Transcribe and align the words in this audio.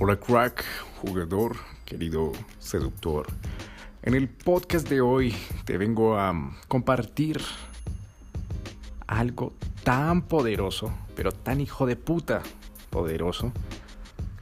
Hola 0.00 0.14
crack, 0.14 0.64
jugador, 1.02 1.56
querido 1.84 2.30
seductor. 2.60 3.26
En 4.02 4.14
el 4.14 4.28
podcast 4.28 4.88
de 4.88 5.00
hoy 5.00 5.34
te 5.64 5.76
vengo 5.76 6.16
a 6.16 6.56
compartir 6.68 7.40
algo 9.08 9.54
tan 9.82 10.22
poderoso, 10.22 10.96
pero 11.16 11.32
tan 11.32 11.60
hijo 11.60 11.84
de 11.84 11.96
puta 11.96 12.44
poderoso, 12.90 13.52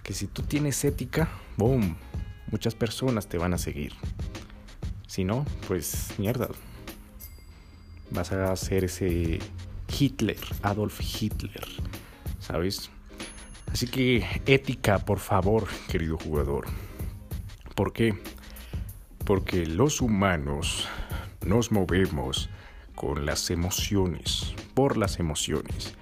que 0.03 0.13
si 0.13 0.27
tú 0.27 0.43
tienes 0.43 0.85
ética, 0.85 1.31
boom, 1.57 1.97
muchas 2.51 2.75
personas 2.75 3.27
te 3.27 3.39
van 3.39 3.55
a 3.55 3.59
seguir. 3.59 3.95
Si 5.07 5.25
no, 5.25 5.47
pues 5.67 6.13
mierda. 6.19 6.51
Vas 8.11 8.31
a 8.31 8.55
ser 8.57 8.85
ese 8.85 9.39
Hitler, 9.89 10.37
Adolf 10.61 11.01
Hitler, 11.01 11.67
¿sabes? 12.41 12.91
Así 13.77 13.89
que 13.89 14.25
ética, 14.47 14.99
por 15.01 15.19
favor, 15.19 15.69
querido 15.87 16.17
jugador. 16.17 16.65
¿Por 17.75 17.93
qué? 17.93 18.15
Porque 19.27 19.67
los 19.67 20.01
humanos 20.01 20.89
nos 21.45 21.71
movemos 21.71 22.49
con 22.95 23.27
las 23.27 23.51
emociones, 23.51 24.55
por 24.73 24.97
las 24.97 25.19
emociones. 25.19 25.95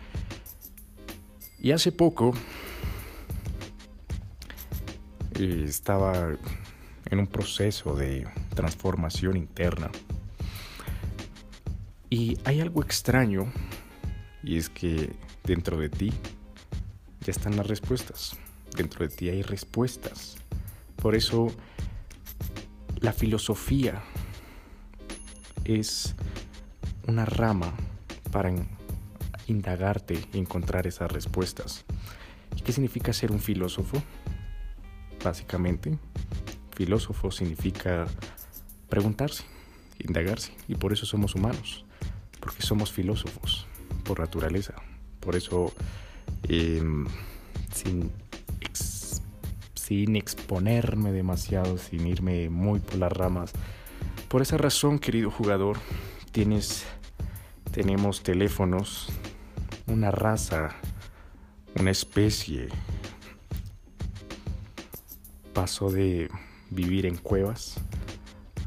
Y 1.59 1.73
hace 1.73 1.91
poco 1.91 2.33
eh, 5.41 5.65
estaba 5.67 6.31
en 7.07 7.19
un 7.19 7.27
proceso 7.27 7.97
de 7.97 8.25
transformación 8.55 9.37
interna. 9.37 9.91
Y 12.09 12.39
hay 12.45 12.61
algo 12.61 12.85
extraño, 12.85 13.53
y 14.45 14.59
es 14.59 14.69
que 14.69 15.11
dentro 15.43 15.77
de 15.77 15.89
ti 15.89 16.13
ya 17.25 17.31
están 17.31 17.57
las 17.57 17.67
respuestas. 17.67 18.37
Dentro 18.77 19.07
de 19.07 19.15
ti 19.15 19.29
hay 19.29 19.43
respuestas. 19.43 20.37
Por 20.97 21.15
eso 21.15 21.49
la 23.01 23.13
filosofía 23.13 24.03
es 25.65 26.15
una 27.07 27.25
rama 27.25 27.73
para 28.31 28.53
indagarte 29.47 30.27
y 30.33 30.39
encontrar 30.39 30.87
esas 30.87 31.11
respuestas. 31.11 31.85
¿Y 32.57 32.61
qué 32.61 32.73
significa 32.73 33.13
ser 33.13 33.33
un 33.33 33.41
filósofo? 33.41 34.03
Básicamente, 35.23 35.99
filósofo 36.75 37.31
significa 37.31 38.07
preguntarse, 38.89 39.45
indagarse. 39.99 40.55
Y 40.69 40.75
por 40.75 40.93
eso 40.93 41.07
somos 41.07 41.35
humanos, 41.35 41.85
porque 42.41 42.63
somos 42.63 42.93
filósofos, 42.93 43.67
por 44.05 44.21
naturaleza. 44.21 44.75
Por 45.21 45.37
eso 45.37 45.73
Em, 46.49 47.07
sin, 47.75 48.11
sin 49.75 50.17
exponerme 50.17 51.11
demasiado, 51.13 51.79
sin 51.79 52.07
irme 52.07 52.51
muy 52.51 52.81
por 52.81 52.97
las 52.97 53.13
ramas. 53.13 53.53
Por 54.29 54.43
esa 54.43 54.59
razón, 54.59 54.99
querido 54.99 55.31
jugador, 55.31 55.79
tienes, 56.33 56.85
tenemos 57.71 58.23
teléfonos, 58.23 59.09
una 59.87 60.11
raza, 60.11 60.75
una 61.81 61.91
especie. 61.91 62.69
Pasó 65.53 65.91
de 65.91 66.29
vivir 66.71 67.07
en 67.07 67.17
cuevas 67.17 67.77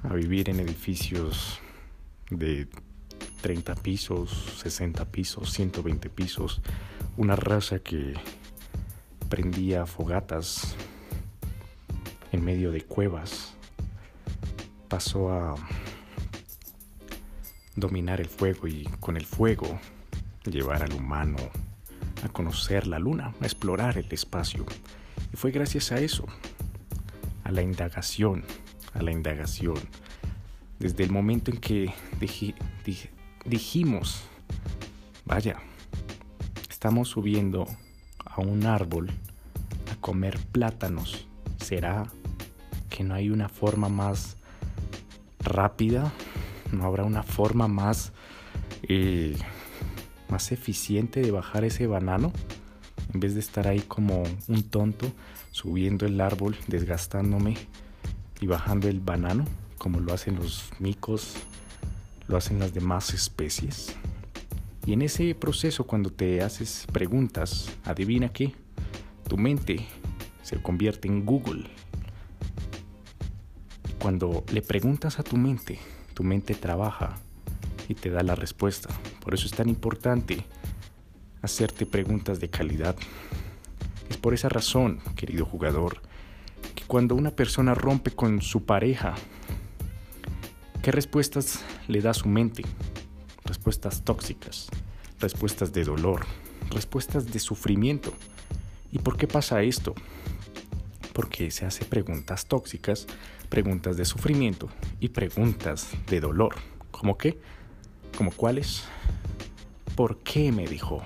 a 0.04 0.14
vivir 0.14 0.50
en 0.50 0.60
edificios 0.60 1.60
de 2.30 2.68
30 3.42 3.76
pisos, 3.76 4.60
60 4.62 5.06
pisos, 5.06 5.52
120 5.52 6.10
pisos 6.10 6.62
una 7.18 7.36
raza 7.36 7.80
que 7.80 8.14
prendía 9.28 9.86
fogatas 9.88 10.76
en 12.32 12.46
medio 12.46 12.72
de 12.72 12.82
cuevas, 12.82 13.56
pasó 14.88 15.32
a 15.32 15.56
dominar 17.76 18.22
el 18.22 18.28
fuego 18.28 18.68
y 18.68 18.84
con 19.00 19.18
el 19.18 19.26
fuego 19.26 19.80
llevar 20.46 20.84
al 20.84 20.94
humano 20.94 21.38
a 22.24 22.30
conocer 22.30 22.88
la 22.88 23.00
luna, 23.00 23.34
a 23.42 23.46
explorar 23.46 23.98
el 23.98 24.12
espacio. 24.12 24.66
Y 25.34 25.38
fue 25.38 25.52
gracias 25.52 25.92
a 25.92 26.00
eso, 26.00 26.26
a 27.44 27.52
la 27.52 27.64
indagación, 27.64 28.44
a 28.94 29.02
la 29.02 29.12
indagación, 29.12 29.80
desde 30.80 31.04
el 31.04 31.12
momento 31.12 31.50
en 31.50 31.58
que 31.58 31.94
dijimos, 33.46 34.24
vaya, 35.26 35.58
estamos 36.78 37.08
subiendo 37.08 37.66
a 38.24 38.40
un 38.40 38.68
árbol 38.68 39.10
a 39.92 39.96
comer 40.00 40.38
plátanos, 40.52 41.26
¿será 41.60 42.06
que 42.88 43.04
no 43.04 43.16
hay 43.16 43.32
una 43.32 43.50
forma 43.50 43.90
más 43.90 44.38
rápida? 45.40 46.14
¿No 46.72 46.86
habrá 46.86 47.04
una 47.04 47.24
forma 47.24 47.68
más, 47.68 48.14
eh, 48.84 49.36
más 50.30 50.52
eficiente 50.52 51.20
de 51.22 51.32
bajar 51.32 51.64
ese 51.64 51.88
banano? 51.88 52.32
En 53.12 53.22
vez 53.22 53.34
de 53.34 53.40
estar 53.40 53.68
ahí 53.68 53.80
como 53.80 54.22
un 54.48 54.62
tonto, 54.62 55.12
subiendo 55.50 56.06
el 56.06 56.22
árbol, 56.22 56.56
desgastándome 56.68 57.58
y 58.40 58.46
bajando 58.46 58.88
el 58.88 59.00
banano, 59.00 59.46
como 59.80 60.00
lo 60.00 60.14
hacen 60.14 60.36
los 60.36 60.70
micos, 60.78 61.38
lo 62.28 62.38
hacen 62.38 62.60
las 62.60 62.72
demás 62.72 63.16
especies. 63.16 63.96
Y 64.88 64.94
en 64.94 65.02
ese 65.02 65.36
proceso, 65.36 65.86
cuando 65.86 66.14
te 66.14 66.42
haces 66.42 66.88
preguntas, 66.94 67.70
adivina 67.84 68.30
qué, 68.30 68.54
tu 69.28 69.38
mente 69.38 69.86
se 70.44 70.62
convierte 70.62 71.10
en 71.10 71.26
Google. 71.26 71.66
Cuando 74.00 74.46
le 74.54 74.62
preguntas 74.62 75.20
a 75.20 75.24
tu 75.24 75.36
mente, 75.36 75.78
tu 76.14 76.24
mente 76.24 76.56
trabaja 76.56 77.18
y 77.90 77.96
te 77.96 78.10
da 78.10 78.24
la 78.24 78.36
respuesta. 78.36 78.88
Por 79.20 79.34
eso 79.34 79.46
es 79.46 79.52
tan 79.52 79.68
importante 79.68 80.46
hacerte 81.42 81.86
preguntas 81.86 82.40
de 82.40 82.50
calidad. 82.50 82.96
Es 84.10 84.16
por 84.16 84.34
esa 84.34 84.48
razón, 84.48 85.02
querido 85.18 85.44
jugador, 85.44 86.02
que 86.76 86.86
cuando 86.86 87.14
una 87.14 87.32
persona 87.32 87.74
rompe 87.74 88.12
con 88.12 88.42
su 88.42 88.64
pareja, 88.64 89.16
¿qué 90.82 90.94
respuestas 90.94 91.66
le 91.90 92.00
da 92.00 92.14
su 92.14 92.30
mente? 92.30 92.64
Respuestas 93.68 94.06
tóxicas, 94.06 94.70
respuestas 95.20 95.74
de 95.74 95.84
dolor, 95.84 96.26
respuestas 96.70 97.26
de 97.34 97.38
sufrimiento. 97.38 98.14
¿Y 98.94 99.00
por 99.00 99.18
qué 99.18 99.28
pasa 99.28 99.62
esto? 99.62 99.94
Porque 101.12 101.52
se 101.52 101.66
hace 101.66 101.84
preguntas 101.84 102.46
tóxicas, 102.46 103.08
preguntas 103.50 103.98
de 103.98 104.06
sufrimiento 104.06 104.70
y 105.02 105.10
preguntas 105.10 105.90
de 106.08 106.22
dolor. 106.22 106.56
¿Cómo 106.92 107.18
qué? 107.18 107.42
¿Cómo 108.18 108.32
cuáles? 108.32 108.86
¿Por 109.98 110.20
qué 110.20 110.54
me 110.54 110.66
dijo? 110.66 111.04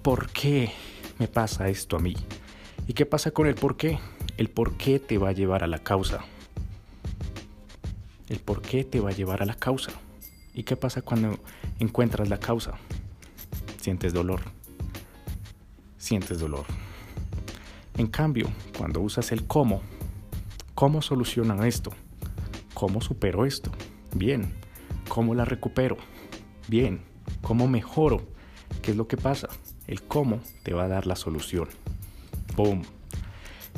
¿Por 0.00 0.30
qué 0.30 0.72
me 1.18 1.28
pasa 1.28 1.68
esto 1.68 1.96
a 1.96 2.00
mí? 2.00 2.16
¿Y 2.86 2.94
qué 2.94 3.04
pasa 3.04 3.30
con 3.30 3.46
el 3.46 3.56
por 3.56 3.76
qué? 3.76 3.98
El 4.38 4.48
por 4.48 4.78
qué 4.78 4.98
te 4.98 5.18
va 5.18 5.28
a 5.28 5.32
llevar 5.32 5.64
a 5.64 5.66
la 5.66 5.80
causa. 5.80 6.24
El 8.30 8.38
por 8.38 8.62
qué 8.62 8.84
te 8.84 9.00
va 9.00 9.10
a 9.10 9.12
llevar 9.12 9.42
a 9.42 9.44
la 9.44 9.54
causa. 9.54 9.92
¿Y 10.54 10.64
qué 10.64 10.76
pasa 10.76 11.02
cuando 11.02 11.38
encuentras 11.78 12.28
la 12.28 12.38
causa? 12.38 12.72
Sientes 13.80 14.12
dolor. 14.12 14.40
Sientes 15.96 16.40
dolor. 16.40 16.66
En 17.96 18.06
cambio, 18.06 18.50
cuando 18.76 19.00
usas 19.00 19.32
el 19.32 19.46
cómo, 19.46 19.82
¿cómo 20.74 21.02
solucionan 21.02 21.64
esto? 21.64 21.92
¿Cómo 22.74 23.00
supero 23.00 23.46
esto? 23.46 23.70
Bien. 24.14 24.52
¿Cómo 25.08 25.34
la 25.34 25.44
recupero? 25.44 25.96
Bien. 26.68 27.00
¿Cómo 27.40 27.68
mejoro? 27.68 28.22
¿Qué 28.82 28.92
es 28.92 28.96
lo 28.96 29.08
que 29.08 29.16
pasa? 29.16 29.48
El 29.86 30.02
cómo 30.02 30.40
te 30.62 30.74
va 30.74 30.84
a 30.84 30.88
dar 30.88 31.06
la 31.06 31.16
solución. 31.16 31.68
Boom. 32.56 32.82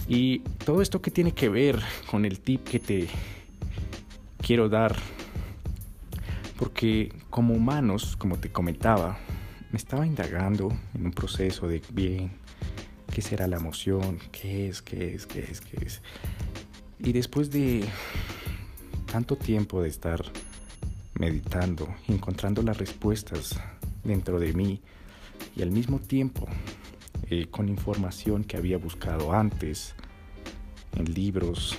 Y 0.09 0.41
todo 0.65 0.83
esto 0.83 1.01
que 1.01 1.11
tiene 1.11 1.33
que 1.33 1.49
ver 1.49 1.81
con 2.11 2.25
el 2.25 2.41
tip 2.41 2.65
que 2.65 2.79
te 2.79 3.09
quiero 4.41 4.69
dar 4.69 4.97
porque 6.59 7.13
como 7.31 7.55
humanos, 7.55 8.17
como 8.17 8.39
te 8.39 8.51
comentaba, 8.51 9.19
me 9.73 9.79
estaba 9.79 10.07
indagando 10.07 10.73
en 10.95 11.07
un 11.07 11.13
proceso 11.13 11.67
de 11.67 11.83
bien, 11.93 12.33
¿qué 13.13 13.23
será 13.23 13.47
la 13.47 13.57
emoción? 13.57 14.19
¿Qué 14.31 14.69
es? 14.69 14.83
¿Qué 14.83 15.15
es? 15.15 15.27
¿Qué 15.27 15.41
es? 15.41 15.61
¿Qué 15.61 15.85
es? 15.85 16.03
Y 17.01 17.13
después 17.13 17.51
de 17.51 17.85
tanto 19.11 19.37
tiempo 19.37 19.83
de 19.83 19.89
estar 19.89 20.23
meditando, 21.19 21.89
encontrando 22.09 22.63
las 22.63 22.79
respuestas 22.79 23.59
dentro 24.03 24.39
de 24.39 24.53
mí 24.53 24.81
y 25.57 25.63
al 25.63 25.71
mismo 25.71 25.99
tiempo 25.99 26.47
eh, 27.31 27.47
con 27.51 27.69
información 27.69 28.45
que 28.45 28.57
había 28.57 28.79
buscado 28.79 29.33
antes 29.33 29.95
en 30.97 31.13
libros, 31.15 31.77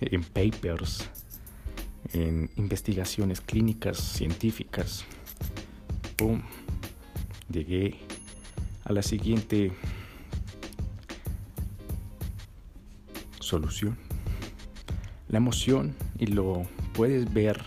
en 0.00 0.22
papers, 0.22 1.08
en 2.12 2.50
investigaciones 2.56 3.40
clínicas, 3.40 3.98
científicas. 3.98 5.04
Llegué 7.50 7.98
a 8.84 8.92
la 8.92 9.02
siguiente 9.02 9.72
solución. 13.40 13.96
La 15.28 15.38
emoción, 15.38 15.94
y 16.18 16.26
lo 16.26 16.66
puedes 16.94 17.32
ver 17.32 17.62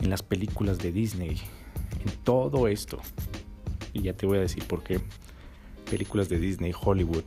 en 0.00 0.10
las 0.10 0.22
películas 0.22 0.78
de 0.78 0.92
Disney, 0.92 1.40
en 2.04 2.12
todo 2.24 2.68
esto, 2.68 3.00
y 3.92 4.02
ya 4.02 4.12
te 4.12 4.26
voy 4.26 4.38
a 4.38 4.40
decir 4.40 4.64
por 4.64 4.82
qué, 4.82 5.00
películas 5.90 6.28
de 6.28 6.38
Disney, 6.38 6.72
Hollywood, 6.78 7.24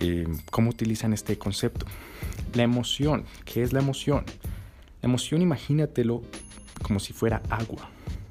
eh, 0.00 0.26
cómo 0.50 0.70
utilizan 0.70 1.12
este 1.12 1.36
concepto. 1.38 1.86
La 2.54 2.62
emoción, 2.62 3.24
¿qué 3.44 3.62
es 3.62 3.72
la 3.72 3.80
emoción? 3.80 4.24
La 5.02 5.08
emoción 5.08 5.42
imagínatelo 5.42 6.22
como 6.82 7.00
si 7.00 7.12
fuera 7.12 7.42
agua. 7.50 7.90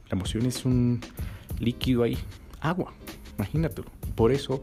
La 0.10 0.16
emoción 0.18 0.46
es 0.46 0.64
un 0.64 1.02
líquido 1.60 2.04
ahí, 2.04 2.18
agua, 2.62 2.94
imagínatelo. 3.38 3.92
Por 4.16 4.32
eso 4.32 4.62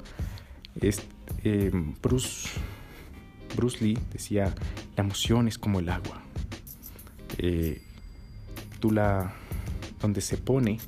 es, 0.81 1.03
eh, 1.45 1.71
Bruce, 2.03 2.49
Bruce 3.55 3.85
Lee 3.85 3.99
decía, 4.13 4.55
la 4.97 5.05
emoción 5.05 5.47
es 5.47 5.59
como 5.59 5.81
el 5.81 5.89
agua. 5.89 6.23
Eh, 7.39 7.83
tú 8.81 8.91
la, 8.91 9.35
donde 10.01 10.21
se 10.21 10.39
pone, 10.39 10.79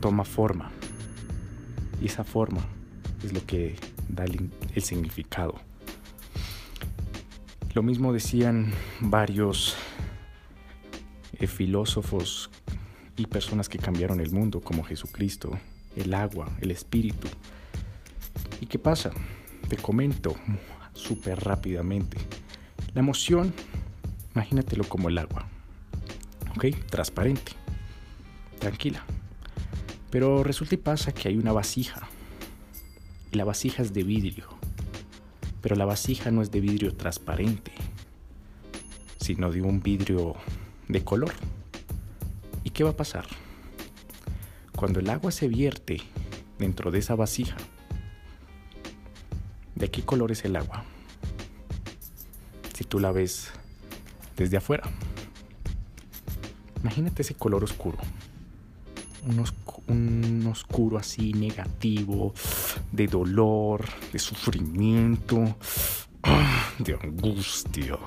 toma 0.00 0.24
forma. 0.24 0.70
Y 2.00 2.06
esa 2.06 2.24
forma 2.24 2.64
es 3.22 3.32
lo 3.34 3.44
que 3.44 3.76
da 4.08 4.24
el, 4.24 4.50
el 4.74 4.82
significado. 4.82 5.69
Lo 7.72 7.84
mismo 7.84 8.12
decían 8.12 8.72
varios 8.98 9.76
eh, 11.38 11.46
filósofos 11.46 12.50
y 13.16 13.26
personas 13.26 13.68
que 13.68 13.78
cambiaron 13.78 14.20
el 14.20 14.32
mundo, 14.32 14.60
como 14.60 14.82
Jesucristo, 14.82 15.56
el 15.94 16.12
agua, 16.14 16.50
el 16.60 16.72
espíritu. 16.72 17.28
¿Y 18.60 18.66
qué 18.66 18.78
pasa? 18.78 19.12
Te 19.68 19.76
comento 19.76 20.34
súper 20.94 21.38
rápidamente. 21.38 22.18
La 22.92 23.00
emoción, 23.00 23.54
imagínatelo 24.34 24.82
como 24.84 25.08
el 25.08 25.18
agua. 25.18 25.46
¿Ok? 26.56 26.74
Transparente. 26.90 27.52
Tranquila. 28.58 29.04
Pero 30.10 30.42
resulta 30.42 30.74
y 30.74 30.78
pasa 30.78 31.12
que 31.12 31.28
hay 31.28 31.36
una 31.36 31.52
vasija. 31.52 32.08
La 33.30 33.44
vasija 33.44 33.82
es 33.82 33.94
de 33.94 34.02
vidrio. 34.02 34.59
Pero 35.60 35.76
la 35.76 35.84
vasija 35.84 36.30
no 36.30 36.42
es 36.42 36.50
de 36.50 36.60
vidrio 36.60 36.94
transparente, 36.94 37.72
sino 39.20 39.50
de 39.50 39.62
un 39.62 39.82
vidrio 39.82 40.36
de 40.88 41.04
color. 41.04 41.32
¿Y 42.64 42.70
qué 42.70 42.84
va 42.84 42.90
a 42.90 42.96
pasar? 42.96 43.26
Cuando 44.74 45.00
el 45.00 45.10
agua 45.10 45.30
se 45.30 45.48
vierte 45.48 46.00
dentro 46.58 46.90
de 46.90 46.98
esa 46.98 47.14
vasija, 47.14 47.56
¿de 49.74 49.90
qué 49.90 50.02
color 50.02 50.32
es 50.32 50.44
el 50.44 50.56
agua? 50.56 50.84
Si 52.74 52.84
tú 52.84 52.98
la 52.98 53.12
ves 53.12 53.50
desde 54.40 54.56
afuera. 54.56 54.84
Imagínate 56.80 57.20
ese 57.20 57.34
color 57.34 57.62
oscuro. 57.62 57.98
Un, 59.90 60.46
oscuro 60.50 60.98
así 60.98 61.32
negativo, 61.32 62.32
de 62.92 63.06
dolor, 63.06 63.84
de 64.12 64.18
sufrimiento, 64.18 65.56
de 66.78 66.94
angustia. 66.94 67.98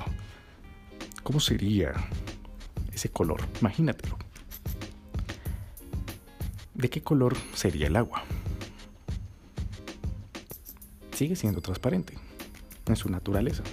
¿Cómo 1.23 1.39
sería 1.39 1.93
ese 2.93 3.09
color? 3.09 3.41
Imagínatelo. 3.61 4.17
¿De 6.73 6.89
qué 6.89 7.01
color 7.01 7.35
sería 7.53 7.87
el 7.87 7.95
agua? 7.95 8.23
Sigue 11.13 11.35
siendo 11.35 11.61
transparente 11.61 12.17
en 12.87 12.95
su 12.95 13.09
naturaleza, 13.09 13.63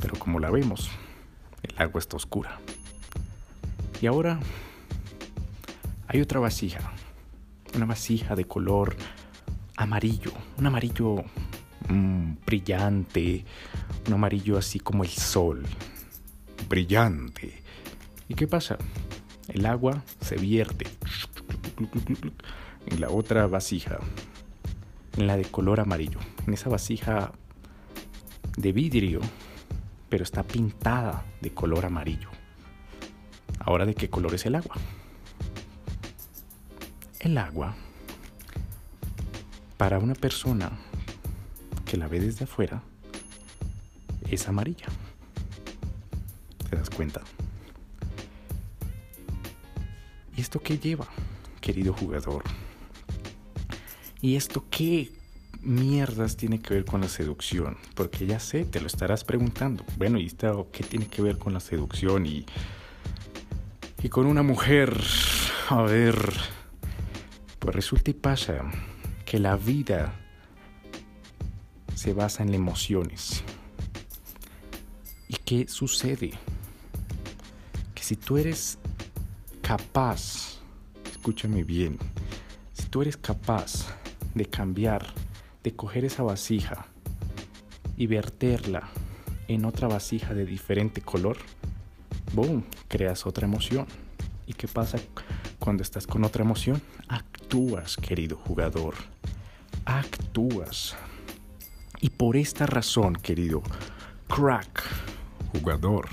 pero 0.00 0.18
como 0.18 0.38
la 0.38 0.50
vemos, 0.50 0.90
el 1.62 1.74
agua 1.78 1.98
está 1.98 2.16
oscura. 2.16 2.60
Y 4.00 4.06
ahora 4.06 4.38
hay 6.08 6.20
otra 6.20 6.38
vasija, 6.38 6.92
una 7.76 7.86
vasija 7.86 8.34
de 8.34 8.46
color 8.46 8.96
amarillo, 9.76 10.32
un 10.58 10.66
amarillo 10.66 11.16
mm, 11.88 12.32
brillante, 12.46 13.44
un 14.06 14.14
amarillo 14.14 14.56
así 14.56 14.80
como 14.80 15.04
el 15.04 15.10
sol, 15.10 15.62
brillante. 16.68 17.62
¿Y 18.28 18.34
qué 18.34 18.46
pasa? 18.46 18.78
El 19.48 19.66
agua 19.66 20.02
se 20.20 20.36
vierte 20.36 20.86
en 22.86 23.00
la 23.00 23.10
otra 23.10 23.46
vasija, 23.46 23.98
en 25.16 25.26
la 25.26 25.36
de 25.36 25.44
color 25.44 25.80
amarillo, 25.80 26.18
en 26.46 26.54
esa 26.54 26.70
vasija 26.70 27.32
de 28.56 28.72
vidrio, 28.72 29.20
pero 30.08 30.24
está 30.24 30.42
pintada 30.42 31.24
de 31.40 31.50
color 31.50 31.84
amarillo. 31.84 32.30
Ahora, 33.60 33.84
¿de 33.84 33.94
qué 33.94 34.08
color 34.08 34.34
es 34.34 34.46
el 34.46 34.54
agua? 34.54 34.76
El 37.26 37.38
agua, 37.38 37.74
para 39.76 39.98
una 39.98 40.14
persona 40.14 40.70
que 41.84 41.96
la 41.96 42.06
ve 42.06 42.20
desde 42.20 42.44
afuera, 42.44 42.84
es 44.30 44.46
amarilla. 44.46 44.86
¿Te 46.70 46.76
das 46.76 46.88
cuenta? 46.88 47.22
¿Y 50.36 50.40
esto 50.40 50.60
qué 50.60 50.78
lleva, 50.78 51.08
querido 51.60 51.92
jugador? 51.92 52.44
¿Y 54.20 54.36
esto 54.36 54.64
qué 54.70 55.10
mierdas 55.62 56.36
tiene 56.36 56.60
que 56.60 56.74
ver 56.74 56.84
con 56.84 57.00
la 57.00 57.08
seducción? 57.08 57.76
Porque 57.96 58.24
ya 58.26 58.38
sé, 58.38 58.64
te 58.64 58.80
lo 58.80 58.86
estarás 58.86 59.24
preguntando. 59.24 59.84
Bueno, 59.98 60.20
¿y 60.20 60.26
esto 60.26 60.68
qué 60.70 60.84
tiene 60.84 61.08
que 61.08 61.22
ver 61.22 61.38
con 61.38 61.52
la 61.52 61.58
seducción 61.58 62.24
y, 62.24 62.46
y 64.00 64.08
con 64.10 64.26
una 64.26 64.44
mujer? 64.44 64.96
A 65.68 65.82
ver, 65.82 66.16
resulta 67.72 68.10
y 68.10 68.14
pasa 68.14 68.62
que 69.24 69.38
la 69.38 69.56
vida 69.56 70.14
se 71.94 72.12
basa 72.12 72.42
en 72.42 72.54
emociones. 72.54 73.42
¿Y 75.28 75.34
qué 75.36 75.66
sucede? 75.68 76.32
Que 77.94 78.02
si 78.02 78.16
tú 78.16 78.36
eres 78.36 78.78
capaz, 79.62 80.60
escúchame 81.10 81.64
bien, 81.64 81.98
si 82.72 82.84
tú 82.86 83.02
eres 83.02 83.16
capaz 83.16 83.86
de 84.34 84.44
cambiar, 84.44 85.06
de 85.64 85.74
coger 85.74 86.04
esa 86.04 86.22
vasija 86.22 86.86
y 87.96 88.06
verterla 88.06 88.88
en 89.48 89.64
otra 89.64 89.88
vasija 89.88 90.34
de 90.34 90.44
diferente 90.44 91.00
color, 91.00 91.38
boom, 92.32 92.64
creas 92.88 93.26
otra 93.26 93.46
emoción. 93.46 93.86
¿Y 94.46 94.52
qué 94.52 94.68
pasa 94.68 94.98
cuando 95.58 95.82
estás 95.82 96.06
con 96.06 96.22
otra 96.22 96.44
emoción? 96.44 96.80
Actúas, 97.46 97.96
querido 97.96 98.36
jugador. 98.36 98.94
Actúas. 99.84 100.96
Y 102.00 102.10
por 102.10 102.36
esta 102.36 102.66
razón, 102.66 103.14
querido 103.14 103.62
crack 104.26 104.82
jugador, 105.52 106.08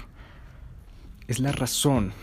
es 1.27 1.39
la 1.39 1.51
razón 1.51 2.13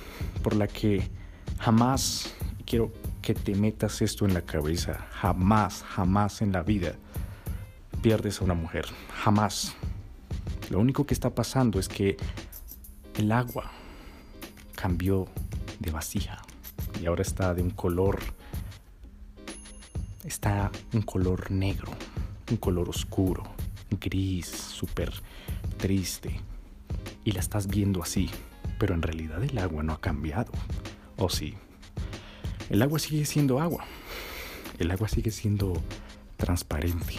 por 0.44 0.54
la 0.54 0.68
que 0.68 1.10
jamás, 1.58 2.32
quiero 2.64 2.92
que 3.20 3.34
te 3.34 3.56
metas 3.56 4.00
esto 4.00 4.26
en 4.26 4.32
la 4.32 4.42
cabeza, 4.42 5.08
jamás, 5.10 5.82
jamás 5.82 6.40
en 6.40 6.52
la 6.52 6.62
vida 6.62 6.92
pierdes 8.02 8.40
a 8.40 8.44
una 8.44 8.54
mujer. 8.54 8.86
Jamás. 9.24 9.74
Lo 10.70 10.78
único 10.78 11.04
que 11.04 11.14
está 11.14 11.30
pasando 11.30 11.80
es 11.80 11.88
que 11.88 12.16
el 13.16 13.32
agua 13.32 13.72
cambió 14.76 15.26
de 15.80 15.90
vasija 15.90 16.40
y 17.02 17.06
ahora 17.06 17.22
está 17.22 17.54
de 17.54 17.62
un 17.62 17.70
color, 17.70 18.20
está 20.24 20.70
un 20.92 21.02
color 21.02 21.50
negro, 21.50 21.92
un 22.50 22.56
color 22.56 22.88
oscuro, 22.88 23.44
gris, 24.00 24.46
súper 24.46 25.12
triste. 25.78 26.40
Y 27.24 27.32
la 27.32 27.40
estás 27.40 27.66
viendo 27.66 28.02
así, 28.02 28.30
pero 28.78 28.94
en 28.94 29.02
realidad 29.02 29.42
el 29.42 29.58
agua 29.58 29.82
no 29.82 29.92
ha 29.92 30.00
cambiado. 30.00 30.52
¿O 31.16 31.28
sí? 31.28 31.54
El 32.70 32.82
agua 32.82 32.98
sigue 32.98 33.24
siendo 33.24 33.60
agua. 33.60 33.84
El 34.78 34.90
agua 34.90 35.08
sigue 35.08 35.30
siendo 35.30 35.74
transparente. 36.36 37.14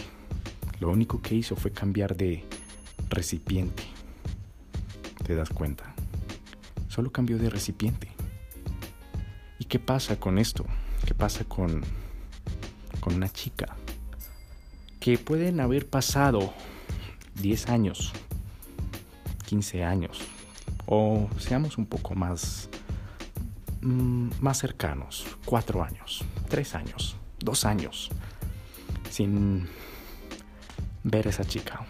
Lo 0.80 0.90
único 0.90 1.22
que 1.22 1.36
hizo 1.36 1.56
fue 1.56 1.72
cambiar 1.72 2.18
de 2.18 2.44
recipiente. 3.10 3.84
¿Te 5.24 5.36
das 5.36 5.50
cuenta? 5.50 5.94
Solo 6.88 7.12
cambió 7.12 7.38
de 7.38 7.50
recipiente. 7.50 8.08
¿Y 9.60 9.66
qué 9.66 9.78
pasa 9.78 10.20
con 10.20 10.40
esto? 10.40 10.66
¿Qué 11.06 11.14
pasa 11.14 11.44
con, 11.44 11.84
con 13.02 13.16
una 13.16 13.28
chica? 13.28 13.76
Que 15.02 15.18
pueden 15.18 15.60
haber 15.60 15.90
pasado 15.90 16.54
10 17.42 17.68
años, 17.68 18.14
15 19.48 19.84
años, 19.84 20.22
o 20.86 21.28
seamos 21.38 21.78
un 21.78 21.86
poco 21.86 22.16
más, 22.16 22.70
mm, 23.82 24.30
más 24.40 24.60
cercanos, 24.60 25.26
4 25.44 25.84
años, 25.84 26.24
3 26.48 26.76
años, 26.76 27.18
2 27.40 27.66
años, 27.66 28.10
sin 29.10 29.68
ver 31.04 31.28
a 31.28 31.32
esa 31.32 31.44
chica 31.44 31.86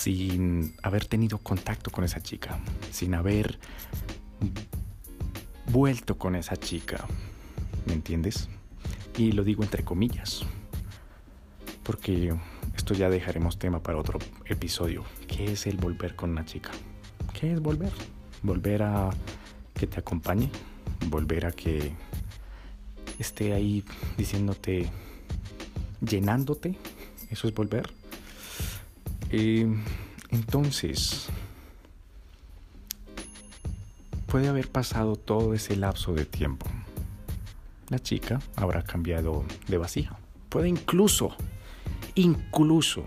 sin 0.00 0.74
haber 0.82 1.04
tenido 1.04 1.36
contacto 1.38 1.90
con 1.90 2.04
esa 2.04 2.22
chica, 2.22 2.58
sin 2.90 3.14
haber 3.14 3.58
vuelto 5.66 6.16
con 6.16 6.36
esa 6.36 6.56
chica, 6.56 7.06
¿me 7.84 7.92
entiendes? 7.92 8.48
Y 9.20 9.32
lo 9.32 9.44
digo 9.44 9.62
entre 9.62 9.84
comillas, 9.84 10.40
porque 11.82 12.34
esto 12.74 12.94
ya 12.94 13.10
dejaremos 13.10 13.58
tema 13.58 13.82
para 13.82 13.98
otro 13.98 14.18
episodio. 14.46 15.04
¿Qué 15.28 15.52
es 15.52 15.66
el 15.66 15.76
volver 15.76 16.16
con 16.16 16.30
una 16.30 16.46
chica? 16.46 16.70
¿Qué 17.38 17.52
es 17.52 17.60
volver? 17.60 17.92
Volver 18.42 18.82
a 18.82 19.10
que 19.74 19.86
te 19.86 20.00
acompañe, 20.00 20.48
volver 21.08 21.44
a 21.44 21.52
que 21.52 21.92
esté 23.18 23.52
ahí 23.52 23.84
diciéndote, 24.16 24.88
llenándote, 26.00 26.78
eso 27.28 27.46
es 27.46 27.54
volver. 27.54 27.90
Eh, 29.28 29.68
entonces, 30.30 31.26
puede 34.28 34.48
haber 34.48 34.68
pasado 34.68 35.16
todo 35.16 35.52
ese 35.52 35.76
lapso 35.76 36.14
de 36.14 36.24
tiempo. 36.24 36.69
La 37.90 37.98
chica 37.98 38.40
habrá 38.54 38.82
cambiado 38.82 39.44
de 39.66 39.76
vasija. 39.76 40.16
Puede 40.48 40.68
incluso, 40.68 41.34
incluso. 42.14 43.02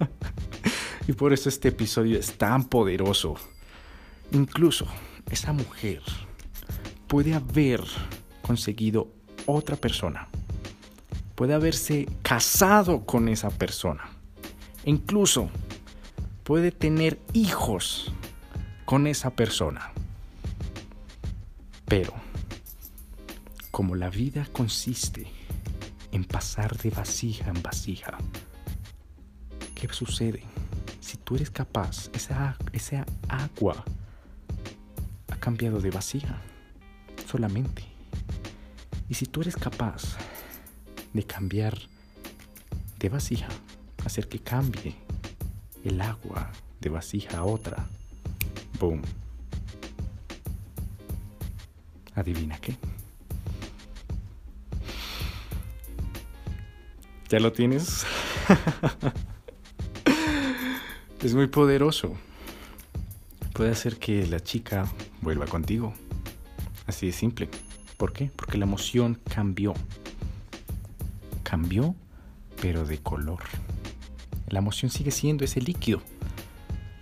y 1.08 1.12
por 1.14 1.32
eso 1.32 1.48
este 1.48 1.68
episodio 1.68 2.18
es 2.18 2.36
tan 2.36 2.64
poderoso. 2.64 3.36
Incluso 4.30 4.86
esa 5.30 5.54
mujer 5.54 6.02
puede 7.06 7.34
haber 7.34 7.82
conseguido 8.42 9.08
otra 9.46 9.76
persona. 9.76 10.28
Puede 11.34 11.54
haberse 11.54 12.06
casado 12.22 13.06
con 13.06 13.28
esa 13.28 13.48
persona. 13.48 14.04
E 14.84 14.90
incluso 14.90 15.48
puede 16.44 16.72
tener 16.72 17.18
hijos 17.32 18.12
con 18.84 19.06
esa 19.06 19.30
persona. 19.30 19.92
Pero, 21.86 22.12
como 23.78 23.94
la 23.94 24.10
vida 24.10 24.44
consiste 24.50 25.28
en 26.10 26.24
pasar 26.24 26.76
de 26.78 26.90
vasija 26.90 27.48
en 27.48 27.62
vasija, 27.62 28.18
¿qué 29.76 29.86
sucede? 29.92 30.42
Si 31.00 31.16
tú 31.16 31.36
eres 31.36 31.48
capaz, 31.52 32.10
esa, 32.12 32.56
agua 33.28 33.84
ha 35.30 35.36
cambiado 35.36 35.80
de 35.80 35.92
vasija 35.92 36.42
solamente. 37.30 37.84
Y 39.08 39.14
si 39.14 39.26
tú 39.26 39.42
eres 39.42 39.54
capaz 39.54 40.16
de 41.12 41.22
cambiar 41.22 41.78
de 42.98 43.08
vasija, 43.08 43.46
hacer 44.04 44.28
que 44.28 44.40
cambie 44.40 44.96
el 45.84 46.00
agua 46.00 46.50
de 46.80 46.88
vasija 46.88 47.38
a 47.38 47.44
otra, 47.44 47.86
boom. 48.80 49.02
Adivina 52.16 52.58
qué. 52.58 52.76
¿Ya 57.28 57.40
lo 57.40 57.52
tienes? 57.52 58.06
es 61.22 61.34
muy 61.34 61.46
poderoso. 61.46 62.16
Puede 63.52 63.70
hacer 63.70 63.98
que 63.98 64.26
la 64.26 64.40
chica 64.40 64.86
vuelva 65.20 65.46
contigo. 65.46 65.92
Así 66.86 67.06
de 67.06 67.12
simple. 67.12 67.50
¿Por 67.98 68.14
qué? 68.14 68.30
Porque 68.34 68.56
la 68.56 68.64
emoción 68.64 69.20
cambió. 69.28 69.74
Cambió, 71.42 71.94
pero 72.62 72.86
de 72.86 72.96
color. 72.96 73.40
La 74.48 74.60
emoción 74.60 74.90
sigue 74.90 75.10
siendo 75.10 75.44
ese 75.44 75.60
líquido, 75.60 76.00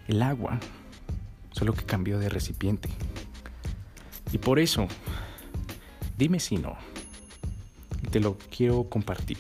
el 0.09 0.23
agua, 0.23 0.59
solo 1.53 1.73
que 1.73 1.85
cambió 1.85 2.19
de 2.19 2.29
recipiente. 2.29 2.89
Y 4.33 4.39
por 4.39 4.59
eso, 4.59 4.89
dime 6.19 6.41
si 6.41 6.57
no, 6.57 6.77
te 8.11 8.19
lo 8.19 8.37
quiero 8.51 8.89
compartir. 8.89 9.39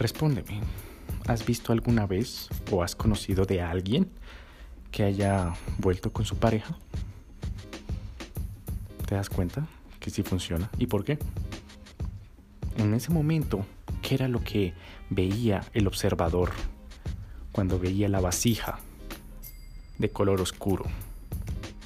Respóndeme, 0.00 0.62
¿has 1.26 1.44
visto 1.44 1.74
alguna 1.74 2.06
vez 2.06 2.48
o 2.70 2.82
has 2.82 2.96
conocido 2.96 3.44
de 3.44 3.60
alguien 3.60 4.08
que 4.90 5.02
haya 5.02 5.52
vuelto 5.76 6.10
con 6.10 6.24
su 6.24 6.38
pareja? 6.38 6.78
¿Te 9.06 9.14
das 9.14 9.28
cuenta 9.28 9.66
que 9.98 10.08
sí 10.08 10.22
funciona? 10.22 10.70
¿Y 10.78 10.86
por 10.86 11.04
qué? 11.04 11.18
En 12.78 12.94
ese 12.94 13.10
momento, 13.10 13.66
¿qué 14.00 14.14
era 14.14 14.26
lo 14.26 14.42
que 14.42 14.72
veía 15.10 15.66
el 15.74 15.86
observador 15.86 16.52
cuando 17.52 17.78
veía 17.78 18.08
la 18.08 18.22
vasija 18.22 18.78
de 19.98 20.08
color 20.08 20.40
oscuro? 20.40 20.86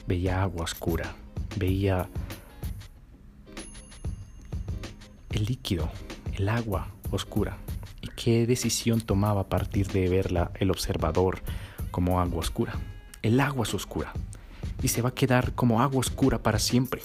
Veía 0.06 0.40
agua 0.40 0.62
oscura, 0.62 1.16
veía 1.56 2.08
el 5.30 5.44
líquido, 5.46 5.90
el 6.34 6.48
agua 6.48 6.86
oscura. 7.10 7.58
¿Y 8.14 8.22
qué 8.22 8.46
decisión 8.46 9.00
tomaba 9.00 9.42
a 9.42 9.48
partir 9.48 9.88
de 9.88 10.08
verla 10.08 10.50
el 10.60 10.70
observador 10.70 11.42
como 11.90 12.20
agua 12.20 12.40
oscura? 12.40 12.74
El 13.22 13.40
agua 13.40 13.64
es 13.64 13.74
oscura 13.74 14.12
y 14.82 14.88
se 14.88 15.02
va 15.02 15.10
a 15.10 15.14
quedar 15.14 15.54
como 15.54 15.82
agua 15.82 16.00
oscura 16.00 16.42
para 16.42 16.58
siempre 16.58 17.02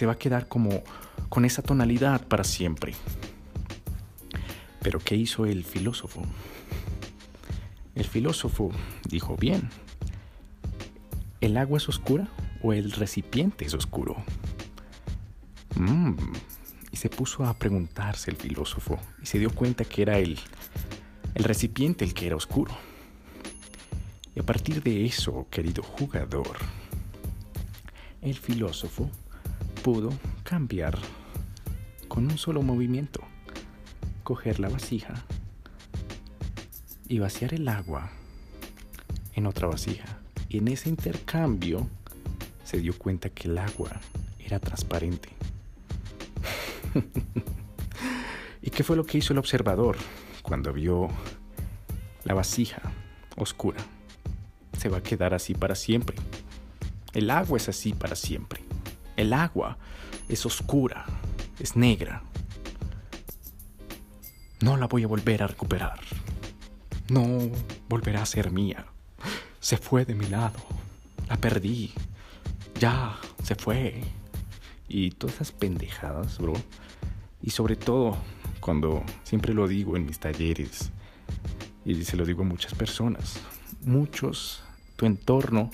se 0.00 0.06
va 0.06 0.12
a 0.12 0.18
quedar 0.18 0.48
como 0.48 0.82
con 1.28 1.44
esa 1.44 1.60
tonalidad 1.60 2.26
para 2.26 2.42
siempre. 2.42 2.94
Pero 4.80 4.98
¿qué 4.98 5.14
hizo 5.14 5.44
el 5.44 5.62
filósofo? 5.62 6.22
El 7.94 8.06
filósofo 8.06 8.70
dijo, 9.10 9.36
bien, 9.36 9.68
¿el 11.42 11.58
agua 11.58 11.76
es 11.76 11.86
oscura 11.88 12.28
o 12.62 12.72
el 12.72 12.92
recipiente 12.92 13.66
es 13.66 13.74
oscuro? 13.74 14.16
Mm, 15.76 16.14
y 16.14 16.49
se 17.00 17.08
puso 17.08 17.46
a 17.46 17.54
preguntarse 17.54 18.30
el 18.30 18.36
filósofo 18.36 18.98
y 19.22 19.24
se 19.24 19.38
dio 19.38 19.48
cuenta 19.54 19.86
que 19.86 20.02
era 20.02 20.18
el, 20.18 20.38
el 21.34 21.44
recipiente 21.44 22.04
el 22.04 22.12
que 22.12 22.26
era 22.26 22.36
oscuro. 22.36 22.76
Y 24.34 24.40
a 24.40 24.42
partir 24.42 24.82
de 24.82 25.06
eso, 25.06 25.46
querido 25.50 25.82
jugador, 25.82 26.58
el 28.20 28.34
filósofo 28.34 29.10
pudo 29.82 30.10
cambiar 30.42 30.98
con 32.06 32.24
un 32.26 32.36
solo 32.36 32.60
movimiento. 32.60 33.22
Coger 34.22 34.60
la 34.60 34.68
vasija 34.68 35.14
y 37.08 37.18
vaciar 37.18 37.54
el 37.54 37.66
agua 37.68 38.10
en 39.32 39.46
otra 39.46 39.68
vasija. 39.68 40.18
Y 40.50 40.58
en 40.58 40.68
ese 40.68 40.90
intercambio 40.90 41.88
se 42.62 42.76
dio 42.76 42.92
cuenta 42.98 43.30
que 43.30 43.48
el 43.48 43.56
agua 43.56 43.98
era 44.38 44.60
transparente. 44.60 45.39
Qué 48.80 48.84
fue 48.84 48.96
lo 48.96 49.04
que 49.04 49.18
hizo 49.18 49.34
el 49.34 49.38
observador 49.38 49.98
cuando 50.40 50.72
vio 50.72 51.08
la 52.24 52.32
vasija 52.32 52.80
oscura? 53.36 53.76
Se 54.78 54.88
va 54.88 54.96
a 54.96 55.02
quedar 55.02 55.34
así 55.34 55.52
para 55.52 55.74
siempre. 55.74 56.16
El 57.12 57.28
agua 57.28 57.58
es 57.58 57.68
así 57.68 57.92
para 57.92 58.16
siempre. 58.16 58.62
El 59.18 59.34
agua 59.34 59.76
es 60.30 60.46
oscura, 60.46 61.04
es 61.58 61.76
negra. 61.76 62.22
No 64.62 64.78
la 64.78 64.86
voy 64.86 65.04
a 65.04 65.08
volver 65.08 65.42
a 65.42 65.48
recuperar. 65.48 66.00
No 67.10 67.50
volverá 67.86 68.22
a 68.22 68.26
ser 68.26 68.50
mía. 68.50 68.86
Se 69.60 69.76
fue 69.76 70.06
de 70.06 70.14
mi 70.14 70.24
lado. 70.24 70.58
La 71.28 71.36
perdí. 71.36 71.92
Ya, 72.78 73.18
se 73.42 73.56
fue. 73.56 74.00
Y 74.88 75.10
todas 75.10 75.34
esas 75.34 75.52
pendejadas, 75.52 76.38
bro. 76.38 76.54
Y 77.42 77.50
sobre 77.50 77.76
todo, 77.76 78.16
cuando 78.60 79.02
siempre 79.24 79.54
lo 79.54 79.66
digo 79.66 79.96
en 79.96 80.06
mis 80.06 80.18
talleres, 80.18 80.90
y 81.84 82.04
se 82.04 82.16
lo 82.16 82.24
digo 82.24 82.42
a 82.42 82.46
muchas 82.46 82.74
personas, 82.74 83.40
muchos, 83.84 84.62
tu 84.96 85.06
entorno, 85.06 85.70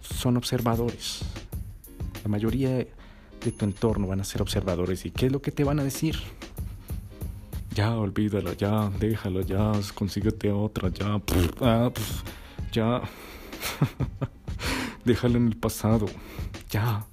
son 0.00 0.36
observadores. 0.36 1.22
La 2.22 2.28
mayoría 2.28 2.70
de 2.70 3.52
tu 3.56 3.64
entorno 3.64 4.06
van 4.06 4.20
a 4.20 4.24
ser 4.24 4.42
observadores 4.42 5.06
y 5.06 5.10
¿qué 5.10 5.26
es 5.26 5.32
lo 5.32 5.40
que 5.40 5.52
te 5.52 5.64
van 5.64 5.80
a 5.80 5.84
decir? 5.84 6.16
Ya, 7.74 7.94
olvídalo, 7.94 8.54
ya, 8.54 8.90
déjalo, 8.98 9.42
ya, 9.42 9.72
consíguete 9.94 10.50
otra, 10.50 10.88
ya, 10.88 11.20
ah, 11.60 11.92
ya. 12.72 13.02
déjalo 15.04 15.36
en 15.36 15.48
el 15.48 15.56
pasado, 15.56 16.06
ya. 16.70 17.04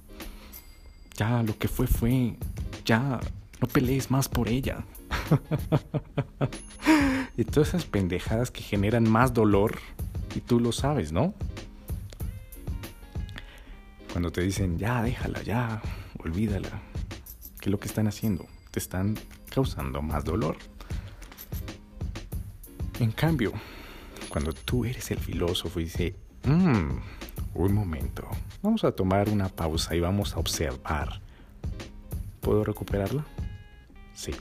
Ya, 1.16 1.42
lo 1.42 1.56
que 1.58 1.68
fue 1.68 1.86
fue, 1.86 2.36
ya, 2.84 3.20
no 3.60 3.68
pelees 3.68 4.10
más 4.10 4.28
por 4.28 4.48
ella. 4.48 4.84
y 7.36 7.44
todas 7.44 7.68
esas 7.68 7.84
pendejadas 7.84 8.50
que 8.50 8.62
generan 8.62 9.10
más 9.10 9.34
dolor, 9.34 9.78
y 10.34 10.40
tú 10.40 10.60
lo 10.60 10.72
sabes, 10.72 11.12
¿no? 11.12 11.34
Cuando 14.12 14.30
te 14.30 14.42
dicen, 14.42 14.78
ya, 14.78 15.02
déjala, 15.02 15.42
ya, 15.42 15.82
olvídala. 16.18 16.82
¿Qué 17.60 17.68
es 17.68 17.72
lo 17.72 17.78
que 17.78 17.88
están 17.88 18.06
haciendo? 18.06 18.46
Te 18.70 18.78
están 18.78 19.16
causando 19.52 20.02
más 20.02 20.24
dolor. 20.24 20.56
En 23.00 23.10
cambio, 23.10 23.52
cuando 24.28 24.52
tú 24.52 24.84
eres 24.84 25.10
el 25.10 25.18
filósofo 25.18 25.80
y 25.80 25.84
dices, 25.84 26.12
mmm, 26.44 26.90
un 27.54 27.74
momento, 27.74 28.28
vamos 28.62 28.84
a 28.84 28.92
tomar 28.92 29.28
una 29.28 29.48
pausa 29.48 29.94
y 29.94 30.00
vamos 30.00 30.34
a 30.34 30.38
observar. 30.38 31.20
¿Puedo 32.40 32.64
recuperarla? 32.64 33.24
Sí. 34.14 34.32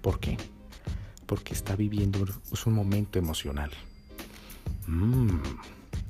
¿Por 0.00 0.20
qué? 0.20 0.36
Porque 1.26 1.52
está 1.52 1.76
viviendo 1.76 2.24
un 2.66 2.72
momento 2.72 3.18
emocional. 3.18 3.70
Mmm, 4.86 5.40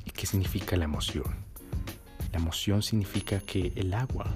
¿y 0.05 0.11
qué 0.11 0.27
significa 0.27 0.77
la 0.77 0.85
emoción? 0.85 1.35
La 2.33 2.39
emoción 2.39 2.83
significa 2.83 3.41
que 3.41 3.73
el 3.77 3.95
agua 3.95 4.27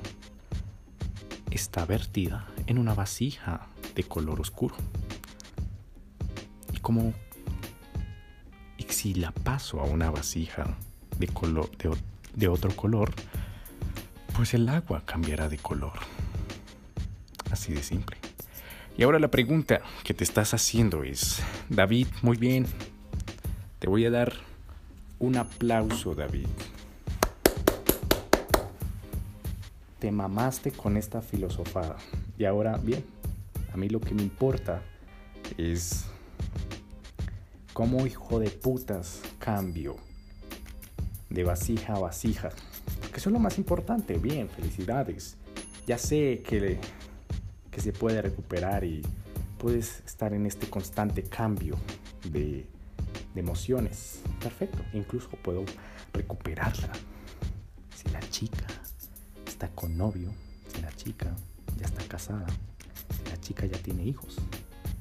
está 1.50 1.84
vertida 1.84 2.46
en 2.66 2.78
una 2.78 2.94
vasija 2.94 3.66
de 3.94 4.04
color 4.04 4.40
oscuro. 4.40 4.76
Y 6.72 6.78
como 6.78 7.12
y 8.76 8.84
si 8.84 9.14
la 9.14 9.32
paso 9.32 9.80
a 9.80 9.84
una 9.84 10.10
vasija 10.10 10.76
de, 11.18 11.28
de 12.34 12.48
otro 12.48 12.74
color, 12.76 13.12
pues 14.36 14.54
el 14.54 14.68
agua 14.68 15.02
cambiará 15.04 15.48
de 15.48 15.58
color. 15.58 15.98
Así 17.50 17.72
de 17.72 17.82
simple. 17.82 18.18
Y 18.98 19.04
ahora 19.04 19.18
la 19.18 19.28
pregunta 19.28 19.80
que 20.04 20.12
te 20.12 20.24
estás 20.24 20.52
haciendo 20.52 21.04
es, 21.04 21.40
David, 21.70 22.08
muy 22.20 22.36
bien, 22.36 22.66
te 23.78 23.88
voy 23.88 24.04
a 24.04 24.10
dar 24.10 24.34
un 25.18 25.36
aplauso, 25.36 26.14
David. 26.14 26.48
te 29.98 30.12
mamaste 30.12 30.70
con 30.70 30.96
esta 30.96 31.20
filosofada. 31.20 31.96
Y 32.38 32.44
ahora, 32.44 32.76
bien, 32.78 33.04
a 33.72 33.76
mí 33.76 33.88
lo 33.88 34.00
que 34.00 34.14
me 34.14 34.22
importa 34.22 34.82
es 35.56 36.04
cómo 37.72 38.06
hijo 38.06 38.38
de 38.38 38.50
putas 38.50 39.22
cambio 39.38 39.96
de 41.30 41.44
vasija 41.44 41.94
a 41.94 41.98
vasija. 41.98 42.50
Porque 43.00 43.18
eso 43.18 43.28
es 43.28 43.32
lo 43.32 43.40
más 43.40 43.58
importante. 43.58 44.18
Bien, 44.18 44.48
felicidades. 44.48 45.36
Ya 45.86 45.98
sé 45.98 46.42
que, 46.46 46.78
se 47.78 47.92
puede 47.92 48.22
recuperar 48.22 48.84
y 48.84 49.02
puedes 49.58 50.00
estar 50.06 50.32
en 50.32 50.46
este 50.46 50.68
constante 50.68 51.22
cambio 51.22 51.76
de, 52.30 52.66
de 53.34 53.40
emociones. 53.40 54.20
Perfecto. 54.40 54.82
Incluso 54.92 55.28
puedo 55.28 55.64
recuperarla. 56.12 56.92
Si 57.94 58.08
la 58.10 58.20
chica 58.30 58.66
está 59.46 59.68
con 59.70 59.96
novio, 59.96 60.32
si 60.72 60.80
la 60.80 60.92
chica 60.92 61.34
ya 61.76 61.86
está 61.86 62.04
casada, 62.04 62.46
si 63.16 63.30
la 63.30 63.40
chica 63.40 63.66
ya 63.66 63.78
tiene 63.78 64.04
hijos, 64.04 64.36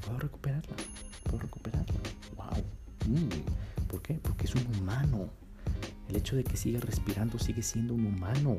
puedo 0.05 0.19
recuperarla, 0.19 0.75
puedo 1.23 1.39
recuperarla. 1.39 1.99
¡Wow! 2.35 2.63
Mm, 3.07 3.87
¿Por 3.87 4.01
qué? 4.01 4.15
Porque 4.15 4.45
es 4.45 4.55
un 4.55 4.65
humano. 4.75 5.29
El 6.09 6.15
hecho 6.15 6.35
de 6.35 6.43
que 6.43 6.57
siga 6.57 6.79
respirando 6.79 7.37
sigue 7.37 7.61
siendo 7.61 7.93
un 7.93 8.05
humano. 8.05 8.57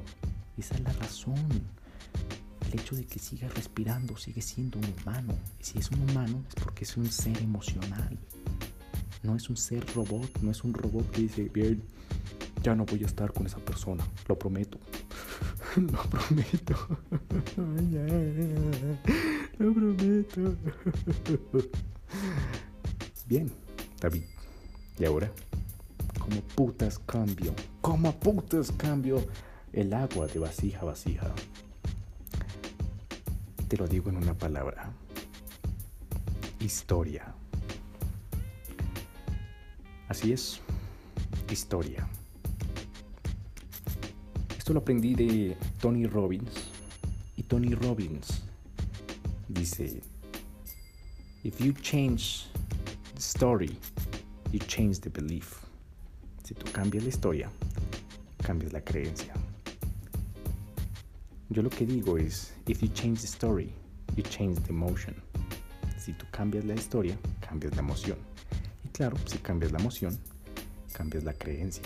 Esa 0.56 0.74
es 0.74 0.80
la 0.82 0.92
razón. 0.92 1.77
El 2.68 2.80
hecho 2.80 2.94
de 2.96 3.06
que 3.06 3.18
siga 3.18 3.48
respirando 3.48 4.16
sigue 4.18 4.42
siendo 4.42 4.78
un 4.78 4.84
humano. 5.00 5.34
Y 5.58 5.64
si 5.64 5.78
es 5.78 5.90
un 5.90 6.02
humano 6.10 6.44
es 6.48 6.54
porque 6.62 6.84
es 6.84 6.96
un 6.98 7.10
ser 7.10 7.38
emocional. 7.38 8.18
No 9.22 9.34
es 9.36 9.48
un 9.48 9.56
ser 9.56 9.84
robot, 9.94 10.40
no 10.42 10.50
es 10.50 10.62
un 10.64 10.74
robot 10.74 11.10
que 11.10 11.22
dice, 11.22 11.44
bien, 11.48 11.82
ya 12.62 12.74
no 12.74 12.84
voy 12.84 13.02
a 13.02 13.06
estar 13.06 13.32
con 13.32 13.46
esa 13.46 13.58
persona, 13.58 14.06
lo 14.28 14.38
prometo. 14.38 14.78
Lo 15.76 16.02
prometo. 16.10 16.74
Lo 19.58 19.72
prometo. 19.72 20.56
Bien, 23.28 23.50
David. 24.00 24.22
¿Y 24.98 25.04
ahora? 25.04 25.30
¿Cómo 26.18 26.40
putas 26.54 26.98
cambio? 26.98 27.54
¿Cómo 27.80 28.12
putas 28.18 28.72
cambio 28.72 29.24
el 29.72 29.92
agua 29.92 30.26
de 30.26 30.38
vasija 30.38 30.80
a 30.80 30.84
vasija? 30.84 31.34
Te 33.68 33.76
lo 33.76 33.86
digo 33.86 34.08
en 34.08 34.16
una 34.16 34.32
palabra. 34.32 34.90
Historia. 36.58 37.34
Así 40.08 40.32
es. 40.32 40.60
Historia. 41.50 42.08
Esto 44.56 44.72
lo 44.72 44.80
aprendí 44.80 45.14
de 45.14 45.54
Tony 45.80 46.06
Robbins. 46.06 46.70
Y 47.36 47.42
Tony 47.42 47.74
Robbins 47.74 48.42
dice, 49.48 50.00
if 51.44 51.60
you 51.60 51.74
change 51.74 52.46
the 53.14 53.20
story, 53.20 53.78
you 54.50 54.60
change 54.60 55.00
the 55.00 55.10
belief. 55.10 55.62
Si 56.42 56.54
tú 56.54 56.64
cambias 56.72 57.04
la 57.04 57.10
historia, 57.10 57.50
cambias 58.42 58.72
la 58.72 58.80
creencia. 58.80 59.34
Yo 61.50 61.62
lo 61.62 61.70
que 61.70 61.86
digo 61.86 62.18
es, 62.18 62.52
if 62.66 62.82
you 62.82 62.88
change 62.88 63.20
the 63.20 63.26
story, 63.26 63.72
you 64.16 64.22
change 64.22 64.60
the 64.64 64.70
emotion. 64.70 65.14
Si 65.96 66.12
tú 66.12 66.26
cambias 66.30 66.66
la 66.66 66.74
historia, 66.74 67.16
cambias 67.40 67.74
la 67.74 67.80
emoción. 67.80 68.18
Y 68.84 68.88
claro, 68.88 69.16
si 69.24 69.38
cambias 69.38 69.72
la 69.72 69.78
emoción, 69.78 70.18
cambias 70.92 71.24
la 71.24 71.32
creencia. 71.32 71.84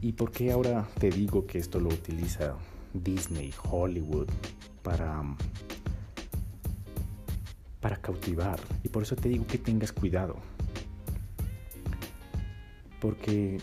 ¿Y 0.00 0.12
por 0.12 0.30
qué 0.30 0.52
ahora 0.52 0.88
te 0.98 1.10
digo 1.10 1.46
que 1.46 1.58
esto 1.58 1.78
lo 1.78 1.90
utiliza 1.90 2.56
Disney, 2.94 3.52
Hollywood, 3.68 4.28
para, 4.82 5.22
para 7.82 7.96
cautivar? 8.00 8.58
Y 8.84 8.88
por 8.88 9.02
eso 9.02 9.16
te 9.16 9.28
digo 9.28 9.46
que 9.46 9.58
tengas 9.58 9.92
cuidado. 9.92 10.36
Porque 13.00 13.60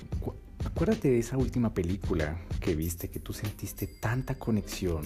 acuérdate 0.63 1.09
de 1.09 1.17
esa 1.17 1.35
última 1.35 1.73
película 1.73 2.37
que 2.63 2.75
viste, 2.75 3.09
que 3.09 3.19
tú 3.19 3.33
sentiste 3.33 3.87
tanta 3.87 4.35
conexión, 4.35 5.05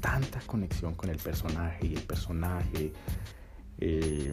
tanta 0.00 0.40
conexión 0.40 0.94
con 0.94 1.10
el 1.10 1.18
personaje 1.18 1.86
y 1.86 1.94
el 1.94 2.02
personaje 2.02 2.92
eh, 3.78 4.32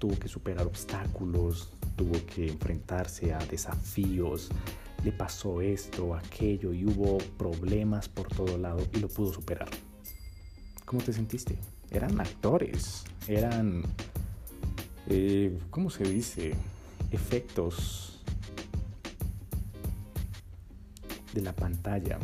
tuvo 0.00 0.18
que 0.18 0.26
superar 0.26 0.66
obstáculos, 0.66 1.70
tuvo 1.94 2.14
que 2.26 2.48
enfrentarse 2.48 3.32
a 3.32 3.38
desafíos, 3.38 4.48
le 5.04 5.12
pasó 5.12 5.60
esto, 5.60 6.16
aquello 6.16 6.72
y 6.72 6.86
hubo 6.86 7.18
problemas 7.38 8.08
por 8.08 8.26
todo 8.26 8.58
lado 8.58 8.84
y 8.92 8.98
lo 8.98 9.06
pudo 9.06 9.32
superar. 9.32 9.68
¿Cómo 10.84 11.04
te 11.04 11.12
sentiste? 11.12 11.56
Eran 11.92 12.20
actores, 12.20 13.04
eran, 13.28 13.84
eh, 15.08 15.56
¿cómo 15.70 15.88
se 15.88 16.02
dice? 16.02 16.54
Efectos 17.12 18.11
de 21.32 21.42
la 21.42 21.54
pantalla. 21.54 22.18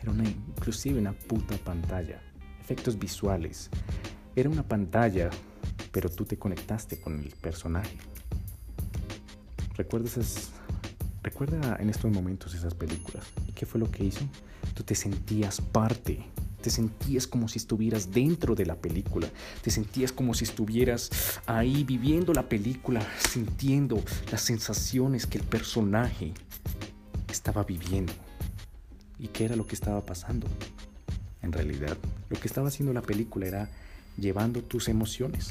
Era 0.00 0.10
una, 0.10 0.28
inclusive 0.28 0.98
una 0.98 1.12
puta 1.12 1.56
pantalla. 1.58 2.20
Efectos 2.60 2.98
visuales. 2.98 3.70
Era 4.36 4.48
una 4.48 4.62
pantalla, 4.62 5.30
pero 5.92 6.08
tú 6.08 6.24
te 6.24 6.38
conectaste 6.38 7.00
con 7.00 7.20
el 7.20 7.30
personaje. 7.30 7.96
¿Recuerdas 9.76 10.16
esas 10.16 10.52
Recuerda 11.24 11.78
en 11.80 11.88
estos 11.88 12.12
momentos 12.12 12.54
esas 12.54 12.74
películas. 12.74 13.24
¿Y 13.48 13.52
qué 13.52 13.64
fue 13.64 13.80
lo 13.80 13.90
que 13.90 14.04
hizo? 14.04 14.20
Tú 14.74 14.82
te 14.82 14.94
sentías 14.94 15.58
parte, 15.58 16.22
te 16.60 16.68
sentías 16.68 17.26
como 17.26 17.48
si 17.48 17.56
estuvieras 17.56 18.12
dentro 18.12 18.54
de 18.54 18.66
la 18.66 18.74
película, 18.74 19.26
te 19.62 19.70
sentías 19.70 20.12
como 20.12 20.34
si 20.34 20.44
estuvieras 20.44 21.40
ahí 21.46 21.82
viviendo 21.82 22.34
la 22.34 22.46
película, 22.46 23.00
sintiendo 23.30 24.04
las 24.30 24.42
sensaciones 24.42 25.24
que 25.24 25.38
el 25.38 25.44
personaje 25.44 26.34
estaba 27.34 27.64
viviendo. 27.64 28.12
¿Y 29.18 29.28
qué 29.28 29.44
era 29.44 29.56
lo 29.56 29.66
que 29.66 29.74
estaba 29.74 30.00
pasando? 30.00 30.46
En 31.42 31.52
realidad, 31.52 31.96
lo 32.30 32.40
que 32.40 32.48
estaba 32.48 32.68
haciendo 32.68 32.92
la 32.92 33.02
película 33.02 33.46
era 33.46 33.68
llevando 34.16 34.62
tus 34.62 34.88
emociones. 34.88 35.50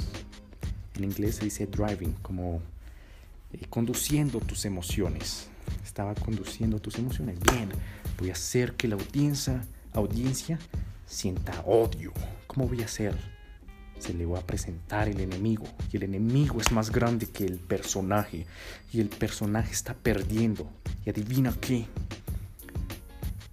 En 0.95 1.03
inglés 1.03 1.35
se 1.35 1.45
dice 1.45 1.67
driving, 1.67 2.13
como 2.21 2.61
eh, 3.53 3.65
conduciendo 3.69 4.39
tus 4.39 4.65
emociones 4.65 5.49
estaba 5.83 6.15
conduciendo 6.15 6.79
tus 6.79 6.97
emociones. 6.97 7.37
Bien, 7.39 7.69
voy 8.17 8.29
a 8.29 8.33
hacer 8.33 8.73
que 8.73 8.87
la 8.87 8.95
audiencia, 8.95 9.63
audiencia 9.93 10.57
sienta 11.05 11.61
odio. 11.65 12.11
¿Cómo 12.47 12.67
voy 12.67 12.81
a 12.81 12.85
hacer? 12.85 13.32
Se 13.99 14.13
le 14.13 14.25
va 14.25 14.39
a 14.39 14.41
presentar 14.41 15.07
el 15.07 15.19
enemigo 15.19 15.65
y 15.91 15.97
el 15.97 16.03
enemigo 16.03 16.59
es 16.59 16.71
más 16.71 16.91
grande 16.91 17.27
que 17.27 17.45
el 17.45 17.57
personaje 17.57 18.45
y 18.91 18.99
el 18.99 19.09
personaje 19.09 19.71
está 19.71 19.93
perdiendo. 19.93 20.69
Y 21.05 21.09
adivina 21.09 21.53
qué, 21.61 21.85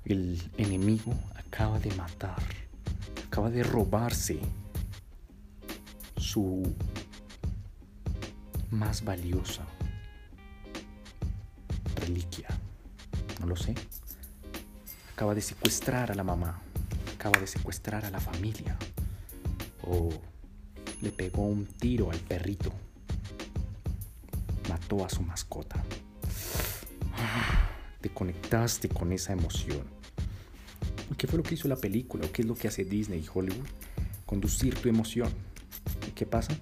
el 0.05 0.42
enemigo 0.57 1.14
acaba 1.37 1.79
de 1.79 1.94
matar, 1.94 2.42
acaba 3.26 3.50
de 3.50 3.62
robarse 3.62 4.40
su 6.16 6.74
más 8.70 9.05
valiosa 9.05 9.64
reliquia. 11.96 12.48
No 13.40 13.46
lo 13.46 13.57
sé. 13.57 13.74
Acaba 15.14 15.35
de 15.35 15.40
secuestrar 15.40 16.11
a 16.11 16.14
la 16.14 16.24
mamá. 16.24 16.61
Acaba 17.14 17.38
de 17.38 17.46
secuestrar 17.46 18.05
a 18.05 18.11
la 18.11 18.20
familia. 18.20 18.76
o 19.83 20.11
le 21.00 21.10
pegó 21.10 21.42
un 21.42 21.66
tiro 21.66 22.10
al 22.10 22.18
perrito. 22.18 22.72
Mató 24.68 25.04
a 25.04 25.08
su 25.08 25.22
mascota. 25.22 25.82
Te 28.00 28.10
conectaste 28.10 28.88
con 28.88 29.12
esa 29.12 29.32
emoción. 29.32 29.84
¿Qué 31.16 31.26
fue 31.26 31.36
lo 31.36 31.42
que 31.42 31.54
hizo 31.54 31.68
la 31.68 31.76
película? 31.76 32.24
¿O 32.24 32.32
qué 32.32 32.42
es 32.42 32.48
lo 32.48 32.54
que 32.54 32.68
hace 32.68 32.84
Disney 32.84 33.20
y 33.20 33.28
Hollywood? 33.32 33.66
Conducir 34.24 34.74
tu 34.74 34.88
emoción. 34.88 35.30
¿Y 36.08 36.12
qué 36.12 36.24
pasa? 36.24 36.56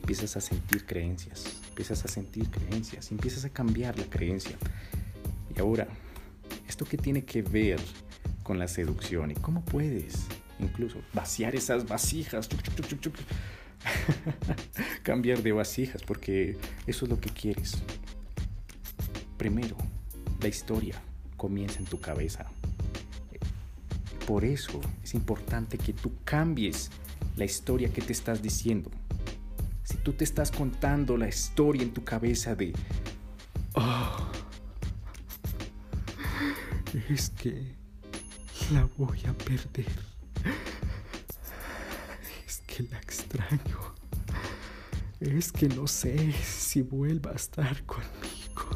Empiezas 0.00 0.36
a 0.36 0.40
sentir 0.40 0.84
creencias. 0.84 1.60
Empiezas 1.68 2.04
a 2.04 2.08
sentir 2.08 2.50
creencias. 2.50 3.12
Empiezas 3.12 3.44
a 3.44 3.50
cambiar 3.50 3.98
la 3.98 4.06
creencia. 4.06 4.56
Y 5.54 5.60
ahora, 5.60 5.86
¿esto 6.68 6.84
qué 6.84 6.96
tiene 6.96 7.24
que 7.24 7.42
ver 7.42 7.78
con 8.42 8.58
la 8.58 8.66
seducción? 8.66 9.30
¿Y 9.30 9.34
cómo 9.34 9.64
puedes 9.64 10.26
incluso 10.58 10.98
vaciar 11.12 11.54
esas 11.54 11.86
vasijas? 11.86 12.48
cambiar 15.02 15.42
de 15.42 15.52
vasijas, 15.52 16.02
porque 16.02 16.56
eso 16.86 17.04
es 17.04 17.10
lo 17.10 17.20
que 17.20 17.30
quieres. 17.30 17.74
Primero, 19.36 19.76
la 20.40 20.48
historia 20.48 21.00
comienza 21.36 21.78
en 21.78 21.86
tu 21.86 22.00
cabeza. 22.00 22.46
Por 24.26 24.44
eso 24.44 24.80
es 25.02 25.14
importante 25.14 25.78
que 25.78 25.92
tú 25.92 26.12
cambies 26.24 26.90
la 27.36 27.44
historia 27.44 27.92
que 27.92 28.02
te 28.02 28.12
estás 28.12 28.42
diciendo. 28.42 28.90
Si 29.82 29.96
tú 29.96 30.12
te 30.12 30.24
estás 30.24 30.50
contando 30.50 31.16
la 31.16 31.28
historia 31.28 31.82
en 31.82 31.92
tu 31.92 32.04
cabeza 32.04 32.54
de, 32.54 32.72
oh, 33.74 34.30
es 37.08 37.30
que 37.30 37.74
la 38.72 38.88
voy 38.96 39.20
a 39.26 39.32
perder. 39.32 40.09
Que 42.80 42.88
la 42.88 42.98
extraño. 42.98 43.78
Es 45.20 45.52
que 45.52 45.68
no 45.68 45.86
sé 45.86 46.32
si 46.32 46.80
vuelva 46.80 47.32
a 47.32 47.34
estar 47.34 47.82
conmigo. 47.84 48.70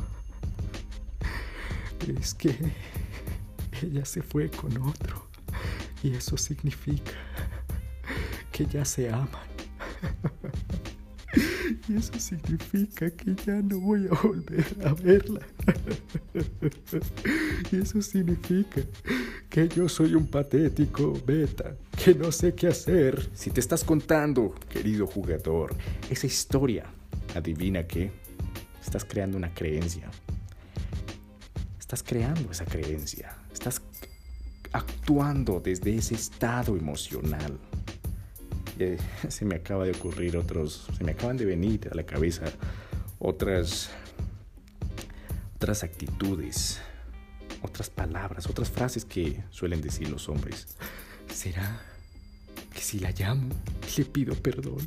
Es 2.20 2.34
que 2.34 2.54
ella 3.80 4.04
se 4.04 4.20
fue 4.20 4.50
con 4.50 4.76
otro. 4.82 5.26
Y 6.02 6.14
eso 6.14 6.36
significa 6.36 7.12
que 8.52 8.66
ya 8.66 8.84
se 8.84 9.08
aman. 9.08 9.48
Y 11.88 11.96
eso 11.96 12.18
significa 12.18 13.10
que 13.10 13.34
ya 13.46 13.62
no 13.62 13.80
voy 13.80 14.06
a 14.06 14.20
volver 14.22 14.66
a 14.84 14.92
verla. 14.92 15.46
Y 17.72 17.76
eso 17.76 18.02
significa 18.02 18.82
que 19.48 19.66
yo 19.68 19.88
soy 19.88 20.14
un 20.14 20.26
patético 20.26 21.18
beta, 21.26 21.74
que 22.04 22.14
no 22.14 22.30
sé 22.30 22.54
qué 22.54 22.66
hacer. 22.66 23.30
Si 23.32 23.48
te 23.48 23.60
estás 23.60 23.82
contando, 23.82 24.54
querido 24.68 25.06
jugador, 25.06 25.74
esa 26.10 26.26
historia, 26.26 26.84
adivina 27.34 27.86
qué, 27.86 28.12
estás 28.82 29.06
creando 29.06 29.38
una 29.38 29.54
creencia. 29.54 30.10
Estás 31.78 32.02
creando 32.02 32.52
esa 32.52 32.66
creencia. 32.66 33.34
Estás 33.50 33.80
actuando 34.72 35.60
desde 35.60 35.96
ese 35.96 36.14
estado 36.14 36.76
emocional. 36.76 37.58
Eh, 38.78 38.98
se 39.28 39.46
me 39.46 39.54
acaba 39.54 39.86
de 39.86 39.92
ocurrir 39.92 40.36
otros, 40.36 40.86
se 40.98 41.04
me 41.04 41.12
acaban 41.12 41.38
de 41.38 41.46
venir 41.46 41.88
a 41.90 41.94
la 41.94 42.04
cabeza 42.04 42.44
otras, 43.18 43.88
otras 45.56 45.82
actitudes, 45.82 46.82
otras 47.62 47.88
palabras, 47.88 48.46
otras 48.46 48.68
frases 48.68 49.06
que 49.06 49.42
suelen 49.48 49.80
decir 49.80 50.10
los 50.10 50.28
hombres. 50.28 50.76
¿Será 51.32 51.93
si 52.84 52.98
la 52.98 53.10
llamo, 53.12 53.48
le 53.96 54.04
pido 54.04 54.34
perdón? 54.34 54.86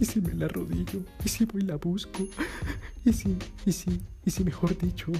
¿Y 0.00 0.06
si 0.06 0.22
me 0.22 0.32
la 0.32 0.46
arrodillo? 0.46 1.00
¿Y 1.22 1.28
si 1.28 1.44
voy 1.44 1.60
y 1.60 1.66
la 1.66 1.76
busco? 1.76 2.26
¿Y 3.04 3.12
si, 3.12 3.36
y 3.66 3.72
si, 3.72 4.00
y 4.24 4.30
si 4.30 4.42
mejor 4.42 4.76
dicho, 4.78 5.12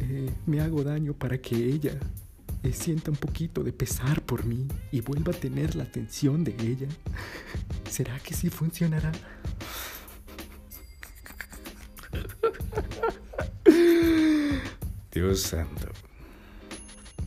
eh, 0.00 0.28
me 0.46 0.60
hago 0.60 0.82
daño 0.82 1.12
para 1.14 1.38
que 1.38 1.54
ella 1.54 1.96
eh, 2.64 2.72
sienta 2.72 3.12
un 3.12 3.16
poquito 3.16 3.62
de 3.62 3.72
pesar 3.72 4.20
por 4.22 4.44
mí 4.44 4.66
y 4.90 5.00
vuelva 5.00 5.32
a 5.32 5.36
tener 5.36 5.76
la 5.76 5.84
atención 5.84 6.42
de 6.42 6.56
ella? 6.60 6.88
¿Será 7.88 8.18
que 8.18 8.34
sí 8.34 8.50
funcionará? 8.50 9.12
Dios 15.12 15.40
santo. 15.40 15.86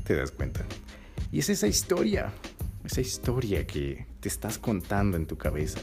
¿Te 0.03 0.15
das 0.15 0.31
cuenta? 0.31 0.65
Y 1.31 1.39
es 1.39 1.47
esa 1.49 1.67
historia, 1.67 2.33
esa 2.83 2.99
historia 2.99 3.65
que 3.65 4.12
te 4.23 4.29
estás 4.29 4.57
contando 4.57 5.17
en 5.17 5.25
tu 5.25 5.37
cabeza. 5.37 5.81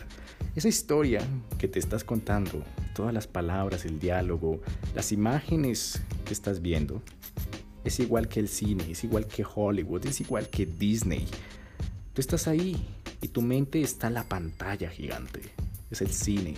Esa 0.57 0.69
historia 0.69 1.21
que 1.59 1.69
te 1.69 1.79
estás 1.79 2.05
contando, 2.05 2.65
todas 2.95 3.13
las 3.13 3.27
palabras, 3.27 3.85
el 3.85 4.01
diálogo, 4.01 4.63
las 4.95 5.13
imágenes 5.13 6.01
que 6.25 6.33
estás 6.33 6.63
viendo, 6.63 7.03
es 7.85 8.01
igual 8.01 8.29
que 8.29 8.41
el 8.41 8.49
cine, 8.49 8.91
es 8.91 9.05
igual 9.05 9.27
que 9.27 9.45
Hollywood, 9.45 10.07
es 10.07 10.23
igual 10.23 10.49
que 10.49 10.65
Disney. 10.65 11.27
Tú 12.15 12.23
estás 12.23 12.49
ahí 12.49 12.83
y 13.21 13.29
tu 13.29 13.43
mente 13.43 13.83
está 13.83 14.07
en 14.07 14.15
la 14.15 14.25
pantalla 14.25 14.89
gigante. 14.89 15.43
Es 15.91 16.01
el 16.01 16.11
cine. 16.11 16.55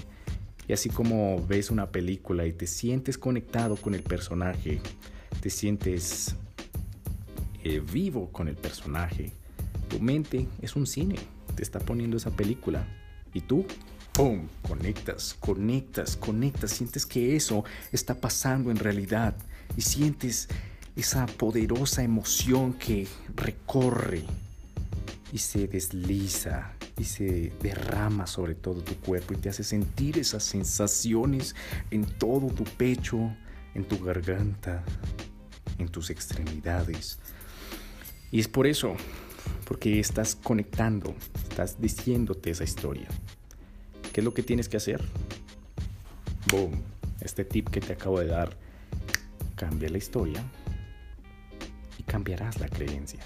Y 0.69 0.75
así 0.75 0.89
como 0.89 1.45
ves 1.49 1.73
una 1.73 1.91
película 1.91 2.47
y 2.47 2.53
te 2.53 2.69
sientes 2.69 3.19
conectado 3.19 3.75
con 3.75 3.97
el 3.97 4.05
personaje, 4.05 4.81
te 5.41 5.51
sientes 5.51 6.37
eh, 7.65 7.83
vivo 7.93 8.31
con 8.31 8.47
el 8.47 8.55
personaje, 8.55 9.33
tu 9.89 9.99
mente 9.99 10.47
es 10.61 10.77
un 10.77 10.87
cine, 10.87 11.17
te 11.53 11.63
está 11.63 11.79
poniendo 11.79 12.17
esa 12.17 12.31
película. 12.31 12.87
Y 13.35 13.41
tú, 13.41 13.67
¡pum!, 14.13 14.49
conectas, 14.63 15.37
conectas, 15.41 16.17
conectas, 16.17 16.71
sientes 16.71 17.07
que 17.07 17.37
eso 17.37 17.65
está 17.93 18.15
pasando 18.15 18.71
en 18.71 18.77
realidad 18.77 19.35
y 19.77 19.83
sientes 19.83 20.49
esa 20.97 21.27
poderosa 21.27 22.03
emoción 22.03 22.75
que 22.75 23.07
recorre 23.35 24.25
y 25.33 25.39
se 25.39 25.67
desliza 25.67 26.73
y 26.99 27.05
se 27.05 27.53
derrama 27.63 28.27
sobre 28.27 28.55
todo 28.55 28.83
tu 28.83 28.95
cuerpo 28.97 29.33
y 29.33 29.39
te 29.39 29.49
hace 29.49 29.65
sentir 29.65 30.19
esas 30.19 30.45
sensaciones 30.45 31.57
en 31.91 32.05
todo 32.05 32.49
tu 32.49 32.65
pecho, 32.65 33.35
en 33.75 33.85
tu 33.85 33.99
garganta, 33.99 34.85
en 35.79 35.89
tus 35.89 36.11
extremidades. 36.11 37.19
Y 38.31 38.41
es 38.41 38.49
por 38.49 38.67
eso, 38.67 38.95
porque 39.67 40.01
estás 40.01 40.37
conectando, 40.37 41.15
estás 41.49 41.81
diciéndote 41.81 42.51
esa 42.51 42.65
historia. 42.65 43.09
¿Qué 44.13 44.21
es 44.21 44.25
lo 44.25 44.35
que 44.35 44.43
tienes 44.43 44.69
que 44.69 44.77
hacer? 44.77 45.03
Boom, 46.51 46.83
este 47.21 47.45
tip 47.45 47.69
que 47.69 47.81
te 47.81 47.95
acabo 47.95 48.21
de 48.21 48.27
dar. 48.27 48.57
Cambia 49.57 49.89
la 49.89 49.99
historia 49.99 50.43
y 51.99 52.03
cambiarás 52.03 52.61
la 52.61 52.69
creencia. 52.69 53.21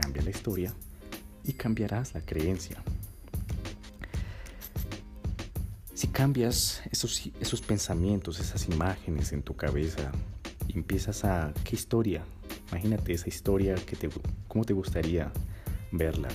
Cambia 0.00 0.22
la 0.22 0.30
historia 0.30 0.72
y 1.44 1.52
cambiarás 1.52 2.14
la 2.14 2.20
creencia. 2.20 2.82
Si 5.94 6.08
cambias 6.08 6.82
esos, 6.90 7.30
esos 7.40 7.60
pensamientos, 7.60 8.40
esas 8.40 8.68
imágenes 8.68 9.32
en 9.32 9.42
tu 9.42 9.54
cabeza, 9.54 10.12
empiezas 10.68 11.24
a... 11.24 11.52
¿Qué 11.64 11.76
historia? 11.76 12.24
Imagínate 12.70 13.12
esa 13.12 13.28
historia, 13.28 13.74
que 13.74 13.96
te, 13.96 14.08
¿cómo 14.48 14.64
te 14.64 14.72
gustaría 14.72 15.30
verla? 15.92 16.28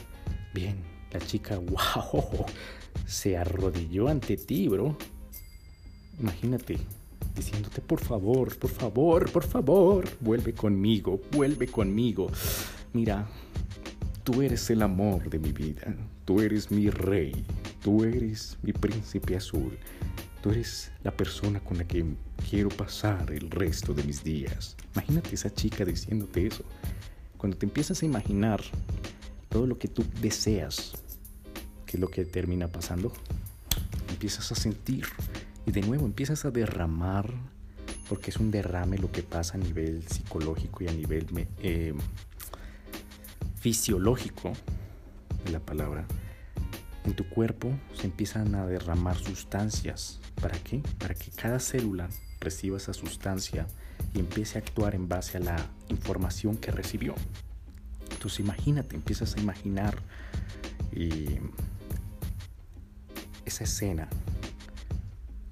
Bien, 0.54 0.78
la 1.12 1.20
chica, 1.20 1.58
wow, 1.60 2.46
se 3.06 3.38
arrodilló 3.38 4.08
ante 4.08 4.38
ti, 4.38 4.68
bro. 4.68 4.98
Imagínate, 6.20 6.78
diciéndote, 7.36 7.82
por 7.82 8.00
favor, 8.00 8.58
por 8.58 8.70
favor, 8.70 9.32
por 9.32 9.44
favor, 9.44 10.10
vuelve 10.20 10.54
conmigo, 10.54 11.20
vuelve 11.32 11.68
conmigo. 11.68 12.28
Mira, 12.94 13.28
tú 14.24 14.42
eres 14.42 14.70
el 14.70 14.82
amor 14.82 15.30
de 15.30 15.40
mi 15.40 15.52
vida, 15.52 15.96
tú 16.26 16.42
eres 16.42 16.72
mi 16.72 16.90
rey, 16.90 17.46
tú 17.82 18.04
eres 18.04 18.58
mi 18.62 18.74
príncipe 18.74 19.36
azul, 19.38 19.78
tú 20.42 20.52
eres 20.52 20.92
la 21.04 21.12
persona 21.12 21.60
con 21.60 21.78
la 21.78 21.86
que 21.86 22.06
quiero 22.50 22.70
pasar 22.70 23.32
el 23.32 23.50
resto 23.50 23.94
de 23.94 24.04
mis 24.04 24.24
días. 24.24 24.76
Imagínate 24.94 25.36
esa 25.36 25.54
chica 25.54 25.86
diciéndote 25.86 26.48
eso. 26.48 26.64
Cuando 27.38 27.58
te 27.58 27.66
empiezas 27.66 28.02
a 28.02 28.06
imaginar 28.06 28.62
todo 29.50 29.66
lo 29.68 29.78
que 29.78 29.88
tú 29.88 30.06
deseas, 30.22 30.94
¿qué 31.86 31.98
es 31.98 32.00
lo 32.00 32.10
que 32.10 32.26
termina 32.26 32.68
pasando? 32.68 33.12
Empiezas 34.10 34.52
a 34.52 34.56
sentir 34.56 35.06
y 35.66 35.72
de 35.72 35.82
nuevo 35.82 36.06
empiezas 36.06 36.46
a 36.46 36.52
derramar, 36.52 37.32
porque 38.08 38.32
es 38.32 38.38
un 38.38 38.52
derrame 38.52 38.98
lo 38.98 39.12
que 39.12 39.24
pasa 39.24 39.56
a 39.56 39.58
nivel 39.58 40.08
psicológico 40.08 40.84
y 40.84 40.88
a 40.88 40.94
nivel 40.94 41.26
eh, 41.62 41.94
fisiológico 43.60 44.54
de 45.46 45.52
la 45.52 45.60
palabra. 45.60 46.06
En 47.06 47.14
tu 47.14 47.28
cuerpo 47.30 47.72
se 47.94 48.08
empiezan 48.08 48.56
a 48.56 48.66
derramar 48.66 49.18
sustancias. 49.18 50.20
¿Para 50.42 50.58
qué? 50.60 50.82
Para 50.98 51.14
que 51.14 51.32
cada 51.32 51.60
célula 51.60 52.10
reciba 52.40 52.78
esa 52.78 52.94
sustancia 52.94 53.68
y 54.14 54.20
empiece 54.20 54.58
a 54.58 54.62
actuar 54.62 54.96
en 54.96 55.08
base 55.08 55.38
a 55.38 55.42
la 55.42 55.58
información 55.90 56.58
que 56.58 56.72
recibió. 56.72 57.16
Entonces 58.12 58.40
imagínate, 58.40 58.96
empiezas 58.96 59.36
a 59.36 59.40
imaginar 59.40 59.98
y 60.92 61.26
esa 63.46 63.64
escena 63.64 64.08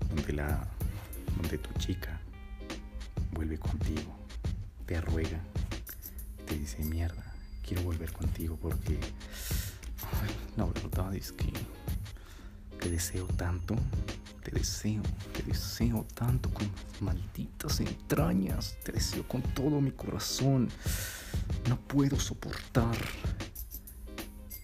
donde 0.10 0.34
la 0.34 0.68
donde 1.38 1.58
tu 1.58 1.72
chica 1.80 2.20
vuelve 3.34 3.60
contigo, 3.60 4.16
te 4.86 5.00
ruega, 5.00 5.40
te 6.48 6.58
dice 6.58 6.84
mierda, 6.84 7.24
quiero 7.66 7.84
volver 7.84 8.12
contigo 8.12 8.58
porque 8.60 8.98
ay, 8.98 10.36
la 10.56 10.66
verdad 10.66 11.14
es 11.14 11.32
que 11.32 11.54
te 12.80 12.90
deseo 12.90 13.28
tanto, 13.28 13.76
te 14.48 14.60
deseo, 14.60 15.02
te 15.34 15.44
deseo 15.44 16.08
tanto 16.14 16.50
con 16.54 16.72
malditas 17.02 17.82
entrañas, 17.82 18.78
te 18.82 18.94
deseo 18.94 19.28
con 19.28 19.42
todo 19.42 19.82
mi 19.82 19.92
corazón. 19.92 20.70
No 21.68 21.78
puedo 21.82 22.18
soportar 22.18 22.96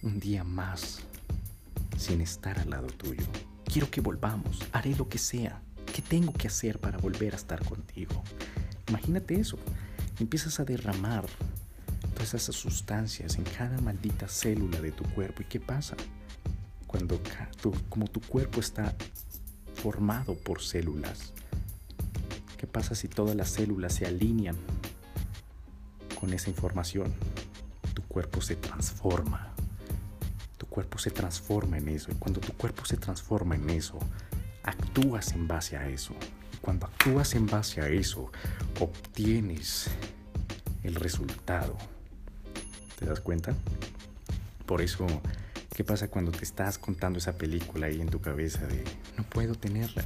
un 0.02 0.18
día 0.18 0.42
más 0.42 1.00
sin 1.98 2.22
estar 2.22 2.58
al 2.58 2.70
lado 2.70 2.86
tuyo. 2.86 3.26
Quiero 3.66 3.90
que 3.90 4.00
volvamos, 4.00 4.58
haré 4.72 4.96
lo 4.96 5.06
que 5.06 5.18
sea. 5.18 5.60
¿Qué 5.94 6.00
tengo 6.00 6.32
que 6.32 6.48
hacer 6.48 6.80
para 6.80 6.96
volver 6.96 7.34
a 7.34 7.36
estar 7.36 7.62
contigo? 7.62 8.22
Imagínate 8.88 9.38
eso. 9.38 9.58
Empiezas 10.18 10.60
a 10.60 10.64
derramar 10.64 11.26
todas 12.14 12.32
esas 12.32 12.56
sustancias 12.56 13.36
en 13.36 13.44
cada 13.44 13.78
maldita 13.82 14.28
célula 14.28 14.80
de 14.80 14.92
tu 14.92 15.04
cuerpo. 15.10 15.42
¿Y 15.42 15.44
qué 15.44 15.60
pasa? 15.60 15.94
Cuando 16.86 17.20
como 17.90 18.06
tu 18.06 18.22
cuerpo 18.22 18.60
está 18.60 18.94
formado 19.84 20.34
por 20.34 20.62
células, 20.62 21.32
¿qué 22.58 22.66
pasa 22.66 22.94
si 22.94 23.06
todas 23.06 23.36
las 23.36 23.50
células 23.50 23.92
se 23.94 24.06
alinean 24.06 24.56
con 26.18 26.32
esa 26.32 26.48
información? 26.48 27.12
Tu 27.92 28.02
cuerpo 28.02 28.40
se 28.40 28.56
transforma 28.56 29.54
cuerpo 30.74 30.98
se 30.98 31.12
transforma 31.12 31.78
en 31.78 31.88
eso. 31.88 32.10
Y 32.10 32.16
cuando 32.16 32.40
tu 32.40 32.52
cuerpo 32.54 32.84
se 32.84 32.96
transforma 32.96 33.54
en 33.54 33.70
eso, 33.70 33.96
actúas 34.64 35.32
en 35.32 35.46
base 35.46 35.76
a 35.76 35.88
eso. 35.88 36.14
Y 36.52 36.56
cuando 36.56 36.86
actúas 36.86 37.36
en 37.36 37.46
base 37.46 37.80
a 37.80 37.88
eso, 37.88 38.32
obtienes 38.80 39.88
el 40.82 40.96
resultado. 40.96 41.76
¿Te 42.98 43.06
das 43.06 43.20
cuenta? 43.20 43.54
Por 44.66 44.82
eso, 44.82 45.06
¿qué 45.74 45.82
pasa 45.82 46.08
cuando 46.08 46.30
te 46.30 46.44
estás 46.44 46.78
contando 46.78 47.18
esa 47.18 47.36
película 47.36 47.86
ahí 47.86 48.00
en 48.00 48.08
tu 48.08 48.20
cabeza 48.20 48.64
de 48.66 48.84
no 49.16 49.24
puedo 49.24 49.56
tenerla? 49.56 50.04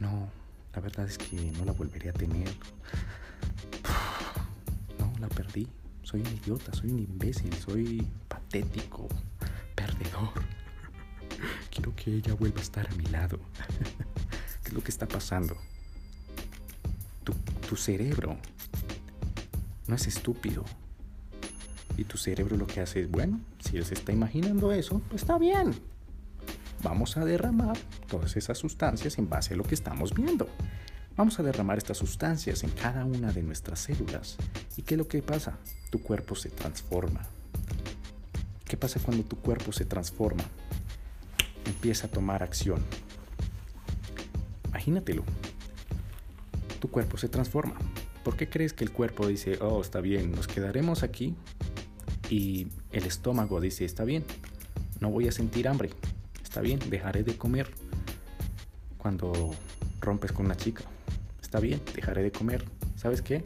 No, 0.00 0.30
la 0.74 0.80
verdad 0.80 1.06
es 1.06 1.16
que 1.16 1.36
no 1.52 1.64
la 1.64 1.72
volvería 1.72 2.10
a 2.10 2.14
tener. 2.14 2.48
No, 4.98 5.12
la 5.18 5.28
perdí. 5.28 5.66
Soy 6.02 6.20
un 6.20 6.26
idiota, 6.28 6.72
soy 6.74 6.90
un 6.90 7.00
imbécil, 7.00 7.52
soy 7.54 8.06
patético, 8.28 9.08
perdedor. 9.74 10.32
Quiero 11.70 11.96
que 11.96 12.14
ella 12.14 12.34
vuelva 12.34 12.58
a 12.58 12.62
estar 12.62 12.86
a 12.86 12.94
mi 12.94 13.04
lado. 13.06 13.38
¿Qué 14.62 14.68
es 14.68 14.72
lo 14.72 14.82
que 14.82 14.90
está 14.90 15.08
pasando? 15.08 15.56
Tu, 17.24 17.32
tu 17.66 17.76
cerebro 17.76 18.36
no 19.86 19.94
es 19.94 20.06
estúpido. 20.06 20.64
Y 21.98 22.04
tu 22.04 22.16
cerebro 22.16 22.56
lo 22.56 22.66
que 22.66 22.80
hace 22.80 23.02
es, 23.02 23.10
bueno, 23.10 23.40
si 23.58 23.76
él 23.76 23.84
se 23.84 23.94
está 23.94 24.12
imaginando 24.12 24.72
eso, 24.72 25.02
pues 25.10 25.22
está 25.22 25.36
bien. 25.36 25.74
Vamos 26.82 27.16
a 27.16 27.24
derramar 27.24 27.76
todas 28.06 28.36
esas 28.36 28.56
sustancias 28.56 29.18
en 29.18 29.28
base 29.28 29.54
a 29.54 29.56
lo 29.56 29.64
que 29.64 29.74
estamos 29.74 30.14
viendo. 30.14 30.48
Vamos 31.16 31.40
a 31.40 31.42
derramar 31.42 31.76
estas 31.76 31.98
sustancias 31.98 32.62
en 32.62 32.70
cada 32.70 33.04
una 33.04 33.32
de 33.32 33.42
nuestras 33.42 33.80
células. 33.80 34.36
¿Y 34.76 34.82
qué 34.82 34.94
es 34.94 34.98
lo 34.98 35.08
que 35.08 35.20
pasa? 35.20 35.58
Tu 35.90 36.00
cuerpo 36.00 36.36
se 36.36 36.50
transforma. 36.50 37.22
¿Qué 38.64 38.76
pasa 38.76 39.00
cuando 39.00 39.24
tu 39.24 39.36
cuerpo 39.36 39.72
se 39.72 39.84
transforma? 39.84 40.44
Empieza 41.64 42.06
a 42.06 42.10
tomar 42.10 42.44
acción. 42.44 42.80
Imagínatelo. 44.68 45.24
Tu 46.78 46.88
cuerpo 46.88 47.18
se 47.18 47.28
transforma. 47.28 47.74
¿Por 48.22 48.36
qué 48.36 48.48
crees 48.48 48.72
que 48.72 48.84
el 48.84 48.92
cuerpo 48.92 49.26
dice, 49.26 49.58
oh, 49.60 49.80
está 49.80 50.00
bien, 50.00 50.30
nos 50.30 50.46
quedaremos 50.46 51.02
aquí? 51.02 51.34
Y 52.30 52.68
el 52.92 53.04
estómago 53.04 53.60
dice, 53.60 53.84
está 53.84 54.04
bien, 54.04 54.24
no 55.00 55.10
voy 55.10 55.28
a 55.28 55.32
sentir 55.32 55.68
hambre. 55.68 55.90
Está 56.42 56.60
bien, 56.60 56.78
dejaré 56.90 57.22
de 57.22 57.36
comer. 57.36 57.68
Cuando 58.98 59.54
rompes 60.00 60.32
con 60.32 60.46
una 60.46 60.56
chica, 60.56 60.84
está 61.40 61.60
bien, 61.60 61.80
dejaré 61.94 62.22
de 62.22 62.32
comer. 62.32 62.64
¿Sabes 62.96 63.22
qué? 63.22 63.42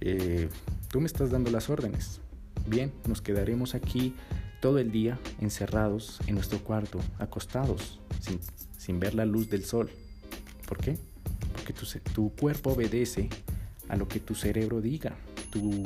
Eh, 0.00 0.48
tú 0.88 1.00
me 1.00 1.06
estás 1.06 1.30
dando 1.30 1.50
las 1.50 1.68
órdenes. 1.68 2.20
Bien, 2.66 2.92
nos 3.06 3.20
quedaremos 3.20 3.74
aquí 3.74 4.14
todo 4.60 4.78
el 4.78 4.90
día 4.90 5.18
encerrados 5.40 6.20
en 6.26 6.34
nuestro 6.34 6.58
cuarto, 6.58 7.00
acostados, 7.18 8.00
sin, 8.76 9.00
ver 9.00 9.14
la 9.14 9.24
luz 9.24 9.48
del 9.50 9.64
sol. 9.64 9.90
¿Por 10.66 10.78
qué? 10.78 10.98
Porque 11.52 11.72
tu, 11.72 11.86
tu, 12.12 12.34
cuerpo 12.34 12.72
obedece 12.72 13.28
a 13.88 13.96
lo 13.96 14.08
que 14.08 14.20
tu 14.20 14.34
cerebro 14.34 14.80
diga. 14.80 15.16
Tu, 15.50 15.84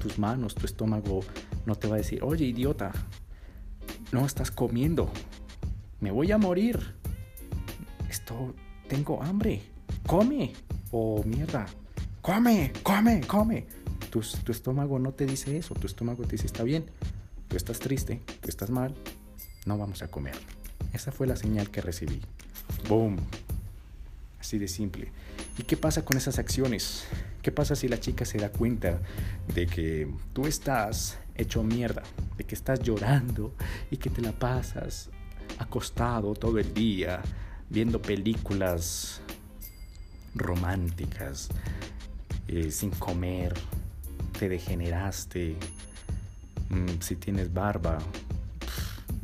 tus 0.00 0.18
manos, 0.18 0.54
tu 0.54 0.66
estómago 0.66 1.20
no 1.66 1.76
te 1.76 1.88
va 1.88 1.94
a 1.94 1.98
decir, 1.98 2.22
oye 2.22 2.46
idiota, 2.46 2.92
no 4.12 4.26
estás 4.26 4.50
comiendo, 4.50 5.10
me 6.00 6.10
voy 6.10 6.32
a 6.32 6.38
morir. 6.38 6.94
Esto, 8.08 8.54
tengo 8.88 9.22
hambre 9.22 9.74
come. 10.06 10.52
O 10.90 11.16
oh, 11.16 11.24
mierda, 11.24 11.66
come, 12.22 12.72
come, 12.82 13.20
come. 13.26 13.66
Tu, 14.10 14.20
tu 14.20 14.52
estómago 14.52 14.98
no 14.98 15.12
te 15.12 15.26
dice 15.26 15.56
eso, 15.56 15.74
tu 15.74 15.86
estómago 15.86 16.22
te 16.22 16.32
dice, 16.32 16.46
está 16.46 16.62
bien, 16.62 16.84
tú 17.48 17.56
estás 17.56 17.80
triste, 17.80 18.20
tú 18.40 18.48
estás 18.48 18.70
mal, 18.70 18.94
no 19.66 19.76
vamos 19.76 20.02
a 20.02 20.08
comer. 20.08 20.36
Esa 20.92 21.10
fue 21.10 21.26
la 21.26 21.34
señal 21.34 21.70
que 21.70 21.80
recibí. 21.80 22.20
Boom. 22.88 23.16
Así 24.38 24.58
de 24.58 24.68
simple. 24.68 25.10
¿Y 25.58 25.64
qué 25.64 25.76
pasa 25.76 26.04
con 26.04 26.16
esas 26.16 26.38
acciones? 26.38 27.06
¿Qué 27.42 27.50
pasa 27.50 27.74
si 27.74 27.88
la 27.88 27.98
chica 27.98 28.24
se 28.24 28.38
da 28.38 28.50
cuenta 28.50 29.00
de 29.52 29.66
que 29.66 30.08
tú 30.32 30.46
estás 30.46 31.18
hecho 31.34 31.62
mierda, 31.62 32.02
de 32.36 32.44
que 32.44 32.54
estás 32.54 32.80
llorando 32.80 33.54
y 33.90 33.96
que 33.96 34.10
te 34.10 34.20
la 34.20 34.32
pasas 34.32 35.10
acostado 35.58 36.34
todo 36.34 36.58
el 36.58 36.72
día 36.74 37.20
viendo 37.68 38.00
películas 38.00 39.20
románticas, 40.34 41.48
eh, 42.48 42.70
sin 42.70 42.90
comer, 42.90 43.54
te 44.38 44.48
degeneraste, 44.48 45.56
mm, 46.70 47.00
si 47.00 47.16
tienes 47.16 47.52
barba, 47.52 47.98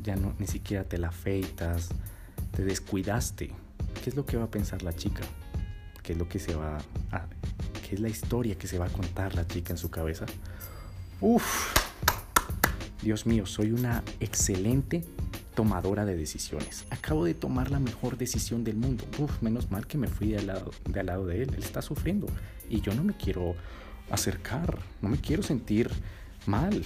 ya 0.02 0.16
no, 0.16 0.34
ni 0.38 0.46
siquiera 0.46 0.84
te 0.84 0.98
la 0.98 1.08
afeitas, 1.08 1.90
te 2.52 2.64
descuidaste. 2.64 3.50
¿Qué 4.02 4.10
es 4.10 4.16
lo 4.16 4.24
que 4.24 4.36
va 4.36 4.44
a 4.44 4.50
pensar 4.50 4.82
la 4.82 4.94
chica? 4.94 5.22
¿Qué 6.02 6.12
es 6.12 6.18
lo 6.18 6.28
que 6.28 6.38
se 6.38 6.54
va 6.54 6.78
a, 7.12 7.26
qué 7.86 7.96
es 7.96 8.00
la 8.00 8.08
historia 8.08 8.56
que 8.56 8.66
se 8.66 8.78
va 8.78 8.86
a 8.86 8.90
contar 8.90 9.34
la 9.34 9.46
chica 9.46 9.72
en 9.72 9.78
su 9.78 9.90
cabeza? 9.90 10.26
Uf, 11.20 11.74
Dios 13.02 13.24
mío, 13.24 13.46
soy 13.46 13.72
una 13.72 14.02
excelente 14.20 15.04
tomadora 15.54 16.04
de 16.04 16.16
decisiones. 16.16 16.84
Acabo 16.90 17.24
de 17.24 17.34
tomar 17.34 17.70
la 17.70 17.78
mejor 17.78 18.18
decisión 18.18 18.62
del 18.62 18.76
mundo. 18.76 19.04
Uf, 19.18 19.42
menos 19.42 19.70
mal 19.70 19.86
que 19.86 19.96
me 19.96 20.06
fui 20.06 20.28
de 20.28 20.38
al 20.38 20.46
lado 20.48 20.70
de, 20.84 21.00
al 21.00 21.06
lado 21.06 21.26
de 21.26 21.42
él. 21.42 21.54
Él 21.54 21.62
está 21.62 21.80
sufriendo 21.80 22.26
y 22.68 22.80
yo 22.82 22.94
no 22.94 23.02
me 23.02 23.14
quiero 23.14 23.54
acercar, 24.10 24.78
no 25.00 25.08
me 25.08 25.18
quiero 25.18 25.42
sentir 25.42 25.90
mal. 26.46 26.82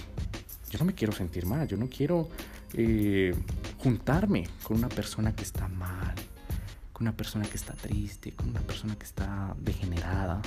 Yo 0.69 0.79
no 0.79 0.85
me 0.85 0.93
quiero 0.93 1.13
sentir 1.13 1.45
mal, 1.45 1.67
yo 1.67 1.77
no 1.77 1.87
quiero 1.89 2.29
eh, 2.73 3.35
juntarme 3.77 4.47
con 4.63 4.77
una 4.77 4.89
persona 4.89 5.35
que 5.35 5.43
está 5.43 5.67
mal, 5.67 6.15
con 6.91 7.03
una 7.03 7.15
persona 7.15 7.45
que 7.45 7.55
está 7.55 7.73
triste, 7.73 8.31
con 8.31 8.49
una 8.49 8.61
persona 8.61 8.95
que 8.95 9.05
está 9.05 9.55
degenerada. 9.59 10.41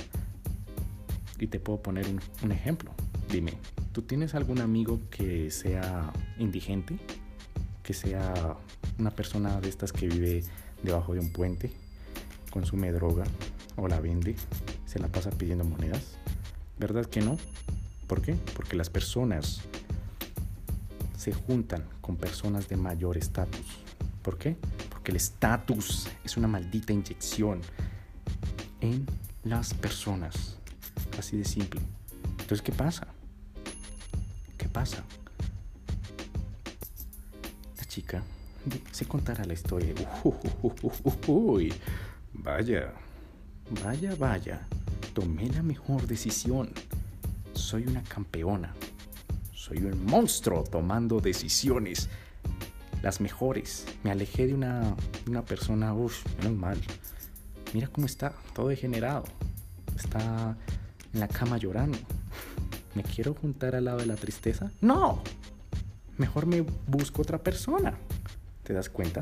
Y 1.39 1.47
te 1.47 1.59
puedo 1.59 1.81
poner 1.81 2.07
un, 2.07 2.19
un 2.43 2.51
ejemplo. 2.51 2.91
Dime, 3.29 3.53
¿tú 3.91 4.01
tienes 4.01 4.35
algún 4.35 4.59
amigo 4.59 4.99
que 5.09 5.51
sea 5.51 6.11
indigente? 6.37 6.99
que 7.89 7.95
sea 7.95 8.55
una 8.99 9.09
persona 9.09 9.59
de 9.59 9.67
estas 9.67 9.91
que 9.91 10.07
vive 10.07 10.43
debajo 10.83 11.15
de 11.15 11.19
un 11.21 11.31
puente, 11.31 11.71
consume 12.51 12.91
droga 12.91 13.23
o 13.77 13.87
la 13.87 13.99
vende, 13.99 14.35
se 14.85 14.99
la 14.99 15.07
pasa 15.07 15.31
pidiendo 15.31 15.63
monedas. 15.63 16.19
¿Verdad 16.77 17.07
que 17.07 17.21
no? 17.21 17.39
¿Por 18.05 18.21
qué? 18.21 18.35
Porque 18.55 18.75
las 18.75 18.91
personas 18.91 19.61
se 21.17 21.33
juntan 21.33 21.83
con 21.99 22.15
personas 22.15 22.69
de 22.69 22.77
mayor 22.77 23.17
estatus. 23.17 23.79
¿Por 24.21 24.37
qué? 24.37 24.55
Porque 24.91 25.09
el 25.09 25.17
estatus 25.17 26.09
es 26.23 26.37
una 26.37 26.47
maldita 26.47 26.93
inyección 26.93 27.59
en 28.81 29.07
las 29.43 29.73
personas. 29.73 30.58
Así 31.19 31.37
de 31.37 31.43
simple. 31.43 31.81
Entonces, 32.31 32.61
¿qué 32.61 32.71
pasa? 32.71 33.07
¿Qué 34.57 34.69
pasa? 34.69 35.03
chica 37.89 38.23
se 38.91 39.05
contara 39.05 39.43
la 39.45 39.53
historia. 39.53 39.93
Uy, 41.27 41.73
vaya, 42.33 42.93
vaya, 43.83 44.15
vaya. 44.15 44.67
Tomé 45.13 45.49
la 45.49 45.63
mejor 45.63 46.07
decisión. 46.07 46.71
Soy 47.53 47.85
una 47.87 48.03
campeona. 48.03 48.73
Soy 49.53 49.79
un 49.79 50.05
monstruo 50.05 50.63
tomando 50.63 51.19
decisiones. 51.19 52.09
las 53.01 53.21
mejores. 53.21 53.85
Me 54.03 54.11
alejé 54.11 54.47
de 54.47 54.53
una, 54.53 54.95
una 55.27 55.43
persona, 55.43 55.93
uff, 55.93 56.23
menos 56.37 56.57
mal. 56.57 56.77
Mira 57.73 57.87
cómo 57.87 58.05
está, 58.05 58.33
todo 58.53 58.67
degenerado. 58.67 59.23
Está 59.95 60.57
en 61.13 61.19
la 61.19 61.27
cama 61.27 61.57
llorando. 61.57 61.97
¿Me 62.95 63.03
quiero 63.03 63.33
juntar 63.33 63.75
al 63.75 63.85
lado 63.85 63.99
de 63.99 64.05
la 64.05 64.15
tristeza? 64.15 64.71
No. 64.81 65.21
Mejor 66.17 66.45
me 66.45 66.61
busco 66.87 67.21
otra 67.21 67.37
persona. 67.37 67.97
¿Te 68.63 68.73
das 68.73 68.89
cuenta? 68.89 69.21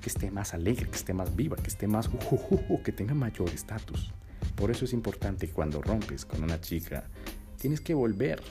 Que 0.00 0.08
esté 0.08 0.30
más 0.30 0.54
alegre, 0.54 0.88
que 0.88 0.96
esté 0.96 1.14
más 1.14 1.34
viva, 1.34 1.56
que 1.56 1.68
esté 1.68 1.86
más... 1.86 2.10
que 2.84 2.92
tenga 2.92 3.14
mayor 3.14 3.48
estatus. 3.50 4.12
Por 4.54 4.70
eso 4.70 4.84
es 4.84 4.92
importante 4.92 5.48
cuando 5.50 5.82
rompes 5.82 6.24
con 6.24 6.42
una 6.42 6.60
chica, 6.60 7.04
tienes 7.60 7.80
que 7.80 7.94
volver 7.94 8.42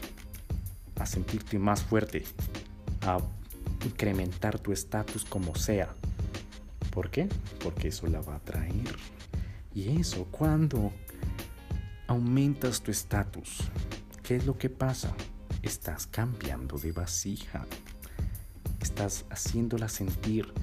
a 1.00 1.06
sentirte 1.06 1.60
más 1.60 1.84
fuerte, 1.84 2.24
a 3.02 3.20
incrementar 3.86 4.60
tu 4.60 4.72
estatus 4.72 5.26
como 5.26 5.56
sea. 5.56 5.94
¿Por 6.92 7.10
qué? 7.10 7.28
Porque 7.64 7.90
eso 7.90 8.08
la 8.08 8.22
va 8.22 8.36
a 8.36 8.40
traer. 8.40 8.96
Y 9.74 10.00
eso, 10.00 10.26
cuando 10.32 10.94
aumentas 12.16 12.82
tu 12.82 12.92
estatus, 12.92 13.60
¿qué 14.24 14.38
es 14.38 14.46
lo 14.46 14.58
que 14.58 14.70
pasa? 14.70 15.14
Estás 15.62 16.08
cambiando 16.08 16.78
de 16.78 16.94
vasija. 16.94 17.66
Estás 18.80 19.26
haciéndola 19.30 19.90
sentir 19.90 20.54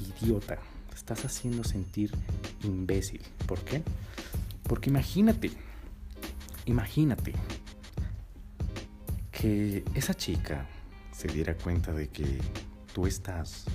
idiota. 0.00 0.58
Estás 0.94 1.26
haciendo 1.26 1.62
sentir 1.62 2.10
imbécil. 2.62 3.20
¿Por 3.46 3.60
qué? 3.64 3.82
Porque 4.62 4.88
imagínate, 4.88 5.50
imagínate 6.64 7.34
que 9.30 9.84
esa 9.94 10.14
chica 10.14 10.66
se 11.12 11.28
diera 11.28 11.54
cuenta 11.54 11.92
de 11.92 12.08
que 12.08 12.40
tú 12.94 13.06
estás... 13.06 13.66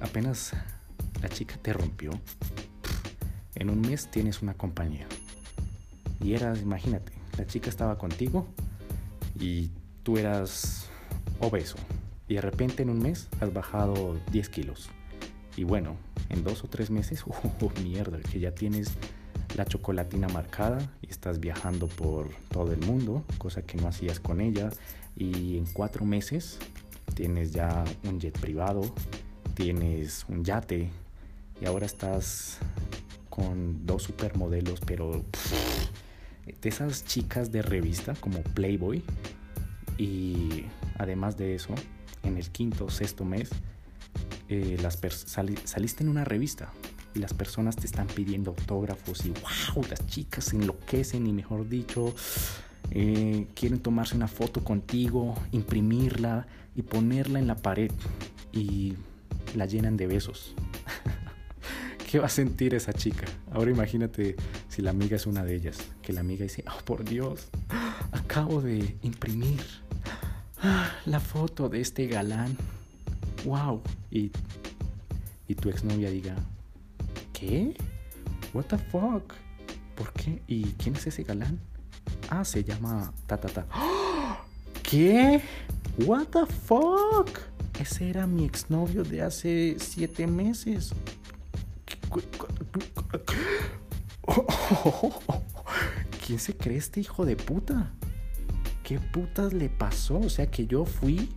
Apenas 0.00 0.52
la 1.22 1.28
chica 1.28 1.56
te 1.62 1.72
rompió, 1.72 2.10
en 3.56 3.70
un 3.70 3.80
mes 3.80 4.10
tienes 4.10 4.42
una 4.42 4.54
compañía. 4.54 5.06
Y 6.22 6.34
eras, 6.34 6.62
imagínate, 6.62 7.12
la 7.36 7.46
chica 7.46 7.68
estaba 7.68 7.98
contigo 7.98 8.46
y 9.38 9.70
tú 10.02 10.18
eras 10.18 10.86
obeso. 11.40 11.76
Y 12.28 12.34
de 12.34 12.40
repente 12.40 12.82
en 12.82 12.90
un 12.90 12.98
mes 12.98 13.28
has 13.40 13.52
bajado 13.52 14.18
10 14.32 14.48
kilos. 14.48 14.90
Y 15.56 15.64
bueno, 15.64 15.96
en 16.28 16.44
dos 16.44 16.64
o 16.64 16.68
tres 16.68 16.90
meses, 16.90 17.24
oh, 17.26 17.72
mierda, 17.82 18.18
que 18.20 18.40
ya 18.40 18.52
tienes 18.52 18.92
la 19.56 19.64
chocolatina 19.64 20.28
marcada 20.28 20.78
y 21.00 21.10
estás 21.10 21.40
viajando 21.40 21.86
por 21.86 22.28
todo 22.50 22.72
el 22.72 22.80
mundo, 22.80 23.24
cosa 23.38 23.62
que 23.62 23.78
no 23.78 23.88
hacías 23.88 24.20
con 24.20 24.40
ella. 24.40 24.70
Y 25.16 25.56
en 25.56 25.66
cuatro 25.66 26.04
meses 26.04 26.58
tienes 27.14 27.52
ya 27.52 27.84
un 28.04 28.20
jet 28.20 28.38
privado, 28.38 28.82
tienes 29.54 30.26
un 30.28 30.44
yate 30.44 30.90
y 31.60 31.64
ahora 31.64 31.86
estás 31.86 32.58
con 33.36 33.84
dos 33.84 34.04
supermodelos, 34.04 34.80
pero 34.80 35.22
de 36.46 36.68
esas 36.68 37.04
chicas 37.04 37.52
de 37.52 37.60
revista 37.60 38.14
como 38.18 38.40
Playboy. 38.42 39.04
Y 39.98 40.64
además 40.98 41.36
de 41.36 41.54
eso, 41.54 41.74
en 42.22 42.38
el 42.38 42.48
quinto 42.50 42.86
o 42.86 42.90
sexto 42.90 43.24
mes, 43.24 43.50
eh, 44.48 44.78
las 44.80 44.98
saliste 45.64 46.02
en 46.02 46.08
una 46.08 46.24
revista 46.24 46.72
y 47.14 47.18
las 47.18 47.34
personas 47.34 47.76
te 47.76 47.86
están 47.86 48.06
pidiendo 48.06 48.50
autógrafos 48.50 49.24
y 49.26 49.30
wow, 49.30 49.84
las 49.90 50.06
chicas 50.06 50.44
se 50.46 50.56
enloquecen 50.56 51.26
y 51.26 51.32
mejor 51.32 51.68
dicho, 51.68 52.14
eh, 52.90 53.46
quieren 53.54 53.80
tomarse 53.80 54.16
una 54.16 54.28
foto 54.28 54.64
contigo, 54.64 55.34
imprimirla 55.52 56.46
y 56.74 56.82
ponerla 56.82 57.38
en 57.38 57.46
la 57.46 57.56
pared 57.56 57.90
y 58.52 58.94
la 59.54 59.66
llenan 59.66 59.96
de 59.96 60.06
besos. 60.06 60.54
¿Qué 62.16 62.20
va 62.20 62.28
a 62.28 62.30
sentir 62.30 62.72
esa 62.72 62.94
chica? 62.94 63.26
Ahora 63.52 63.70
imagínate 63.70 64.36
si 64.70 64.80
la 64.80 64.88
amiga 64.88 65.16
es 65.16 65.26
una 65.26 65.44
de 65.44 65.54
ellas, 65.54 65.76
que 66.00 66.14
la 66.14 66.20
amiga 66.20 66.44
dice, 66.44 66.64
oh 66.66 66.82
por 66.86 67.04
Dios, 67.04 67.48
acabo 68.10 68.62
de 68.62 68.96
imprimir 69.02 69.60
la 71.04 71.20
foto 71.20 71.68
de 71.68 71.82
este 71.82 72.06
galán 72.06 72.56
wow. 73.44 73.82
Y, 74.10 74.32
y 75.46 75.54
tu 75.56 75.68
exnovia 75.68 76.08
diga, 76.08 76.34
¿qué? 77.34 77.76
What 78.54 78.64
the 78.64 78.78
fuck? 78.78 79.34
¿Por 79.94 80.10
qué? 80.14 80.40
¿Y 80.46 80.64
quién 80.82 80.96
es 80.96 81.06
ese 81.08 81.22
galán? 81.22 81.60
Ah, 82.30 82.46
se 82.46 82.64
llama 82.64 83.12
ta 83.26 83.36
ta 83.36 83.48
ta. 83.48 83.66
¿Qué? 84.82 85.42
What 86.06 86.28
the 86.28 86.46
fuck? 86.46 87.40
Ese 87.78 88.08
era 88.08 88.26
mi 88.26 88.46
exnovio 88.46 89.04
de 89.04 89.20
hace 89.20 89.76
siete 89.78 90.26
meses. 90.26 90.94
¿Quién 96.26 96.38
se 96.38 96.56
cree 96.56 96.78
este 96.78 97.00
hijo 97.00 97.24
de 97.24 97.36
puta? 97.36 97.92
¿Qué 98.82 99.00
putas 99.00 99.52
le 99.52 99.68
pasó? 99.68 100.18
O 100.18 100.28
sea 100.28 100.50
que 100.50 100.66
yo 100.66 100.84
fui 100.84 101.28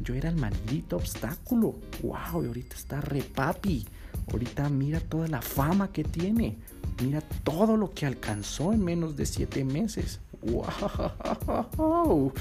yo 0.00 0.14
era 0.14 0.28
el 0.28 0.36
maldito 0.36 0.96
obstáculo. 0.96 1.74
¡Wow! 2.02 2.44
Y 2.44 2.46
ahorita 2.46 2.76
está 2.76 3.00
re 3.00 3.22
papi. 3.22 3.86
Ahorita 4.32 4.68
mira 4.68 5.00
toda 5.00 5.28
la 5.28 5.42
fama 5.42 5.92
que 5.92 6.04
tiene. 6.04 6.58
Mira 7.02 7.20
todo 7.20 7.76
lo 7.76 7.90
que 7.90 8.06
alcanzó 8.06 8.72
en 8.72 8.84
menos 8.84 9.16
de 9.16 9.26
siete 9.26 9.64
meses. 9.64 10.20
¡Wow! 10.42 12.32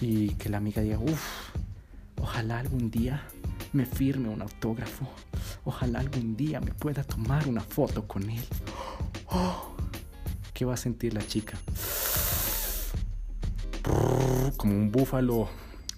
Y 0.00 0.30
que 0.30 0.48
la 0.48 0.58
amiga 0.58 0.82
diga, 0.82 0.98
uff, 0.98 1.50
ojalá 2.20 2.60
algún 2.60 2.90
día 2.90 3.24
me 3.72 3.86
firme 3.86 4.28
un 4.28 4.42
autógrafo. 4.42 5.08
Ojalá 5.64 6.00
algún 6.00 6.36
día 6.36 6.60
me 6.60 6.72
pueda 6.72 7.04
tomar 7.04 7.48
una 7.48 7.60
foto 7.60 8.06
con 8.06 8.28
él. 8.28 8.44
Oh, 9.30 9.74
¿Qué 10.54 10.64
va 10.64 10.74
a 10.74 10.76
sentir 10.76 11.14
la 11.14 11.26
chica? 11.26 11.58
Como 14.56 14.74
un 14.74 14.90
búfalo 14.90 15.48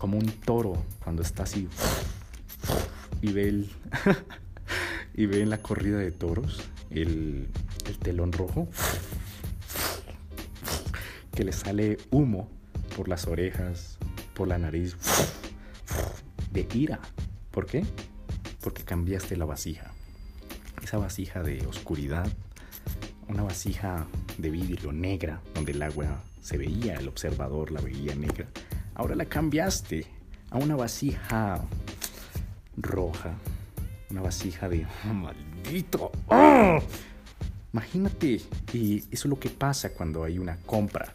como 0.00 0.16
un 0.16 0.26
toro 0.26 0.83
cuando 1.04 1.20
está 1.20 1.42
así 1.42 1.68
y 3.20 3.33
ve 3.33 3.48
el 3.48 3.70
y 5.14 5.26
ve 5.26 5.42
en 5.42 5.50
la 5.50 5.59
corrida 5.59 5.98
de 5.98 6.11
toros 6.11 6.62
el, 6.88 7.48
el 7.87 7.98
telón 7.98 8.33
rojo 8.33 8.66
que 11.35 11.44
le 11.44 11.52
sale 11.52 11.98
humo 12.11 12.48
por 12.96 13.09
las 13.09 13.26
orejas, 13.26 13.98
por 14.35 14.48
la 14.48 14.59
nariz 14.59 14.96
de 16.52 16.66
ira. 16.74 17.00
¿Por 17.50 17.66
qué? 17.66 17.84
Porque 18.60 18.84
cambiaste 18.84 19.36
la 19.36 19.44
vasija. 19.44 19.92
Esa 20.82 20.98
vasija 20.98 21.42
de 21.42 21.66
oscuridad, 21.66 22.28
una 23.28 23.42
vasija 23.42 24.06
de 24.38 24.50
vidrio 24.50 24.92
negra 24.92 25.40
donde 25.54 25.72
el 25.72 25.82
agua 25.82 26.22
se 26.40 26.56
veía, 26.56 26.94
el 26.94 27.08
observador 27.08 27.70
la 27.70 27.80
veía 27.80 28.14
negra 28.14 28.46
Ahora 29.00 29.14
la 29.14 29.24
cambiaste 29.24 30.04
a 30.50 30.58
una 30.58 30.76
vasija 30.76 31.64
roja. 32.76 33.34
Una 34.10 34.20
vasija 34.20 34.68
de... 34.68 34.86
¡Maldito! 35.10 36.12
¡Ah! 36.28 36.80
Imagínate, 37.72 38.42
y 38.74 38.98
eso 38.98 39.06
es 39.10 39.24
lo 39.24 39.38
que 39.38 39.48
pasa 39.48 39.94
cuando 39.94 40.22
hay 40.22 40.38
una 40.38 40.58
compra. 40.66 41.14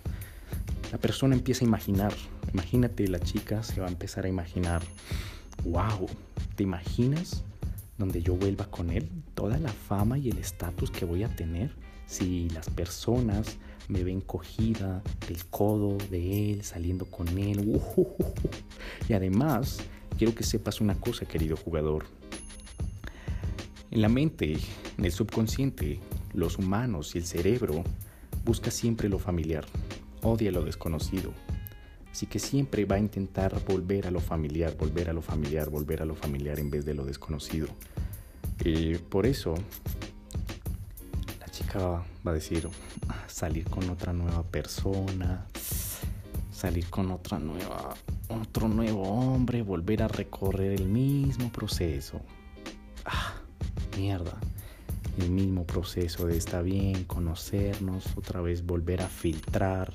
La 0.92 0.98
persona 0.98 1.36
empieza 1.36 1.64
a 1.64 1.68
imaginar. 1.68 2.14
Imagínate, 2.54 3.08
la 3.08 3.20
chica 3.20 3.62
se 3.62 3.82
va 3.82 3.86
a 3.86 3.92
empezar 3.92 4.26
a 4.26 4.30
imaginar. 4.30 4.82
¡Wow! 5.66 6.08
¿Te 6.56 6.62
imaginas 6.62 7.44
donde 7.98 8.22
yo 8.22 8.36
vuelva 8.36 8.66
con 8.66 8.92
él? 8.92 9.10
Toda 9.34 9.58
la 9.58 9.74
fama 9.74 10.18
y 10.18 10.30
el 10.30 10.38
estatus 10.38 10.92
que 10.92 11.06
voy 11.06 11.24
a 11.24 11.36
tener 11.36 11.72
si 12.06 12.50
las 12.50 12.70
personas 12.70 13.58
me 13.88 14.04
ven 14.04 14.22
cogida 14.22 15.02
del 15.28 15.44
codo 15.48 15.98
de 16.12 16.52
él, 16.52 16.64
saliendo 16.64 17.06
con 17.06 17.28
él. 17.38 17.82
Y 19.10 19.14
además, 19.14 19.80
quiero 20.18 20.34
que 20.36 20.44
sepas 20.44 20.82
una 20.82 20.96
cosa, 20.96 21.26
querido 21.26 21.58
jugador. 21.58 22.06
En 23.92 24.02
la 24.02 24.10
mente, 24.10 24.58
en 24.98 25.06
el 25.06 25.12
subconsciente, 25.12 26.00
los 26.34 26.58
humanos 26.58 27.16
y 27.16 27.20
el 27.20 27.26
cerebro 27.26 27.84
busca 28.44 28.70
siempre 28.70 29.10
lo 29.10 29.20
familiar, 29.20 29.66
odia 30.22 30.52
lo 30.52 30.64
desconocido. 30.64 31.32
Así 32.16 32.28
que 32.28 32.40
siempre 32.40 32.86
va 32.86 32.96
a 32.96 33.00
intentar 33.00 33.62
volver 33.66 34.08
a 34.08 34.12
lo 34.12 34.22
familiar, 34.22 34.74
volver 34.78 35.10
a 35.10 35.14
lo 35.14 35.22
familiar, 35.22 35.70
volver 35.70 36.02
a 36.02 36.06
lo 36.06 36.16
familiar 36.16 36.60
en 36.60 36.70
vez 36.70 36.86
de 36.86 36.94
lo 36.94 37.04
desconocido. 37.04 37.68
Eh, 38.64 38.98
por 39.10 39.26
eso 39.26 39.56
chica 41.52 42.06
va 42.26 42.32
a 42.32 42.34
decir 42.34 42.70
salir 43.28 43.70
con 43.70 43.90
otra 43.90 44.14
nueva 44.14 44.44
persona, 44.44 45.46
salir 46.54 46.90
con 46.90 47.12
otra 47.12 47.38
nueva, 47.38 47.96
otro 48.30 48.70
nuevo 48.70 49.04
hombre, 49.04 49.62
volver 49.62 50.04
a 50.04 50.08
recorrer 50.08 50.72
el 50.72 50.88
mismo 50.88 51.52
proceso. 51.52 52.22
Ah, 53.04 53.34
mierda. 53.98 54.38
El 55.18 55.32
mismo 55.32 55.66
proceso 55.66 56.28
de 56.28 56.38
estar 56.38 56.64
bien, 56.64 57.04
conocernos, 57.04 58.06
otra 58.16 58.40
vez 58.40 58.66
volver 58.66 59.02
a 59.02 59.10
filtrar, 59.10 59.92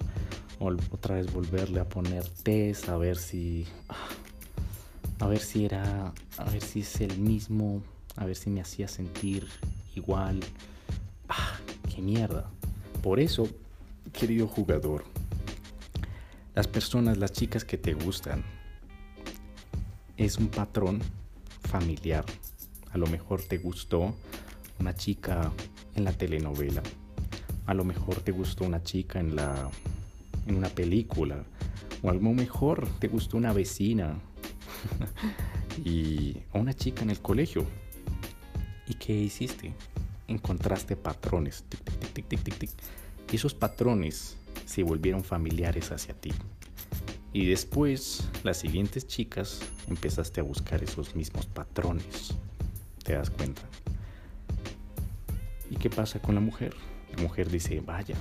otra 0.61 1.17
vez 1.17 1.33
volverle 1.33 1.81
a 1.81 1.89
poner 1.89 2.27
test 2.43 2.89
a 2.91 2.97
ver 2.99 3.17
si 3.17 3.67
a 5.19 5.27
ver 5.27 5.41
si 5.41 5.65
era 5.65 6.13
a 6.37 6.45
ver 6.51 6.63
si 6.63 6.81
es 6.81 7.01
el 7.01 7.19
mismo 7.19 7.83
a 8.17 8.27
ver 8.27 8.37
si 8.37 8.51
me 8.51 8.61
hacía 8.61 8.87
sentir 8.87 9.49
igual. 9.95 10.41
Ah, 11.29 11.59
qué 11.95 12.03
mierda. 12.03 12.51
Por 13.03 13.21
eso 13.21 13.49
querido 14.13 14.47
jugador 14.47 15.05
las 16.55 16.67
personas 16.67 17.17
las 17.17 17.33
chicas 17.33 17.65
que 17.65 17.79
te 17.79 17.95
gustan 17.95 18.45
es 20.17 20.37
un 20.37 20.49
patrón 20.49 21.01
familiar. 21.63 22.27
A 22.93 22.99
lo 22.99 23.07
mejor 23.07 23.41
te 23.43 23.57
gustó 23.57 24.15
una 24.79 24.95
chica 24.95 25.53
en 25.95 26.05
la 26.05 26.13
telenovela. 26.13 26.83
A 27.67 27.73
lo 27.73 27.85
mejor 27.85 28.17
te 28.17 28.33
gustó 28.33 28.65
una 28.65 28.83
chica 28.83 29.21
en 29.21 29.37
la 29.37 29.71
en 30.51 30.57
una 30.57 30.69
película 30.69 31.45
o 32.03 32.11
a 32.11 32.15
lo 32.15 32.21
mejor 32.21 32.89
te 32.99 33.09
gustó 33.09 33.37
una 33.37 33.53
vecina 33.53 34.19
y 35.85 36.37
una 36.53 36.75
chica 36.75 37.03
en 37.03 37.11
el 37.11 37.21
colegio. 37.21 37.65
¿Y 38.87 38.95
qué 38.95 39.13
hiciste? 39.13 39.73
Encontraste 40.29 40.97
patrones. 40.97 41.65
y 43.31 43.37
esos 43.37 43.55
patrones 43.55 44.37
se 44.67 44.83
volvieron 44.83 45.23
familiares 45.23 45.93
hacia 45.93 46.15
ti. 46.15 46.33
Y 47.33 47.47
después, 47.47 48.29
las 48.43 48.57
siguientes 48.57 49.07
chicas, 49.07 49.61
empezaste 49.89 50.41
a 50.41 50.43
buscar 50.43 50.83
esos 50.83 51.15
mismos 51.15 51.47
patrones. 51.47 52.35
¿Te 53.05 53.13
das 53.13 53.31
cuenta? 53.31 53.63
¿Y 55.71 55.77
qué 55.77 55.89
pasa 55.91 56.21
con 56.21 56.35
la 56.35 56.41
mujer? 56.41 56.75
La 57.17 57.23
mujer 57.23 57.51
dice, 57.51 57.81
vaya, 57.81 58.17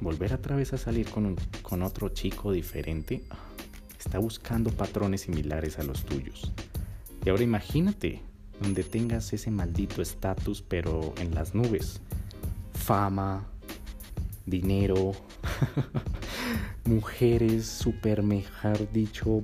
volver 0.00 0.32
otra 0.32 0.56
vez 0.56 0.72
a 0.72 0.78
salir 0.78 1.08
con, 1.08 1.36
con 1.62 1.82
otro 1.82 2.10
chico 2.10 2.52
diferente, 2.52 3.22
está 3.98 4.18
buscando 4.18 4.70
patrones 4.70 5.22
similares 5.22 5.78
a 5.78 5.82
los 5.82 6.04
tuyos. 6.04 6.52
Y 7.24 7.30
ahora 7.30 7.42
imagínate 7.42 8.20
donde 8.60 8.84
tengas 8.84 9.32
ese 9.32 9.50
maldito 9.50 10.02
estatus, 10.02 10.62
pero 10.62 11.14
en 11.18 11.34
las 11.34 11.54
nubes. 11.54 12.00
Fama, 12.74 13.46
dinero, 14.46 15.12
mujeres 16.84 17.66
super 17.66 18.22
mejor 18.22 18.90
dicho, 18.92 19.42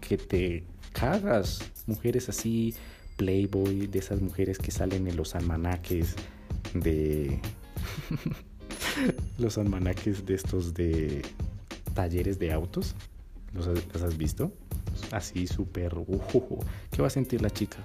que 0.00 0.18
te 0.18 0.64
cagas. 0.92 1.60
Mujeres 1.86 2.28
así, 2.28 2.74
playboy, 3.16 3.86
de 3.86 3.98
esas 3.98 4.20
mujeres 4.20 4.58
que 4.58 4.70
salen 4.70 5.06
en 5.08 5.16
los 5.16 5.34
almanaques 5.34 6.14
de 6.74 7.40
los 9.38 9.58
almanaques 9.58 10.24
de 10.26 10.34
estos 10.34 10.74
de 10.74 11.22
talleres 11.94 12.38
de 12.38 12.52
autos. 12.52 12.94
¿Los, 13.52 13.66
has 13.66 14.16
visto? 14.16 14.52
Así 15.10 15.46
súper... 15.46 15.94
Uh, 15.94 16.60
¿Qué 16.90 17.02
va 17.02 17.08
a 17.08 17.10
sentir 17.10 17.42
la 17.42 17.50
chica? 17.50 17.78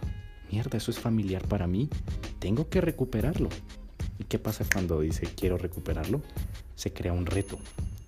Mierda, 0.51 0.78
eso 0.78 0.91
es 0.91 0.99
familiar 0.99 1.47
para 1.47 1.68
mí. 1.68 1.89
Tengo 2.39 2.70
que 2.70 2.82
recuperarlo. 2.82 3.49
¿Y 4.20 4.26
qué 4.26 4.39
pasa 4.39 4.66
cuando 4.72 4.99
dice 4.99 5.28
quiero 5.36 5.58
recuperarlo? 5.58 6.22
Se 6.76 6.93
crea 6.93 7.14
un 7.14 7.26
reto. 7.26 7.58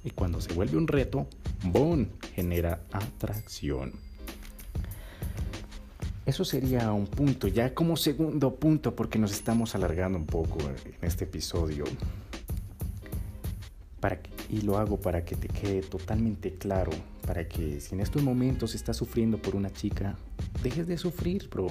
Y 0.04 0.12
cuando 0.12 0.41
se 0.41 0.54
vuelve 0.54 0.78
un 0.78 0.88
reto, 0.88 1.28
¡boom! 1.64 2.10
Genera 2.36 2.86
atracción. 2.91 3.93
Eso 6.26 6.43
sería 6.43 6.91
un 6.91 7.05
punto, 7.05 7.47
ya 7.47 7.73
como 7.73 7.95
segundo 7.95 8.55
punto, 8.55 8.95
porque 8.95 9.19
nos 9.19 9.32
estamos 9.32 9.76
alargando 9.76 10.17
un 10.17 10.26
poco 10.26 10.57
en 10.59 11.07
este 11.07 11.26
episodio. 11.26 11.86
Para 13.99 14.19
y 14.49 14.61
lo 14.61 14.78
hago 14.78 14.97
para 14.97 15.26
que 15.26 15.36
te 15.36 15.47
quede 15.47 15.82
totalmente 15.82 16.53
claro, 16.55 16.91
para 17.26 17.47
que 17.47 17.80
si 17.80 17.95
en 17.95 18.01
estos 18.01 18.23
momentos 18.23 18.76
estás 18.76 18.97
sufriendo 18.97 19.38
por 19.38 19.55
una 19.55 19.71
chica, 19.71 20.15
dejes 20.63 20.88
de 20.88 20.97
sufrir, 20.97 21.49
bro. 21.49 21.67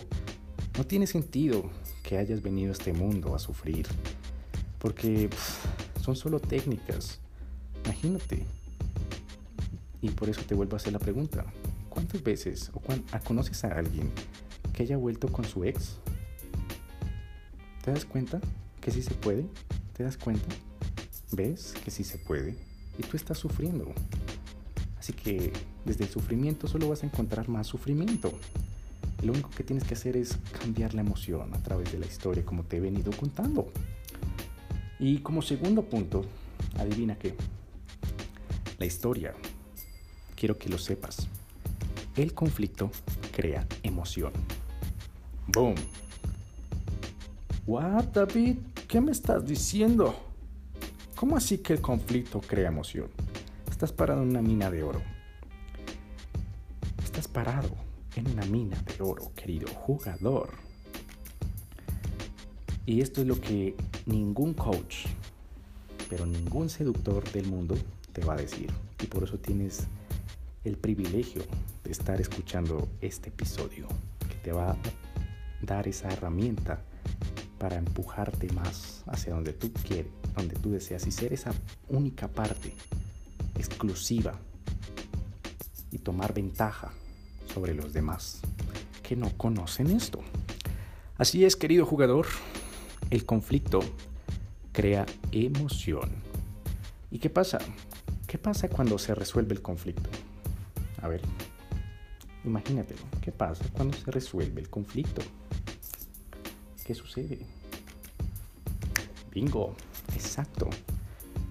No 0.76 0.84
tiene 0.84 1.06
sentido 1.06 1.70
que 2.02 2.18
hayas 2.18 2.42
venido 2.42 2.70
a 2.70 2.72
este 2.72 2.92
mundo 2.92 3.34
a 3.34 3.38
sufrir, 3.38 3.86
porque 4.78 5.30
son 6.00 6.16
solo 6.16 6.40
técnicas. 6.40 7.20
Imagínate. 7.84 8.44
Y 10.00 10.10
por 10.10 10.28
eso 10.28 10.42
te 10.46 10.54
vuelvo 10.54 10.74
a 10.74 10.78
hacer 10.78 10.92
la 10.92 10.98
pregunta. 10.98 11.44
¿Cuántas 11.94 12.24
veces 12.24 12.72
o 12.74 12.82
ah, 13.12 13.20
conoces 13.20 13.62
a 13.62 13.68
alguien 13.68 14.10
que 14.72 14.82
haya 14.82 14.96
vuelto 14.96 15.28
con 15.28 15.44
su 15.44 15.62
ex? 15.62 15.98
¿Te 17.84 17.92
das 17.92 18.04
cuenta 18.04 18.40
que 18.80 18.90
sí 18.90 19.00
se 19.00 19.14
puede? 19.14 19.46
¿Te 19.96 20.02
das 20.02 20.16
cuenta? 20.16 20.48
¿Ves 21.30 21.72
que 21.84 21.92
sí 21.92 22.02
se 22.02 22.18
puede? 22.18 22.56
Y 22.98 23.04
tú 23.04 23.16
estás 23.16 23.38
sufriendo. 23.38 23.92
Así 24.98 25.12
que 25.12 25.52
desde 25.84 26.02
el 26.02 26.10
sufrimiento 26.10 26.66
solo 26.66 26.88
vas 26.88 27.04
a 27.04 27.06
encontrar 27.06 27.48
más 27.48 27.68
sufrimiento. 27.68 28.32
lo 29.22 29.32
único 29.32 29.50
que 29.50 29.62
tienes 29.62 29.84
que 29.84 29.94
hacer 29.94 30.16
es 30.16 30.36
cambiar 30.60 30.94
la 30.94 31.02
emoción 31.02 31.54
a 31.54 31.62
través 31.62 31.92
de 31.92 32.00
la 32.00 32.06
historia 32.06 32.44
como 32.44 32.64
te 32.64 32.78
he 32.78 32.80
venido 32.80 33.12
contando. 33.12 33.68
Y 34.98 35.18
como 35.18 35.42
segundo 35.42 35.84
punto, 35.84 36.24
adivina 36.76 37.16
qué. 37.16 37.36
La 38.78 38.84
historia. 38.84 39.32
Quiero 40.34 40.58
que 40.58 40.68
lo 40.68 40.78
sepas. 40.78 41.28
El 42.16 42.32
conflicto 42.32 42.92
crea 43.34 43.66
emoción. 43.82 44.32
Boom. 45.48 45.74
What, 47.66 48.04
David? 48.12 48.58
¿Qué 48.86 49.00
me 49.00 49.10
estás 49.10 49.44
diciendo? 49.44 50.14
¿Cómo 51.16 51.36
así 51.36 51.58
que 51.58 51.72
el 51.72 51.80
conflicto 51.80 52.40
crea 52.40 52.68
emoción? 52.68 53.08
Estás 53.68 53.90
parado 53.90 54.22
en 54.22 54.28
una 54.28 54.42
mina 54.42 54.70
de 54.70 54.84
oro. 54.84 55.02
Estás 57.02 57.26
parado 57.26 57.70
en 58.14 58.30
una 58.30 58.44
mina 58.44 58.80
de 58.82 59.02
oro, 59.02 59.32
querido 59.34 59.66
jugador. 59.66 60.50
Y 62.86 63.00
esto 63.00 63.22
es 63.22 63.26
lo 63.26 63.40
que 63.40 63.74
ningún 64.06 64.54
coach, 64.54 65.06
pero 66.08 66.26
ningún 66.26 66.70
seductor 66.70 67.24
del 67.32 67.46
mundo 67.46 67.76
te 68.12 68.24
va 68.24 68.34
a 68.34 68.36
decir. 68.36 68.70
Y 69.02 69.06
por 69.06 69.24
eso 69.24 69.36
tienes 69.38 69.88
el 70.64 70.78
privilegio 70.78 71.42
de 71.84 71.92
estar 71.92 72.20
escuchando 72.20 72.88
este 73.00 73.28
episodio, 73.28 73.86
que 74.28 74.34
te 74.36 74.52
va 74.52 74.72
a 74.72 74.76
dar 75.60 75.86
esa 75.86 76.08
herramienta 76.08 76.82
para 77.58 77.76
empujarte 77.76 78.50
más 78.52 79.02
hacia 79.06 79.34
donde 79.34 79.52
tú 79.52 79.72
quieres, 79.72 80.10
donde 80.34 80.54
tú 80.56 80.70
deseas 80.70 81.06
y 81.06 81.12
ser 81.12 81.32
esa 81.32 81.52
única 81.88 82.28
parte 82.28 82.74
exclusiva 83.56 84.32
y 85.90 85.98
tomar 85.98 86.34
ventaja 86.34 86.92
sobre 87.52 87.74
los 87.74 87.92
demás 87.92 88.40
que 89.02 89.16
no 89.16 89.30
conocen 89.36 89.90
esto. 89.90 90.20
Así 91.18 91.44
es, 91.44 91.56
querido 91.56 91.86
jugador, 91.86 92.26
el 93.10 93.24
conflicto 93.24 93.80
crea 94.72 95.06
emoción. 95.30 96.10
¿Y 97.10 97.18
qué 97.18 97.30
pasa? 97.30 97.58
¿Qué 98.26 98.38
pasa 98.38 98.68
cuando 98.68 98.98
se 98.98 99.14
resuelve 99.14 99.54
el 99.54 99.62
conflicto? 99.62 100.10
A 101.04 101.08
ver, 101.08 101.20
imagínatelo. 102.44 103.02
¿Qué 103.20 103.30
pasa 103.30 103.62
cuando 103.74 103.94
se 103.94 104.10
resuelve 104.10 104.62
el 104.62 104.70
conflicto? 104.70 105.20
¿Qué 106.82 106.94
sucede? 106.94 107.40
Bingo, 109.30 109.76
exacto. 110.14 110.70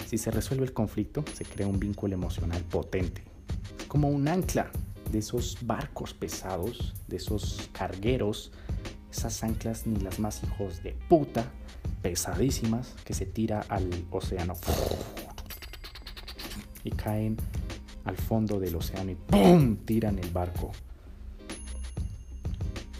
Si 0.07 0.17
se 0.17 0.31
resuelve 0.31 0.65
el 0.65 0.73
conflicto, 0.73 1.23
se 1.35 1.45
crea 1.45 1.67
un 1.67 1.79
vínculo 1.79 2.15
emocional 2.15 2.63
potente. 2.63 3.21
Como 3.87 4.09
un 4.09 4.27
ancla 4.27 4.71
de 5.11 5.19
esos 5.19 5.59
barcos 5.61 6.15
pesados, 6.15 6.95
de 7.07 7.17
esos 7.17 7.69
cargueros, 7.73 8.51
esas 9.11 9.43
anclas 9.43 9.85
ni 9.85 9.99
las 9.99 10.19
más 10.19 10.43
hijos 10.43 10.81
de 10.81 10.93
puta, 11.07 11.45
pesadísimas, 12.01 12.95
que 13.05 13.13
se 13.13 13.27
tira 13.27 13.63
al 13.69 13.87
océano 14.09 14.55
y 16.83 16.89
caen 16.89 17.37
al 18.05 18.17
fondo 18.17 18.59
del 18.59 18.75
océano 18.75 19.11
y 19.11 19.15
¡pum! 19.15 19.77
tiran 19.85 20.19
el 20.19 20.29
barco. 20.29 20.71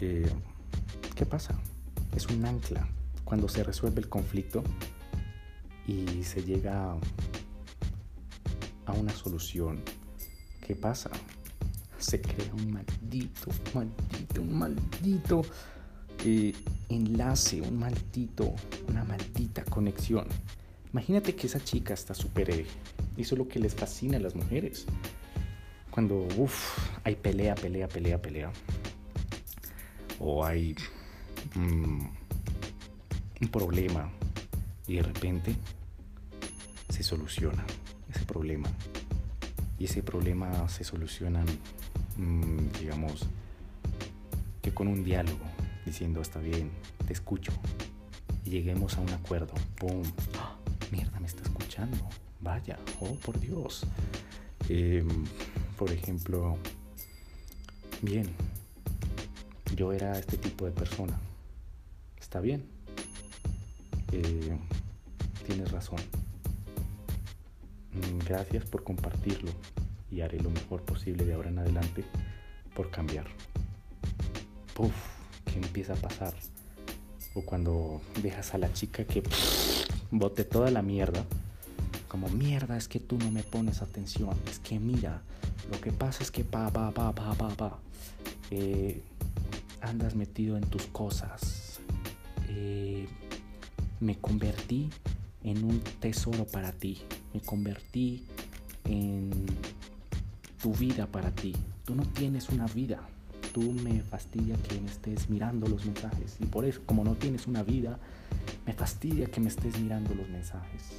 Eh, 0.00 0.30
¿Qué 1.14 1.26
pasa? 1.26 1.58
Es 2.14 2.26
un 2.28 2.44
ancla. 2.44 2.88
Cuando 3.24 3.48
se 3.48 3.62
resuelve 3.64 4.00
el 4.00 4.08
conflicto 4.08 4.62
y 5.86 6.22
se 6.22 6.42
llega 6.42 6.96
a 8.86 8.92
una 8.92 9.12
solución, 9.12 9.80
¿qué 10.66 10.74
pasa? 10.74 11.10
Se 11.98 12.20
crea 12.20 12.52
un 12.52 12.72
maldito, 12.72 13.50
maldito, 13.74 14.44
maldito 14.44 15.42
eh, 16.24 16.52
enlace, 16.88 17.60
un 17.60 17.78
maldito, 17.78 18.54
una 18.88 19.04
maldita 19.04 19.64
conexión. 19.64 20.26
Imagínate 20.94 21.34
que 21.34 21.48
esa 21.48 21.58
chica 21.58 21.92
está 21.92 22.14
súper 22.14 22.50
eh, 22.50 22.66
eso 23.16 23.34
es 23.34 23.38
lo 23.40 23.48
que 23.48 23.58
les 23.58 23.74
fascina 23.74 24.16
a 24.16 24.20
las 24.20 24.36
mujeres. 24.36 24.86
Cuando, 25.90 26.28
hay 27.02 27.16
pelea, 27.16 27.56
pelea, 27.56 27.88
pelea, 27.88 28.22
pelea. 28.22 28.52
O 30.20 30.44
hay 30.44 30.76
mm, 31.56 32.06
un 33.40 33.48
problema 33.50 34.08
y 34.86 34.94
de 34.94 35.02
repente 35.02 35.56
se 36.90 37.02
soluciona 37.02 37.64
ese 38.08 38.24
problema. 38.24 38.68
Y 39.80 39.86
ese 39.86 40.00
problema 40.00 40.68
se 40.68 40.84
soluciona, 40.84 41.44
mm, 42.16 42.68
digamos, 42.80 43.26
que 44.62 44.72
con 44.72 44.86
un 44.86 45.02
diálogo, 45.02 45.44
diciendo, 45.84 46.20
está 46.20 46.38
bien, 46.38 46.70
te 47.04 47.12
escucho. 47.12 47.50
Y 48.44 48.50
lleguemos 48.50 48.96
a 48.96 49.00
un 49.00 49.10
acuerdo. 49.10 49.54
¡Pum! 49.76 50.04
Mierda, 50.94 51.18
me 51.18 51.26
está 51.26 51.42
escuchando. 51.42 51.98
Vaya, 52.38 52.78
oh, 53.00 53.16
por 53.16 53.40
Dios. 53.40 53.84
Em, 54.68 55.08
por 55.76 55.90
ejemplo, 55.90 56.56
bien, 58.00 58.30
yo 59.74 59.92
era 59.92 60.16
este 60.16 60.36
tipo 60.36 60.66
de 60.66 60.70
persona. 60.70 61.18
Está 62.16 62.38
bien. 62.38 62.68
Eh, 64.12 64.56
tienes 65.44 65.72
razón. 65.72 65.98
Mm, 67.92 68.18
gracias 68.24 68.64
por 68.64 68.84
compartirlo 68.84 69.50
y 70.12 70.20
haré 70.20 70.38
lo 70.38 70.50
mejor 70.50 70.82
posible 70.82 71.24
de 71.24 71.34
ahora 71.34 71.50
en 71.50 71.58
adelante 71.58 72.04
por 72.72 72.92
cambiar. 72.92 73.26
Puf, 74.74 74.94
¿qué 75.44 75.56
empieza 75.56 75.94
a 75.94 75.96
pasar? 75.96 76.34
O 77.34 77.42
cuando 77.42 78.00
dejas 78.22 78.54
a 78.54 78.58
la 78.58 78.72
chica 78.72 79.04
que 79.04 79.24
bote 80.18 80.44
toda 80.44 80.70
la 80.70 80.82
mierda. 80.82 81.24
Como 82.08 82.28
mierda, 82.28 82.76
es 82.76 82.88
que 82.88 83.00
tú 83.00 83.18
no 83.18 83.30
me 83.30 83.42
pones 83.42 83.82
atención. 83.82 84.36
Es 84.48 84.58
que 84.58 84.78
mira, 84.78 85.22
lo 85.70 85.80
que 85.80 85.92
pasa 85.92 86.22
es 86.22 86.30
que 86.30 86.44
pa, 86.44 86.70
pa, 86.70 86.90
pa, 86.92 87.12
pa, 87.12 87.34
pa, 87.34 87.48
pa. 87.48 87.78
Eh, 88.50 89.02
andas 89.80 90.14
metido 90.14 90.56
en 90.56 90.64
tus 90.64 90.86
cosas. 90.86 91.80
Eh, 92.48 93.08
me 94.00 94.16
convertí 94.18 94.90
en 95.42 95.64
un 95.64 95.80
tesoro 96.00 96.44
para 96.46 96.72
ti. 96.72 97.02
Me 97.32 97.40
convertí 97.40 98.24
en 98.84 99.30
tu 100.62 100.72
vida 100.74 101.06
para 101.06 101.30
ti. 101.30 101.54
Tú 101.84 101.94
no 101.94 102.04
tienes 102.04 102.48
una 102.48 102.66
vida. 102.66 103.00
Tú 103.52 103.72
me 103.72 104.00
fastidia 104.02 104.56
que 104.56 104.80
me 104.80 104.90
estés 104.90 105.28
mirando 105.30 105.66
los 105.68 105.84
mensajes. 105.84 106.36
Y 106.40 106.46
por 106.46 106.64
eso, 106.64 106.80
como 106.86 107.04
no 107.04 107.14
tienes 107.14 107.46
una 107.46 107.62
vida, 107.62 107.98
me 108.66 108.72
fastidia 108.72 109.26
que 109.26 109.40
me 109.40 109.48
estés 109.48 109.78
mirando 109.78 110.14
los 110.14 110.28
mensajes. 110.28 110.90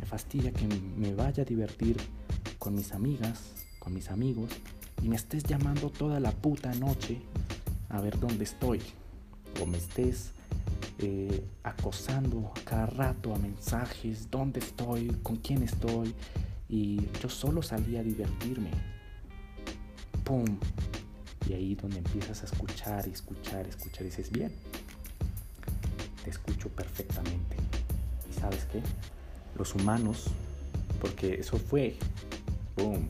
Me 0.00 0.06
fastidia 0.06 0.52
que 0.52 0.66
me 0.66 1.14
vaya 1.14 1.42
a 1.42 1.46
divertir 1.46 1.96
con 2.58 2.74
mis 2.74 2.92
amigas, 2.92 3.66
con 3.78 3.94
mis 3.94 4.10
amigos, 4.10 4.50
y 5.02 5.08
me 5.08 5.16
estés 5.16 5.44
llamando 5.44 5.90
toda 5.90 6.20
la 6.20 6.32
puta 6.32 6.74
noche 6.74 7.22
a 7.88 8.00
ver 8.00 8.18
dónde 8.18 8.44
estoy. 8.44 8.80
O 9.60 9.66
me 9.66 9.78
estés 9.78 10.32
eh, 10.98 11.44
acosando 11.62 12.52
a 12.54 12.60
cada 12.64 12.86
rato 12.86 13.34
a 13.34 13.38
mensajes, 13.38 14.30
dónde 14.30 14.60
estoy, 14.60 15.08
con 15.22 15.36
quién 15.36 15.62
estoy. 15.62 16.14
Y 16.68 17.00
yo 17.22 17.28
solo 17.28 17.62
salí 17.62 17.96
a 17.96 18.02
divertirme. 18.02 18.70
¡Pum! 20.24 20.58
Y 21.48 21.54
ahí 21.54 21.74
donde 21.74 21.98
empiezas 21.98 22.42
a 22.42 22.46
escuchar 22.46 23.06
y 23.08 23.12
escuchar 23.12 23.66
escuchar 23.66 24.02
y 24.02 24.06
dices, 24.06 24.30
bien, 24.30 24.52
te 26.24 26.30
escucho 26.30 26.68
perfectamente. 26.68 27.56
¿Y 28.30 28.40
sabes 28.40 28.64
qué? 28.66 28.82
Los 29.56 29.74
humanos, 29.74 30.26
porque 31.00 31.34
eso 31.34 31.56
fue, 31.58 31.96
¡pum! 32.76 33.08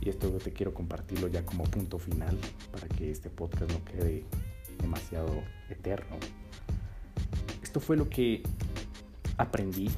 Y 0.00 0.08
esto 0.08 0.30
te 0.30 0.52
quiero 0.52 0.72
compartirlo 0.72 1.28
ya 1.28 1.44
como 1.44 1.64
punto 1.64 1.98
final 1.98 2.38
para 2.72 2.88
que 2.88 3.10
este 3.10 3.28
podcast 3.28 3.70
no 3.70 3.84
quede 3.84 4.24
demasiado 4.80 5.42
eterno. 5.68 6.16
Esto 7.62 7.80
fue 7.80 7.96
lo 7.96 8.08
que 8.08 8.42
aprendí 9.36 9.90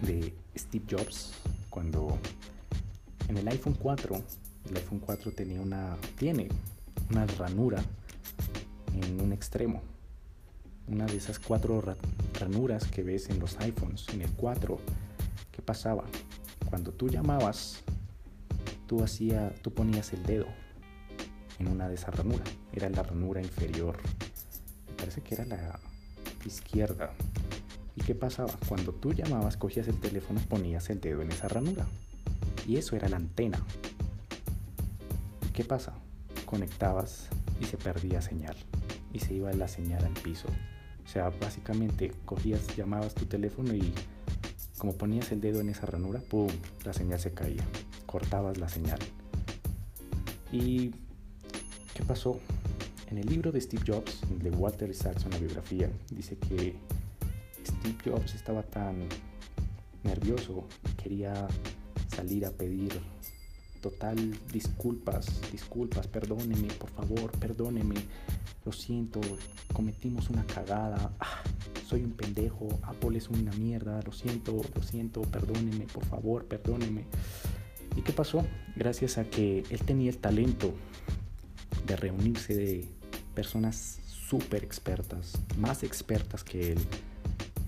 de 0.00 0.34
Steve 0.56 0.84
Jobs 0.90 1.32
cuando 1.70 2.18
en 3.28 3.38
el 3.38 3.48
iPhone 3.48 3.76
4, 3.80 4.22
el 4.68 4.76
iPhone 4.76 4.98
4 4.98 5.32
tenía 5.32 5.60
una, 5.60 5.96
tiene 6.18 6.48
una 7.10 7.26
ranura 7.26 7.82
en 8.94 9.20
un 9.20 9.32
extremo. 9.32 9.80
Una 10.88 11.06
de 11.06 11.16
esas 11.16 11.38
cuatro 11.38 11.82
ranuras 12.38 12.86
que 12.86 13.02
ves 13.02 13.30
en 13.30 13.38
los 13.38 13.58
iPhones, 13.60 14.06
en 14.12 14.22
el 14.22 14.30
4, 14.32 14.78
¿qué 15.52 15.62
pasaba? 15.62 16.04
Cuando 16.68 16.92
tú 16.92 17.08
llamabas, 17.08 17.82
tú, 18.86 19.02
hacía, 19.02 19.54
tú 19.62 19.72
ponías 19.72 20.12
el 20.12 20.22
dedo 20.24 20.46
en 21.58 21.68
una 21.68 21.88
de 21.88 21.94
esas 21.94 22.14
ranuras. 22.14 22.48
Era 22.72 22.90
la 22.90 23.02
ranura 23.02 23.40
inferior. 23.40 23.96
Me 24.88 24.94
parece 24.94 25.20
que 25.22 25.34
era 25.34 25.44
la 25.44 25.78
izquierda. 26.44 27.12
¿Y 27.96 28.02
qué 28.02 28.14
pasaba? 28.14 28.52
Cuando 28.68 28.92
tú 28.92 29.12
llamabas, 29.12 29.56
cogías 29.56 29.86
el 29.88 30.00
teléfono, 30.00 30.40
ponías 30.48 30.90
el 30.90 31.00
dedo 31.00 31.22
en 31.22 31.30
esa 31.30 31.48
ranura. 31.48 31.86
Y 32.66 32.76
eso 32.76 32.96
era 32.96 33.08
la 33.08 33.16
antena. 33.16 33.62
¿Y 35.46 35.52
qué 35.52 35.64
pasa? 35.64 35.92
Conectabas 36.46 37.28
y 37.60 37.64
se 37.64 37.76
perdía 37.76 38.22
señal. 38.22 38.56
Y 39.12 39.20
se 39.20 39.34
iba 39.34 39.52
la 39.52 39.68
señal 39.68 40.04
al 40.04 40.14
piso. 40.14 40.48
O 41.04 41.08
sea, 41.08 41.30
básicamente 41.30 42.12
cogías, 42.24 42.66
llamabas 42.76 43.14
tu 43.14 43.26
teléfono 43.26 43.74
y 43.74 43.92
como 44.78 44.94
ponías 44.94 45.30
el 45.32 45.40
dedo 45.40 45.60
en 45.60 45.68
esa 45.68 45.86
ranura, 45.86 46.20
¡pum! 46.20 46.48
La 46.84 46.92
señal 46.92 47.20
se 47.20 47.32
caía. 47.32 47.64
Cortabas 48.06 48.58
la 48.58 48.68
señal. 48.68 48.98
¿Y 50.50 50.90
qué 51.94 52.02
pasó? 52.06 52.40
En 53.08 53.18
el 53.18 53.26
libro 53.26 53.52
de 53.52 53.60
Steve 53.60 53.84
Jobs, 53.86 54.22
de 54.42 54.50
Walter 54.50 54.90
Isaacson, 54.90 55.30
la 55.30 55.38
biografía, 55.38 55.90
dice 56.10 56.36
que 56.36 56.74
Steve 57.64 57.98
Jobs 58.04 58.34
estaba 58.34 58.62
tan 58.62 59.06
nervioso, 60.02 60.66
quería 61.02 61.46
salir 62.08 62.46
a 62.46 62.50
pedir 62.50 62.92
total 63.80 64.16
disculpas, 64.52 65.40
disculpas, 65.50 66.06
perdóneme, 66.06 66.68
por 66.74 66.90
favor, 66.90 67.32
perdóneme, 67.38 67.96
lo 68.64 68.72
siento, 68.72 69.20
cometimos 69.72 70.30
una 70.30 70.44
cagada, 70.46 71.12
ah, 71.18 71.42
soy 71.86 72.02
un 72.04 72.12
pendejo, 72.12 72.68
Apple 72.82 73.18
es 73.18 73.28
una 73.28 73.52
mierda, 73.52 74.00
lo 74.02 74.12
siento, 74.12 74.62
lo 74.74 74.82
siento, 74.82 75.22
perdóneme, 75.22 75.86
por 75.92 76.04
favor, 76.04 76.44
perdóneme. 76.44 77.04
¿Y 77.96 78.02
qué 78.02 78.12
pasó? 78.12 78.46
Gracias 78.76 79.18
a 79.18 79.24
que 79.24 79.64
él 79.68 79.80
tenía 79.84 80.10
el 80.10 80.18
talento 80.18 80.72
de 81.86 81.96
reunirse 81.96 82.54
de 82.54 82.88
personas 83.34 84.00
súper 84.06 84.64
expertas, 84.64 85.32
más 85.58 85.82
expertas 85.82 86.44
que 86.44 86.72
él, 86.72 86.78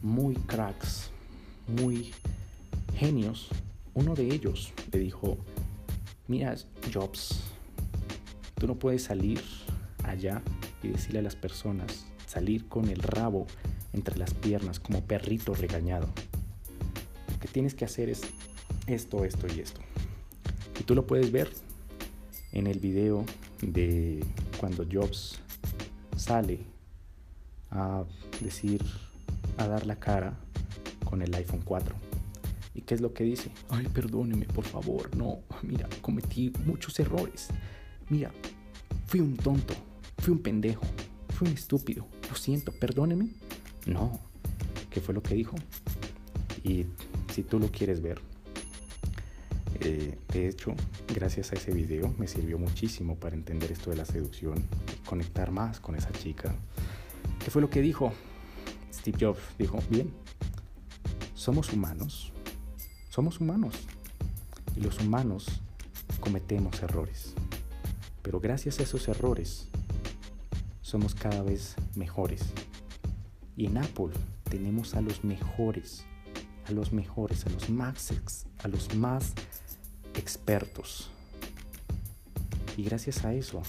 muy 0.02 0.34
cracks, 0.34 1.10
muy 1.66 2.12
genios. 2.94 3.48
Uno 3.92 4.14
de 4.14 4.32
ellos 4.32 4.72
le 4.92 4.98
dijo, 4.98 5.36
mira 6.26 6.54
Jobs, 6.92 7.40
tú 8.54 8.66
no 8.66 8.76
puedes 8.76 9.02
salir 9.02 9.42
allá 10.02 10.42
y 10.84 10.88
decirle 10.88 11.20
a 11.20 11.22
las 11.22 11.36
personas, 11.36 12.06
salir 12.26 12.68
con 12.68 12.88
el 12.88 13.00
rabo 13.00 13.46
entre 13.92 14.18
las 14.18 14.34
piernas 14.34 14.80
como 14.80 15.02
perrito 15.02 15.54
regañado. 15.54 16.08
Lo 17.32 17.38
que 17.38 17.48
tienes 17.48 17.74
que 17.74 17.84
hacer 17.84 18.08
es 18.08 18.22
esto, 18.86 19.24
esto 19.24 19.46
y 19.54 19.60
esto. 19.60 19.80
Y 20.78 20.84
tú 20.84 20.94
lo 20.94 21.06
puedes 21.06 21.30
ver 21.30 21.48
en 22.52 22.66
el 22.66 22.78
video 22.80 23.24
de 23.62 24.24
cuando 24.58 24.86
Jobs 24.90 25.40
sale 26.16 26.60
a 27.70 28.04
decir, 28.40 28.84
a 29.56 29.66
dar 29.66 29.86
la 29.86 29.96
cara 29.96 30.38
con 31.04 31.22
el 31.22 31.34
iPhone 31.34 31.62
4. 31.64 31.94
¿Y 32.74 32.80
qué 32.82 32.94
es 32.94 33.00
lo 33.00 33.12
que 33.12 33.24
dice? 33.24 33.50
Ay, 33.68 33.86
perdóneme, 33.86 34.46
por 34.46 34.64
favor, 34.64 35.14
no, 35.16 35.40
mira, 35.62 35.88
cometí 36.00 36.52
muchos 36.64 36.98
errores. 36.98 37.48
Mira, 38.08 38.32
fui 39.06 39.20
un 39.20 39.36
tonto, 39.36 39.74
fui 40.24 40.32
un 40.32 40.40
pendejo, 40.40 40.86
fui 41.34 41.48
un 41.48 41.52
estúpido. 41.54 42.06
Lo 42.30 42.34
siento, 42.34 42.72
perdóneme. 42.72 43.28
No, 43.84 44.18
¿qué 44.88 45.02
fue 45.02 45.12
lo 45.12 45.22
que 45.22 45.34
dijo? 45.34 45.54
Y 46.62 46.86
si 47.34 47.42
tú 47.42 47.58
lo 47.58 47.70
quieres 47.70 48.00
ver, 48.00 48.22
eh, 49.80 50.16
de 50.32 50.48
hecho, 50.48 50.74
gracias 51.14 51.52
a 51.52 51.56
ese 51.56 51.72
video 51.72 52.14
me 52.16 52.26
sirvió 52.26 52.58
muchísimo 52.58 53.16
para 53.16 53.36
entender 53.36 53.70
esto 53.70 53.90
de 53.90 53.96
la 53.96 54.06
seducción 54.06 54.64
y 54.94 55.06
conectar 55.06 55.50
más 55.50 55.78
con 55.78 55.94
esa 55.94 56.10
chica. 56.12 56.54
¿Qué 57.44 57.50
fue 57.50 57.60
lo 57.60 57.68
que 57.68 57.82
dijo? 57.82 58.10
Steve 58.94 59.18
Jobs 59.20 59.42
dijo, 59.58 59.78
bien, 59.90 60.10
somos 61.34 61.70
humanos, 61.70 62.32
somos 63.10 63.40
humanos 63.40 63.74
y 64.74 64.80
los 64.80 64.98
humanos 65.00 65.60
cometemos 66.20 66.82
errores, 66.82 67.34
pero 68.22 68.40
gracias 68.40 68.80
a 68.80 68.84
esos 68.84 69.06
errores 69.08 69.68
somos 70.84 71.14
cada 71.14 71.42
vez 71.42 71.76
mejores. 71.96 72.42
Y 73.56 73.66
en 73.66 73.78
Apple 73.78 74.12
tenemos 74.48 74.94
a 74.94 75.00
los 75.00 75.24
mejores, 75.24 76.04
a 76.68 76.72
los 76.72 76.92
mejores, 76.92 77.46
a 77.46 77.50
los 77.50 77.70
más, 77.70 78.12
a 78.62 78.68
los 78.68 78.94
más 78.94 79.32
expertos. 80.14 81.08
Y 82.76 82.82
gracias 82.84 83.24
a 83.24 83.32
eso 83.32 83.62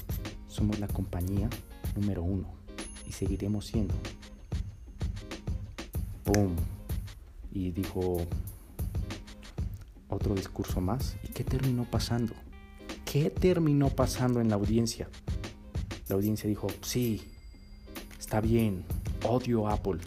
somos 0.50 0.80
la 0.80 0.88
compañía 0.88 1.50
número 1.96 2.22
uno 2.22 2.50
y 3.08 3.14
seguiremos 3.14 3.66
siendo. 3.68 3.94
¡Boom! 6.26 6.54
Y 7.54 7.72
dijo, 7.72 8.18
otro 10.10 10.36
discurso 10.36 10.82
más. 10.82 11.16
¿Y 11.24 11.30
qué 11.30 11.46
terminó 11.46 11.86
pasando? 11.86 12.34
¿Qué 13.06 13.30
terminó 13.30 13.88
pasando 13.88 14.42
en 14.42 14.50
la 14.50 14.56
audiencia? 14.56 15.08
La 16.08 16.16
audiencia 16.16 16.48
dijo, 16.48 16.68
sí, 16.82 17.24
está 18.20 18.40
bien, 18.40 18.86
odio 19.24 19.68
Apple, 19.68 20.00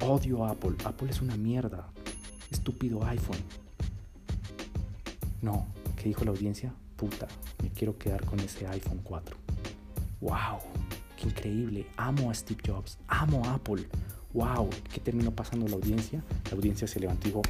odio 0.00 0.46
Apple, 0.46 0.76
Apple 0.84 1.10
es 1.10 1.20
una 1.20 1.36
mierda, 1.36 1.88
estúpido 2.52 3.04
iPhone. 3.04 3.40
No, 5.42 5.66
¿qué 5.96 6.04
dijo 6.10 6.24
la 6.24 6.30
audiencia? 6.30 6.72
Puta, 6.96 7.26
me 7.60 7.70
quiero 7.70 7.98
quedar 7.98 8.24
con 8.24 8.38
ese 8.38 8.68
iPhone 8.68 9.00
4. 9.02 9.36
¡Wow! 10.20 10.60
¡Qué 11.16 11.28
increíble! 11.28 11.86
Amo 11.96 12.30
a 12.30 12.34
Steve 12.34 12.62
Jobs, 12.64 12.98
amo 13.08 13.44
a 13.46 13.54
Apple. 13.54 13.88
¡Wow! 14.32 14.70
¿Qué 14.92 15.00
terminó 15.00 15.32
pasando 15.32 15.66
la 15.66 15.74
audiencia? 15.74 16.22
La 16.50 16.56
audiencia 16.56 16.86
se 16.86 17.00
levantó 17.00 17.26
y 17.26 17.30
dijo, 17.32 17.42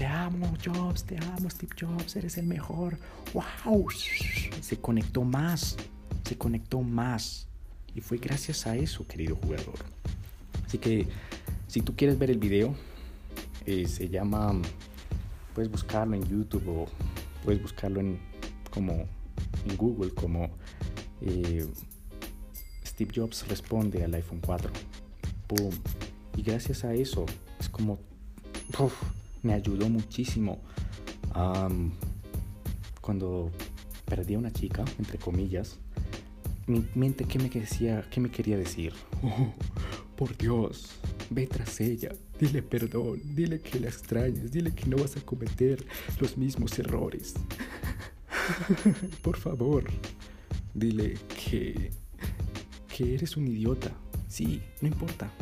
te 0.00 0.06
amo 0.06 0.56
Jobs, 0.64 1.04
te 1.04 1.18
amo 1.18 1.50
Steve 1.50 1.74
Jobs, 1.78 2.16
eres 2.16 2.38
el 2.38 2.46
mejor. 2.46 2.96
¡Wow! 3.34 3.86
Se 4.62 4.78
conectó 4.78 5.24
más, 5.24 5.76
se 6.24 6.38
conectó 6.38 6.80
más. 6.80 7.46
Y 7.94 8.00
fue 8.00 8.16
gracias 8.16 8.66
a 8.66 8.76
eso, 8.76 9.06
querido 9.06 9.36
jugador. 9.36 9.74
Así 10.64 10.78
que 10.78 11.06
si 11.66 11.82
tú 11.82 11.94
quieres 11.96 12.18
ver 12.18 12.30
el 12.30 12.38
video, 12.38 12.74
eh, 13.66 13.86
se 13.86 14.08
llama, 14.08 14.54
puedes 15.54 15.70
buscarlo 15.70 16.16
en 16.16 16.26
YouTube 16.26 16.66
o 16.66 16.86
puedes 17.44 17.60
buscarlo 17.60 18.00
en 18.00 18.18
como 18.70 19.06
en 19.66 19.76
Google 19.76 20.14
como 20.14 20.48
eh, 21.20 21.66
Steve 22.86 23.12
Jobs 23.14 23.46
responde 23.48 24.02
al 24.02 24.14
iPhone 24.14 24.40
4. 24.40 24.70
¡Pum! 25.46 25.70
Y 26.38 26.42
gracias 26.42 26.86
a 26.86 26.94
eso 26.94 27.26
es 27.58 27.68
como 27.68 27.98
me 29.42 29.52
ayudó 29.54 29.88
muchísimo. 29.88 30.62
cuando 33.00 33.50
perdí 34.04 34.34
a 34.34 34.38
una 34.38 34.52
chica, 34.52 34.84
entre 34.98 35.18
comillas, 35.18 35.78
mi 36.66 36.86
mente, 36.94 37.24
¿qué 37.24 37.38
me 37.38 37.48
decía? 37.48 38.04
¿Qué 38.10 38.20
me 38.20 38.30
quería 38.30 38.56
decir? 38.56 38.92
por 40.20 40.36
Dios, 40.36 40.90
ve 41.30 41.46
tras 41.46 41.80
ella, 41.80 42.10
dile 42.38 42.62
perdón, 42.62 43.22
dile 43.34 43.60
que 43.60 43.80
la 43.80 43.88
extrañas, 43.88 44.52
dile 44.52 44.74
que 44.74 44.84
no 44.86 44.98
vas 44.98 45.16
a 45.16 45.20
cometer 45.22 45.82
los 46.20 46.36
mismos 46.36 46.78
errores. 46.78 47.34
por 49.22 49.38
favor, 49.38 49.84
dile 50.74 51.14
que, 51.28 51.90
que 52.94 53.14
eres 53.14 53.36
un 53.38 53.48
idiota. 53.48 53.92
Sí, 54.28 54.60
no 54.82 54.88
importa. 54.88 55.32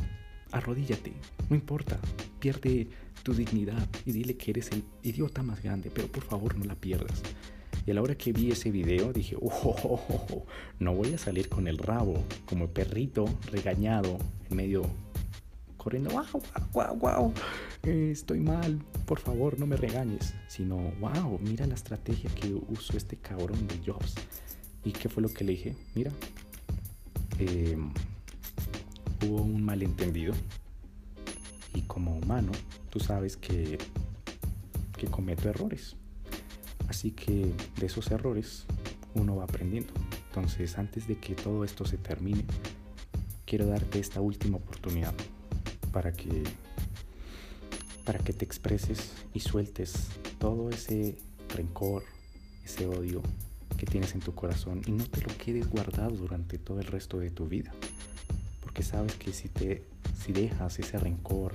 Arrodíllate, 0.52 1.12
no 1.50 1.56
importa. 1.56 1.98
Pierde 2.38 2.88
tu 3.28 3.34
dignidad 3.34 3.86
y 4.06 4.12
dile 4.12 4.38
que 4.38 4.52
eres 4.52 4.72
el 4.72 4.82
idiota 5.02 5.42
más 5.42 5.62
grande, 5.62 5.90
pero 5.94 6.08
por 6.08 6.24
favor 6.24 6.56
no 6.56 6.64
la 6.64 6.74
pierdas. 6.74 7.22
Y 7.84 7.90
a 7.90 7.94
la 7.94 8.00
hora 8.00 8.14
que 8.14 8.32
vi 8.32 8.50
ese 8.50 8.70
video 8.70 9.12
dije, 9.12 9.36
oh, 9.38 10.46
no 10.78 10.94
voy 10.94 11.12
a 11.12 11.18
salir 11.18 11.50
con 11.50 11.68
el 11.68 11.76
rabo 11.76 12.24
como 12.46 12.64
el 12.64 12.70
perrito 12.70 13.26
regañado 13.52 14.16
en 14.48 14.56
medio 14.56 14.82
corriendo, 15.76 16.08
wow, 16.08 16.42
wow, 16.72 16.96
wow, 16.96 17.34
estoy 17.82 18.40
mal, 18.40 18.78
por 19.04 19.20
favor 19.20 19.60
no 19.60 19.66
me 19.66 19.76
regañes, 19.76 20.32
sino, 20.48 20.76
wow, 20.98 21.38
mira 21.42 21.66
la 21.66 21.74
estrategia 21.74 22.30
que 22.30 22.54
usó 22.70 22.96
este 22.96 23.16
cabrón 23.16 23.68
de 23.68 23.78
Jobs. 23.84 24.14
¿Y 24.84 24.92
qué 24.92 25.10
fue 25.10 25.22
lo 25.22 25.28
que 25.28 25.44
le 25.44 25.52
dije? 25.52 25.76
Mira, 25.94 26.12
em, 27.38 27.90
hubo 29.22 29.42
un 29.42 29.62
malentendido 29.62 30.32
y 31.74 31.82
como 31.82 32.16
humano 32.16 32.52
tú 32.90 33.00
sabes 33.00 33.36
que, 33.36 33.78
que 34.96 35.06
cometo 35.06 35.48
errores. 35.48 35.96
Así 36.88 37.10
que 37.10 37.52
de 37.78 37.86
esos 37.86 38.10
errores 38.10 38.64
uno 39.14 39.36
va 39.36 39.44
aprendiendo. 39.44 39.92
Entonces 40.28 40.78
antes 40.78 41.06
de 41.06 41.18
que 41.18 41.34
todo 41.34 41.64
esto 41.64 41.84
se 41.84 41.98
termine, 41.98 42.44
quiero 43.44 43.66
darte 43.66 43.98
esta 43.98 44.20
última 44.20 44.58
oportunidad 44.58 45.14
para 45.92 46.12
que 46.12 46.44
para 48.04 48.18
que 48.20 48.32
te 48.32 48.44
expreses 48.44 49.12
y 49.34 49.40
sueltes 49.40 50.08
todo 50.38 50.70
ese 50.70 51.18
rencor, 51.54 52.04
ese 52.64 52.86
odio 52.86 53.20
que 53.76 53.84
tienes 53.84 54.14
en 54.14 54.20
tu 54.20 54.34
corazón 54.34 54.80
y 54.86 54.92
no 54.92 55.04
te 55.04 55.20
lo 55.20 55.28
quedes 55.36 55.68
guardado 55.68 56.16
durante 56.16 56.56
todo 56.56 56.80
el 56.80 56.86
resto 56.86 57.18
de 57.18 57.30
tu 57.30 57.48
vida. 57.48 57.70
Porque 58.62 58.82
sabes 58.82 59.14
que 59.16 59.34
si 59.34 59.50
te 59.50 59.84
si 60.24 60.32
dejas 60.32 60.78
ese 60.78 60.98
rencor, 60.98 61.52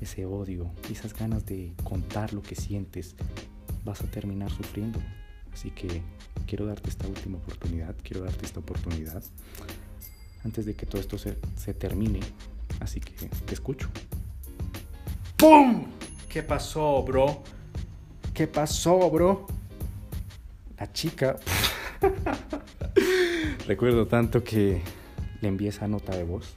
ese 0.00 0.26
odio, 0.26 0.70
esas 0.90 1.14
ganas 1.14 1.46
de 1.46 1.72
contar 1.84 2.32
lo 2.32 2.42
que 2.42 2.54
sientes, 2.54 3.14
vas 3.84 4.00
a 4.00 4.10
terminar 4.10 4.50
sufriendo. 4.50 5.00
Así 5.52 5.70
que 5.70 6.02
quiero 6.46 6.66
darte 6.66 6.90
esta 6.90 7.06
última 7.06 7.38
oportunidad, 7.38 7.94
quiero 8.02 8.24
darte 8.24 8.44
esta 8.44 8.60
oportunidad 8.60 9.22
antes 10.44 10.66
de 10.66 10.74
que 10.74 10.86
todo 10.86 11.00
esto 11.00 11.16
se, 11.18 11.74
termine. 11.74 12.20
Así 12.80 13.00
que 13.00 13.12
te 13.28 13.54
escucho. 13.54 13.88
¡Pum! 15.36 15.86
¿Qué 16.28 16.42
pasó, 16.42 17.02
bro? 17.02 17.42
¿Qué 18.32 18.46
pasó, 18.46 19.10
bro? 19.10 19.46
La 20.78 20.92
chica... 20.92 21.36
Recuerdo 23.66 24.06
tanto 24.06 24.44
que 24.44 24.82
le 25.40 25.48
envié 25.48 25.70
esa 25.70 25.88
nota 25.88 26.14
de 26.14 26.24
voz. 26.24 26.54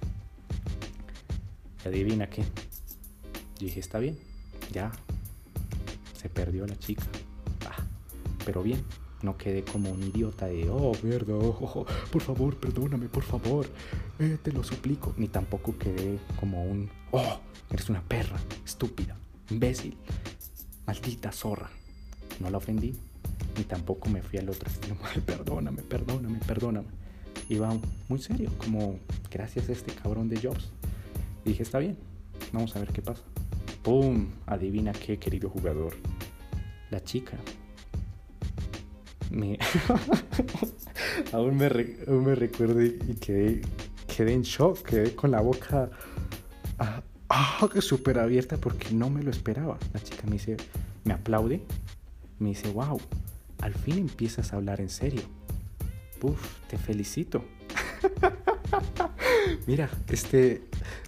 Y 1.86 1.88
adivina 1.88 2.28
qué. 2.28 2.44
Dije, 3.66 3.80
está 3.80 3.99
bien, 3.99 4.18
ya. 4.72 4.91
Se 6.20 6.30
perdió 6.30 6.66
la 6.66 6.78
chica. 6.78 7.03
Ah, 7.66 7.84
pero 8.45 8.64
bien, 8.64 8.84
no 9.22 9.38
quedé 9.38 9.64
como 9.64 9.91
un 9.91 10.03
idiota 10.03 10.47
de, 10.47 10.70
oh, 10.70 10.93
mierda, 11.03 11.34
oh, 11.34 11.58
oh, 11.60 11.72
oh, 11.80 11.86
por 12.12 12.22
favor, 12.22 12.55
perdóname, 12.58 13.08
por 13.08 13.24
favor, 13.24 13.68
eh, 14.20 14.38
te 14.41 14.51
lo 14.51 14.64
suplico. 14.64 15.14
Ni 15.18 15.28
tampoco 15.28 15.78
quedé 15.78 16.20
como 16.39 16.64
un, 16.64 16.89
oh, 17.12 17.39
eres 17.72 17.89
una 17.89 18.01
perra, 18.01 18.39
estúpida, 18.66 19.16
imbécil, 19.49 19.97
maldita 20.86 21.32
zorra. 21.32 21.70
No 22.39 22.49
la 22.51 22.58
ofendí, 22.58 22.95
ni 23.58 23.64
tampoco 23.64 24.10
me 24.10 24.22
fui 24.22 24.38
al 24.39 24.49
otro 24.49 24.70
extremo, 24.70 24.99
perdóname, 25.26 25.82
perdóname, 25.82 26.39
perdóname. 26.45 26.88
Iba 27.49 27.74
muy 28.10 28.20
serio, 28.20 28.51
como 28.58 28.99
gracias 29.32 29.70
a 29.70 29.72
este 29.72 29.93
cabrón 29.93 30.28
de 30.30 30.39
Jobs. 30.41 30.70
Dije, 31.45 31.64
está 31.64 31.80
bien, 31.80 31.97
vamos 32.51 32.76
a 32.76 32.80
ver 32.80 32.91
qué 32.91 33.01
pasa. 33.01 33.24
¡Pum! 33.88 34.28
Adivina 34.48 34.92
qué, 34.92 35.18
querido 35.18 35.50
jugador. 35.50 35.94
La 36.92 37.02
chica 37.02 37.38
me... 39.32 39.58
aún, 41.32 41.56
me 41.56 41.70
me 41.70 42.36
recuerdo 42.36 42.84
y 42.84 42.98
quedé, 43.22 43.62
quedé 44.14 44.34
en 44.34 44.42
shock, 44.42 44.84
quedé 44.84 45.16
con 45.16 45.32
la 45.32 45.40
boca 45.40 45.90
ah, 46.80 47.02
ah, 47.30 47.70
súper 47.80 48.20
abierta 48.20 48.58
porque 48.58 48.92
no 48.92 49.10
me 49.10 49.24
lo 49.24 49.32
esperaba. 49.32 49.78
La 49.94 50.04
chica 50.04 50.24
me 50.26 50.34
dice, 50.34 50.58
me 51.06 51.14
aplaude, 51.14 51.62
me 52.40 52.50
dice, 52.50 52.70
wow, 52.72 53.00
al 53.62 53.74
fin 53.74 54.00
empiezas 54.00 54.52
a 54.52 54.58
hablar 54.58 54.82
en 54.82 54.90
serio. 54.90 55.22
Te 56.70 56.78
felicito. 56.78 57.46
Mira, 59.66 59.90
este, 60.10 60.64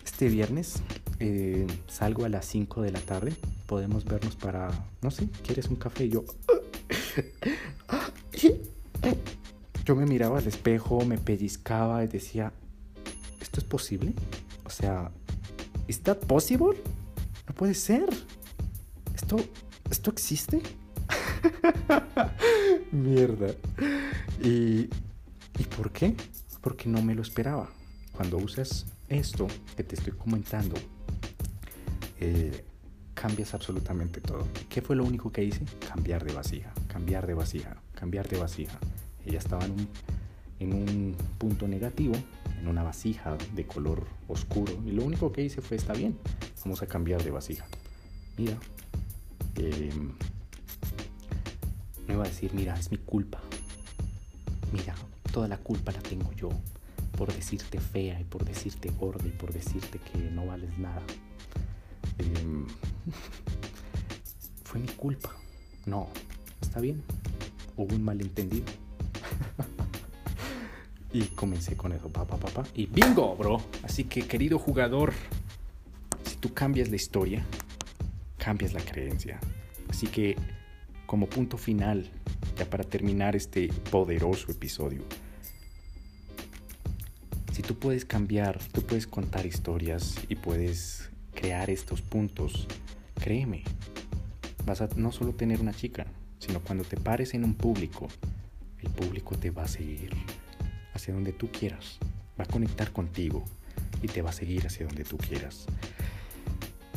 este 0.05 0.29
viernes 0.29 0.81
eh, 1.19 1.67
salgo 1.87 2.25
a 2.25 2.29
las 2.29 2.45
5 2.45 2.81
de 2.81 2.91
la 2.91 3.01
tarde. 3.01 3.33
Podemos 3.65 4.05
vernos 4.05 4.35
para, 4.35 4.69
no 5.01 5.11
sé, 5.11 5.27
¿quieres 5.43 5.67
un 5.67 5.75
café? 5.75 6.09
yo, 6.09 6.23
yo 9.85 9.95
me 9.95 10.05
miraba 10.05 10.39
al 10.39 10.47
espejo, 10.47 11.03
me 11.05 11.17
pellizcaba 11.17 12.03
y 12.03 12.07
decía, 12.07 12.53
¿esto 13.41 13.59
es 13.59 13.65
posible? 13.65 14.13
O 14.63 14.69
sea, 14.69 15.11
¿is 15.87 16.01
that 16.01 16.17
possible? 16.19 16.77
No 17.47 17.55
puede 17.55 17.73
ser. 17.73 18.07
¿Esto, 19.15 19.37
esto 19.89 20.11
existe? 20.11 20.61
Mierda. 22.91 23.53
¿Y, 24.41 24.89
¿Y 25.57 25.63
por 25.75 25.91
qué? 25.91 26.15
Porque 26.61 26.87
no 26.87 27.01
me 27.01 27.15
lo 27.15 27.21
esperaba. 27.21 27.69
Cuando 28.13 28.37
usas 28.37 28.85
esto 29.07 29.47
que 29.75 29.83
te 29.83 29.95
estoy 29.95 30.13
comentando, 30.13 30.75
eh, 32.19 32.65
cambias 33.13 33.53
absolutamente 33.53 34.21
todo. 34.21 34.47
¿Qué 34.69 34.81
fue 34.81 34.95
lo 34.95 35.03
único 35.03 35.31
que 35.31 35.43
hice? 35.43 35.65
Cambiar 35.87 36.23
de 36.23 36.33
vasija, 36.33 36.73
cambiar 36.87 37.27
de 37.27 37.33
vasija, 37.33 37.77
cambiar 37.93 38.27
de 38.27 38.37
vasija. 38.37 38.79
Ella 39.25 39.39
estaba 39.39 39.65
en 39.65 40.73
un, 40.73 41.15
punto 41.37 41.67
negativo, 41.67 42.15
en 42.59 42.67
una 42.67 42.83
vasija 42.83 43.37
de 43.55 43.65
color 43.65 44.05
oscuro, 44.27 44.73
y 44.85 44.91
lo 44.91 45.03
único 45.03 45.31
que 45.31 45.43
hice 45.43 45.61
fue, 45.61 45.77
está 45.77 45.93
bien, 45.93 46.17
vamos 46.63 46.81
a 46.81 46.87
cambiar 46.87 47.23
de 47.23 47.31
vasija. 47.31 47.65
Mira, 48.37 48.57
eh, 49.55 49.91
me 52.07 52.15
va 52.15 52.25
a 52.25 52.27
decir, 52.27 52.53
mira, 52.53 52.77
es 52.77 52.91
mi 52.91 52.97
culpa. 52.97 53.39
Mira, 54.71 54.95
toda 55.31 55.47
la 55.47 55.57
culpa 55.57 55.91
la 55.91 55.99
tengo 55.99 56.31
yo 56.33 56.49
por 57.17 57.33
decirte 57.33 57.81
fea 57.81 58.17
y 58.21 58.23
por 58.23 58.45
decirte 58.45 58.89
gorda 58.91 59.27
y 59.27 59.31
por 59.31 59.51
decirte 59.51 59.99
que 59.99 60.19
no 60.31 60.45
vales 60.45 60.77
nada. 60.79 61.01
Em, 62.19 62.65
fue 64.63 64.79
mi 64.79 64.87
culpa. 64.89 65.35
No, 65.85 66.09
está 66.61 66.79
bien. 66.79 67.03
Hubo 67.75 67.95
un 67.95 68.03
malentendido. 68.03 68.65
y 71.13 71.23
comencé 71.29 71.75
con 71.75 71.93
eso, 71.93 72.09
papá, 72.09 72.37
papá. 72.37 72.63
Y 72.75 72.85
bingo, 72.85 73.35
bro. 73.35 73.61
Así 73.83 74.03
que, 74.03 74.27
querido 74.27 74.59
jugador, 74.59 75.13
si 76.23 76.35
tú 76.35 76.53
cambias 76.53 76.89
la 76.89 76.95
historia, 76.95 77.43
cambias 78.37 78.73
la 78.73 78.81
creencia. 78.81 79.39
Así 79.89 80.07
que, 80.07 80.35
como 81.05 81.27
punto 81.27 81.57
final, 81.57 82.09
ya 82.57 82.69
para 82.69 82.83
terminar 82.83 83.35
este 83.35 83.69
poderoso 83.89 84.51
episodio, 84.51 85.01
si 87.53 87.63
tú 87.63 87.77
puedes 87.77 88.05
cambiar, 88.05 88.59
tú 88.71 88.83
puedes 88.83 89.07
contar 89.07 89.45
historias 89.45 90.15
y 90.29 90.35
puedes 90.35 91.09
crear 91.39 91.69
estos 91.69 92.01
puntos, 92.01 92.67
créeme, 93.15 93.63
vas 94.65 94.81
a 94.81 94.89
no 94.97 95.13
solo 95.13 95.33
tener 95.33 95.61
una 95.61 95.73
chica, 95.73 96.05
sino 96.37 96.59
cuando 96.59 96.83
te 96.83 96.97
pares 96.97 97.33
en 97.33 97.45
un 97.45 97.53
público, 97.53 98.09
el 98.81 98.89
público 98.89 99.37
te 99.37 99.49
va 99.49 99.63
a 99.63 99.67
seguir 99.69 100.11
hacia 100.93 101.13
donde 101.13 101.31
tú 101.31 101.49
quieras, 101.49 101.97
va 102.37 102.43
a 102.43 102.47
conectar 102.47 102.91
contigo 102.91 103.45
y 104.01 104.07
te 104.07 104.21
va 104.21 104.31
a 104.31 104.33
seguir 104.33 104.67
hacia 104.67 104.85
donde 104.85 105.05
tú 105.05 105.17
quieras. 105.17 105.65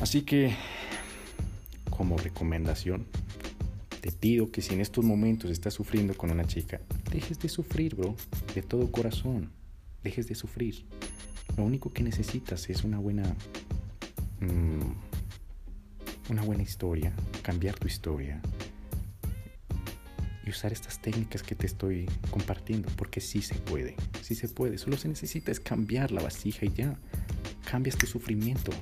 Así 0.00 0.22
que, 0.22 0.56
como 1.90 2.16
recomendación, 2.16 3.06
te 4.00 4.10
pido 4.10 4.50
que 4.50 4.60
si 4.60 4.74
en 4.74 4.80
estos 4.80 5.04
momentos 5.04 5.52
estás 5.52 5.74
sufriendo 5.74 6.14
con 6.16 6.32
una 6.32 6.46
chica, 6.46 6.80
dejes 7.12 7.38
de 7.38 7.48
sufrir, 7.48 7.94
bro, 7.94 8.16
de 8.56 8.62
todo 8.62 8.90
corazón, 8.90 9.52
dejes 10.02 10.26
de 10.26 10.34
sufrir. 10.34 10.84
Lo 11.56 11.62
único 11.62 11.92
que 11.92 12.02
necesitas 12.02 12.68
es 12.70 12.82
una 12.82 12.98
buena... 12.98 13.36
Mm, 14.42 14.92
una 16.30 16.42
buena 16.42 16.64
historia, 16.64 17.12
cambiar 17.42 17.76
tu 17.76 17.86
historia, 17.86 18.40
y 20.44 20.50
usar 20.50 20.72
estas 20.72 21.00
técnicas 21.00 21.44
que 21.44 21.54
te 21.54 21.66
estoy 21.66 22.10
compartiendo, 22.30 22.88
porque 22.96 23.20
sí 23.20 23.40
se 23.40 23.54
puede, 23.54 23.94
sí 24.20 24.34
se 24.34 24.48
puede, 24.48 24.78
solo 24.78 24.96
se 24.96 25.06
necesita 25.06 25.52
es 25.52 25.60
cambiar 25.60 26.10
la 26.10 26.22
vasija 26.22 26.66
y 26.66 26.72
ya, 26.72 26.96
cambias 27.70 27.96
tu 27.96 28.06
sufrimiento. 28.06 28.72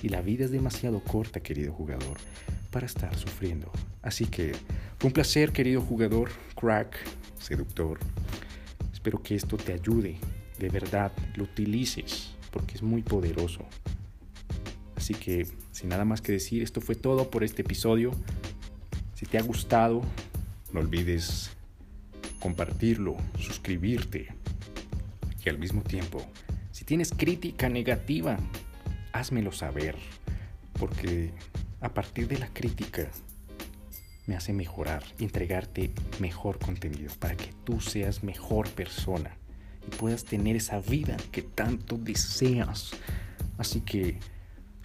Y 0.00 0.10
la 0.10 0.22
vida 0.22 0.44
es 0.44 0.52
demasiado 0.52 1.02
corta, 1.02 1.40
querido 1.40 1.72
jugador, 1.72 2.18
para 2.70 2.86
estar 2.86 3.16
sufriendo. 3.16 3.72
Así 4.00 4.26
que 4.26 4.52
fue 4.98 5.08
un 5.08 5.12
placer, 5.12 5.50
querido 5.50 5.80
jugador, 5.80 6.30
crack, 6.54 6.96
seductor. 7.40 7.98
Espero 8.92 9.20
que 9.20 9.34
esto 9.34 9.56
te 9.56 9.72
ayude, 9.72 10.18
de 10.60 10.68
verdad, 10.68 11.10
lo 11.34 11.42
utilices, 11.44 12.36
porque 12.52 12.76
es 12.76 12.82
muy 12.82 13.02
poderoso. 13.02 13.66
Así 15.08 15.14
que, 15.14 15.46
sin 15.72 15.88
nada 15.88 16.04
más 16.04 16.20
que 16.20 16.32
decir, 16.32 16.62
esto 16.62 16.82
fue 16.82 16.94
todo 16.94 17.30
por 17.30 17.42
este 17.42 17.62
episodio. 17.62 18.10
Si 19.14 19.24
te 19.24 19.38
ha 19.38 19.42
gustado, 19.42 20.02
no 20.70 20.80
olvides 20.80 21.48
compartirlo, 22.38 23.16
suscribirte 23.38 24.28
y 25.42 25.48
al 25.48 25.56
mismo 25.56 25.80
tiempo, 25.80 26.20
si 26.72 26.84
tienes 26.84 27.10
crítica 27.10 27.70
negativa, 27.70 28.36
házmelo 29.14 29.50
saber, 29.50 29.96
porque 30.78 31.32
a 31.80 31.88
partir 31.88 32.28
de 32.28 32.40
la 32.40 32.48
crítica 32.48 33.08
me 34.26 34.36
hace 34.36 34.52
mejorar, 34.52 35.04
entregarte 35.18 35.90
mejor 36.20 36.58
contenido 36.58 37.14
para 37.18 37.34
que 37.34 37.54
tú 37.64 37.80
seas 37.80 38.22
mejor 38.22 38.68
persona 38.68 39.38
y 39.86 39.96
puedas 39.96 40.26
tener 40.26 40.54
esa 40.56 40.80
vida 40.80 41.16
que 41.32 41.40
tanto 41.40 41.96
deseas. 41.96 42.90
Así 43.56 43.80
que 43.80 44.18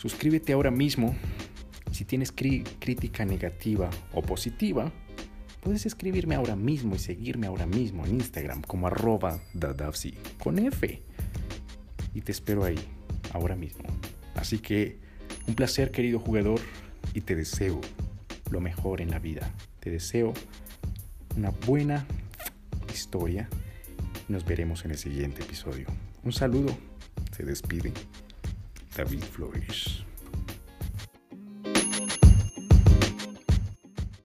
suscríbete 0.03 0.53
ahora 0.53 0.69
mismo. 0.69 1.15
Si 1.91 2.05
tienes 2.05 2.31
crítica 2.31 3.25
negativa 3.25 3.89
o 4.11 4.21
positiva, 4.21 4.91
Puedes 5.63 5.85
escribirme 5.85 6.35
ahora 6.35 6.57
mismo 6.57 6.95
y 6.95 6.99
seguirme 6.99 7.47
ahora 7.47 7.65
mismo 7.65 8.05
en 8.05 8.15
Instagram 8.15 8.63
como 8.63 8.87
arroba 8.87 9.39
dadavsi 9.53 10.13
con 10.37 10.59
F. 10.59 11.01
Y 12.13 12.19
te 12.19 12.33
espero 12.33 12.65
ahí, 12.65 12.77
ahora 13.31 13.55
mismo. 13.55 13.85
Así 14.35 14.59
que 14.59 14.99
un 15.47 15.55
placer 15.55 15.91
querido 15.91 16.19
jugador 16.19 16.59
y 17.13 17.21
te 17.21 17.37
deseo 17.37 17.79
lo 18.51 18.59
mejor 18.59 18.99
en 18.99 19.09
la 19.09 19.19
vida. 19.19 19.53
Te 19.79 19.89
deseo 19.89 20.33
una 21.37 21.51
buena 21.65 22.05
historia. 22.93 23.47
Nos 24.27 24.43
veremos 24.43 24.83
en 24.83 24.91
el 24.91 24.97
siguiente 24.97 25.43
episodio. 25.43 25.87
Un 26.23 26.33
saludo. 26.33 26.77
Se 27.31 27.43
despide 27.43 27.93
David 28.95 29.23
Flores. 29.23 30.03